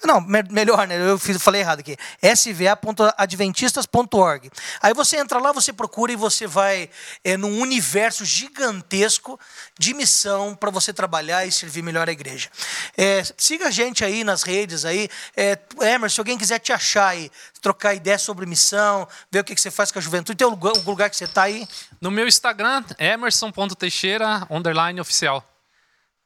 Não, 0.05 0.21
me- 0.21 0.43
melhor, 0.51 0.89
né? 0.89 0.97
Eu 1.01 1.17
fiz, 1.17 1.41
falei 1.41 1.61
errado 1.61 1.79
aqui. 1.79 1.97
sva.adventistas.org. 2.35 4.51
Aí 4.81 4.93
você 4.93 5.17
entra 5.17 5.39
lá, 5.39 5.53
você 5.53 5.73
procura 5.73 6.11
e 6.13 6.17
você 6.17 6.45
vai 6.45 6.91
é, 7.23 7.37
num 7.37 7.61
universo 7.61 8.25
gigantesco 8.25 9.39
de 9.79 9.95
missão 9.95 10.57
para 10.57 10.71
você 10.71 10.93
trabalhar 10.93 11.47
e 11.47 11.53
servir 11.53 11.83
melhor 11.83 12.09
a 12.09 12.13
igreja. 12.13 12.51
É, 12.97 13.23
siga 13.37 13.69
a 13.69 13.71
gente 13.71 14.05
aí 14.05 14.25
nas 14.25 14.43
redes 14.43 14.85
aí. 14.85 15.09
É, 15.37 15.57
Emerson, 15.81 16.17
se 16.17 16.21
alguém 16.21 16.37
quiser 16.37 16.59
te 16.59 16.73
achar 16.73 17.07
aí, 17.09 17.31
trocar 17.61 17.95
ideia 17.95 18.19
sobre 18.19 18.45
missão, 18.45 19.07
ver 19.31 19.39
o 19.41 19.45
que, 19.45 19.55
que 19.55 19.61
você 19.61 19.71
faz 19.71 19.93
com 19.93 20.01
a 20.01 20.03
juventude, 20.03 20.37
tem 20.37 20.47
um 20.47 20.51
lugar, 20.51 20.73
um 20.77 20.83
lugar 20.83 21.11
que 21.11 21.17
você 21.17 21.25
está 21.25 21.45
aí. 21.45 21.67
No 22.01 22.11
meu 22.11 22.27
Instagram, 22.27 22.83
emerson.teixeira, 22.99 24.47
underline 24.51 25.01
oficial. 25.01 25.45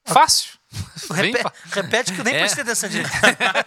Fácil. 0.06 0.50
Bem 1.14 1.32
Repe- 1.32 1.42
fa- 1.42 1.52
repete 1.72 2.12
que 2.12 2.18
eu 2.20 2.24
nem 2.24 2.34
É. 2.34 2.38
prestei 2.40 2.62
atenção 2.62 2.88
direito. 2.88 3.10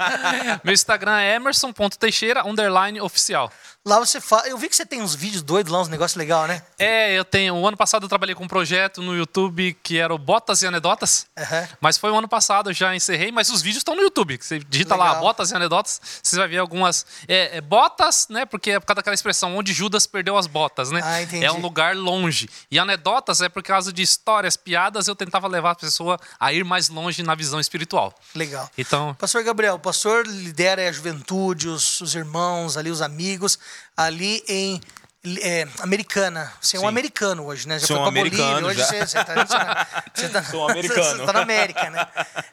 Meu 0.63 0.73
Instagram 0.73 1.17
é 1.19 1.35
emerson.teixeira, 1.35 2.45
underline 2.47 2.99
oficial. 3.01 3.51
Lá 3.85 3.97
você 3.97 4.19
fala. 4.19 4.47
Eu 4.47 4.57
vi 4.57 4.67
que 4.67 4.75
você 4.75 4.85
tem 4.85 5.01
uns 5.01 5.15
vídeos 5.15 5.41
doidos 5.41 5.71
lá, 5.71 5.79
uns 5.79 5.87
negócios 5.87 6.17
legais, 6.17 6.49
né? 6.49 6.61
É, 6.77 7.17
eu 7.17 7.23
tenho. 7.23 7.55
O 7.55 7.65
ano 7.65 7.77
passado 7.77 8.03
eu 8.03 8.09
trabalhei 8.09 8.35
com 8.35 8.43
um 8.43 8.47
projeto 8.47 9.01
no 9.01 9.15
YouTube 9.15 9.75
que 9.81 9.97
era 9.97 10.13
o 10.13 10.17
Botas 10.17 10.61
e 10.61 10.67
Anedotas. 10.67 11.27
Aham. 11.37 11.67
Mas 11.79 11.97
foi 11.97 12.11
o 12.11 12.15
ano 12.15 12.27
passado, 12.27 12.69
eu 12.69 12.73
já 12.73 12.93
encerrei, 12.93 13.31
mas 13.31 13.49
os 13.49 13.61
vídeos 13.61 13.79
estão 13.79 13.95
no 13.95 14.01
YouTube. 14.01 14.37
Você 14.39 14.59
digita 14.59 14.95
lá, 14.95 15.07
Legal. 15.07 15.21
botas 15.21 15.51
e 15.51 15.55
anedotas, 15.55 16.01
você 16.21 16.35
vai 16.35 16.47
ver 16.49 16.57
algumas. 16.57 17.05
É, 17.27 17.57
é, 17.57 17.61
botas, 17.61 18.27
né? 18.29 18.45
Porque 18.45 18.71
é 18.71 18.79
por 18.79 18.85
causa 18.85 18.97
daquela 18.97 19.13
expressão, 19.13 19.55
onde 19.55 19.71
Judas 19.71 20.05
perdeu 20.05 20.37
as 20.37 20.45
botas, 20.45 20.91
né? 20.91 21.01
Ah, 21.03 21.21
entendi. 21.21 21.45
É 21.45 21.51
um 21.51 21.61
lugar 21.61 21.95
longe. 21.95 22.49
E 22.69 22.77
anedotas 22.77 23.41
é 23.41 23.47
por 23.47 23.63
causa 23.63 23.93
de 23.93 24.01
histórias, 24.01 24.57
piadas, 24.57 25.07
eu 25.07 25.15
tentava 25.15 25.47
levar 25.47 25.71
a 25.71 25.75
pessoa 25.75 26.19
a 26.37 26.51
ir 26.51 26.65
mais 26.65 26.89
longe 26.89 27.23
na 27.23 27.33
visão 27.33 27.59
espiritual. 27.59 28.13
Legal. 28.35 28.69
Então, 28.77 29.15
Pastor 29.15 29.43
Gabriel, 29.43 29.75
o 29.75 29.79
pastor 29.79 30.27
lidera 30.27 30.87
a 30.87 30.91
juventude, 30.91 31.69
os, 31.69 32.01
os 32.01 32.13
irmãos 32.13 32.75
ali, 32.75 32.91
os 32.91 33.01
amigos, 33.01 33.57
ali 33.97 34.43
em 34.47 34.81
é, 35.41 35.67
Americana. 35.79 36.51
Você 36.61 36.77
é 36.77 36.79
um 36.79 36.83
Sim. 36.83 36.87
americano 36.87 37.45
hoje, 37.45 37.67
né? 37.67 37.77
Já 37.77 37.87
Sou 37.87 37.97
foi 37.97 38.05
um 38.07 38.11
pra 38.11 38.21
Bolívia, 38.21 38.43
americano, 38.45 38.67
hoje 38.67 38.79
já. 38.79 38.85
você, 38.85 39.05
você 39.07 39.23
tá, 39.23 39.35
você 39.35 39.45
tá- 39.57 40.03
você 40.15 40.29
tá- 40.29 40.43
Sou 40.43 40.61
um 40.65 40.69
americano. 40.69 41.19
Você 41.19 41.25
tá 41.25 41.33
na 41.33 41.41
América, 41.41 41.89
né? 41.89 42.07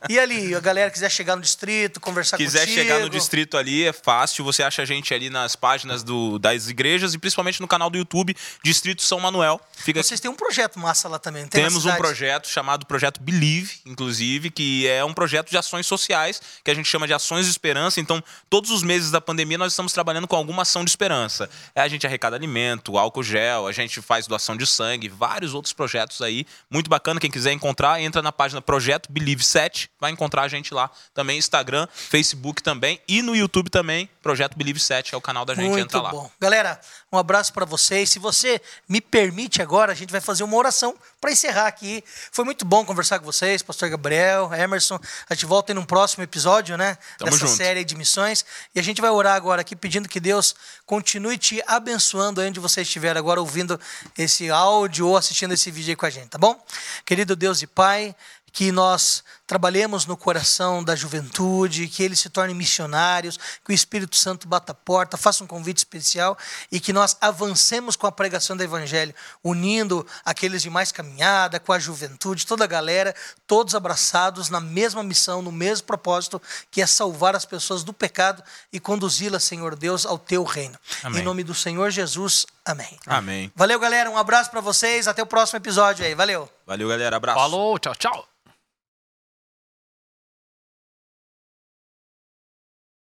E 0.08 0.18
ali, 0.18 0.54
a 0.54 0.60
galera 0.60 0.90
quiser 0.90 1.10
chegar 1.10 1.36
no 1.36 1.42
distrito, 1.42 2.00
conversar 2.00 2.36
quiser 2.36 2.60
contigo. 2.66 2.76
chegar 2.80 3.00
no 3.00 3.08
distrito 3.08 3.56
ali, 3.56 3.84
é 3.86 3.92
fácil. 3.92 4.44
Você 4.44 4.62
acha 4.62 4.82
a 4.82 4.84
gente 4.84 5.14
ali 5.14 5.30
nas 5.30 5.54
páginas 5.54 6.02
do, 6.02 6.38
das 6.38 6.68
igrejas 6.68 7.14
e 7.14 7.18
principalmente 7.18 7.60
no 7.60 7.68
canal 7.68 7.88
do 7.88 7.96
YouTube 7.98 8.36
Distrito 8.64 9.02
São 9.02 9.20
Manuel. 9.20 9.60
Fica 9.76 10.02
Vocês 10.02 10.18
têm 10.20 10.30
um 10.30 10.34
projeto 10.34 10.78
massa 10.78 11.08
lá 11.08 11.18
também, 11.18 11.46
Temos 11.46 11.84
um 11.86 11.94
projeto 11.94 12.48
chamado 12.48 12.84
Projeto 12.86 13.20
Believe, 13.20 13.74
inclusive, 13.86 14.50
que 14.50 14.86
é 14.88 15.04
um 15.04 15.14
projeto 15.14 15.50
de 15.50 15.56
ações 15.56 15.86
sociais, 15.86 16.40
que 16.64 16.70
a 16.70 16.74
gente 16.74 16.88
chama 16.88 17.06
de 17.06 17.14
ações 17.14 17.44
de 17.46 17.50
esperança. 17.52 18.00
Então, 18.00 18.22
todos 18.50 18.70
os 18.70 18.82
meses 18.82 19.10
da 19.10 19.20
pandemia, 19.20 19.56
nós 19.58 19.72
estamos 19.72 19.92
trabalhando 19.92 20.26
com 20.26 20.34
alguma 20.36 20.62
ação 20.62 20.84
de 20.84 20.90
esperança. 20.90 21.48
É, 21.74 21.80
A 21.80 21.88
gente 21.88 22.06
arrecada 22.06 22.38
alimento, 22.56 22.96
álcool 22.96 23.22
gel, 23.22 23.66
a 23.66 23.72
gente 23.72 24.00
faz 24.00 24.26
doação 24.26 24.56
de 24.56 24.66
sangue, 24.66 25.08
vários 25.08 25.52
outros 25.52 25.72
projetos 25.72 26.22
aí. 26.22 26.46
Muito 26.70 26.88
bacana. 26.88 27.20
Quem 27.20 27.30
quiser 27.30 27.52
encontrar, 27.52 28.00
entra 28.00 28.22
na 28.22 28.32
página 28.32 28.62
Projeto 28.62 29.12
Believe 29.12 29.44
7, 29.44 29.90
vai 30.00 30.10
encontrar 30.10 30.42
a 30.42 30.48
gente 30.48 30.72
lá. 30.72 30.90
Também 31.12 31.38
Instagram, 31.38 31.86
Facebook 31.92 32.62
também 32.62 33.00
e 33.06 33.20
no 33.20 33.36
YouTube 33.36 33.68
também. 33.68 34.08
Projeto 34.22 34.56
Believe 34.56 34.80
7 34.80 35.14
é 35.14 35.18
o 35.18 35.20
canal 35.20 35.44
da 35.44 35.54
gente, 35.54 35.68
Muito 35.68 35.84
entra 35.84 36.00
lá. 36.00 36.10
bom. 36.10 36.30
Galera, 36.40 36.80
um 37.12 37.18
abraço 37.18 37.52
para 37.52 37.64
vocês. 37.64 38.10
Se 38.10 38.18
você 38.18 38.60
me 38.88 39.00
permite 39.00 39.60
agora, 39.60 39.92
a 39.92 39.94
gente 39.94 40.10
vai 40.10 40.20
fazer 40.20 40.42
uma 40.42 40.56
oração 40.56 40.96
para 41.20 41.32
encerrar 41.32 41.66
aqui. 41.66 42.04
Foi 42.30 42.44
muito 42.44 42.64
bom 42.64 42.84
conversar 42.84 43.18
com 43.18 43.24
vocês, 43.24 43.62
Pastor 43.62 43.88
Gabriel, 43.88 44.52
Emerson. 44.52 44.98
A 45.28 45.34
gente 45.34 45.46
volta 45.46 45.72
em 45.72 45.78
um 45.78 45.84
próximo 45.84 46.22
episódio, 46.22 46.76
né? 46.76 46.96
Tamo 47.18 47.30
dessa 47.30 47.46
junto. 47.46 47.56
série 47.56 47.84
de 47.84 47.94
missões. 47.96 48.44
E 48.74 48.80
a 48.80 48.82
gente 48.82 49.00
vai 49.00 49.10
orar 49.10 49.34
agora 49.34 49.60
aqui, 49.60 49.74
pedindo 49.74 50.08
que 50.08 50.20
Deus 50.20 50.54
continue 50.84 51.38
te 51.38 51.62
abençoando 51.66 52.40
onde 52.40 52.60
você 52.60 52.82
estiver 52.82 53.16
agora 53.16 53.40
ouvindo 53.40 53.80
esse 54.16 54.50
áudio 54.50 55.08
ou 55.08 55.16
assistindo 55.16 55.52
esse 55.52 55.70
vídeo 55.70 55.92
aí 55.92 55.96
com 55.96 56.06
a 56.06 56.10
gente, 56.10 56.28
tá 56.28 56.38
bom? 56.38 56.62
Querido 57.04 57.34
Deus 57.34 57.62
e 57.62 57.66
Pai, 57.66 58.14
que 58.52 58.72
nós 58.72 59.22
trabalhemos 59.46 60.06
no 60.06 60.16
coração 60.16 60.82
da 60.82 60.96
juventude, 60.96 61.88
que 61.88 62.02
eles 62.02 62.18
se 62.18 62.28
tornem 62.28 62.54
missionários, 62.54 63.38
que 63.64 63.70
o 63.70 63.72
Espírito 63.72 64.16
Santo 64.16 64.48
bata 64.48 64.72
a 64.72 64.74
porta, 64.74 65.16
faça 65.16 65.44
um 65.44 65.46
convite 65.46 65.78
especial 65.78 66.36
e 66.70 66.80
que 66.80 66.92
nós 66.92 67.16
avancemos 67.20 67.96
com 67.96 68.06
a 68.06 68.12
pregação 68.12 68.56
do 68.56 68.62
Evangelho, 68.62 69.14
unindo 69.42 70.06
aqueles 70.24 70.62
de 70.62 70.70
mais 70.70 70.90
caminhada, 70.90 71.60
com 71.60 71.72
a 71.72 71.78
juventude, 71.78 72.46
toda 72.46 72.64
a 72.64 72.66
galera, 72.66 73.14
todos 73.46 73.74
abraçados 73.74 74.50
na 74.50 74.60
mesma 74.60 75.02
missão, 75.02 75.40
no 75.42 75.52
mesmo 75.52 75.86
propósito, 75.86 76.40
que 76.70 76.82
é 76.82 76.86
salvar 76.86 77.36
as 77.36 77.44
pessoas 77.44 77.84
do 77.84 77.92
pecado 77.92 78.42
e 78.72 78.80
conduzi-las, 78.80 79.44
Senhor 79.44 79.76
Deus, 79.76 80.04
ao 80.04 80.18
teu 80.18 80.42
reino. 80.42 80.78
Amém. 81.02 81.20
Em 81.20 81.24
nome 81.24 81.44
do 81.44 81.54
Senhor 81.54 81.90
Jesus, 81.90 82.46
amém. 82.64 82.98
Amém. 83.06 83.52
Valeu, 83.54 83.78
galera. 83.78 84.10
Um 84.10 84.18
abraço 84.18 84.50
para 84.50 84.60
vocês. 84.60 85.06
Até 85.06 85.22
o 85.22 85.26
próximo 85.26 85.58
episódio 85.58 86.04
aí. 86.04 86.14
Valeu. 86.14 86.48
Valeu, 86.66 86.88
galera. 86.88 87.16
Abraço. 87.16 87.38
falou, 87.38 87.78
tchau, 87.78 87.94
tchau. 87.94 88.28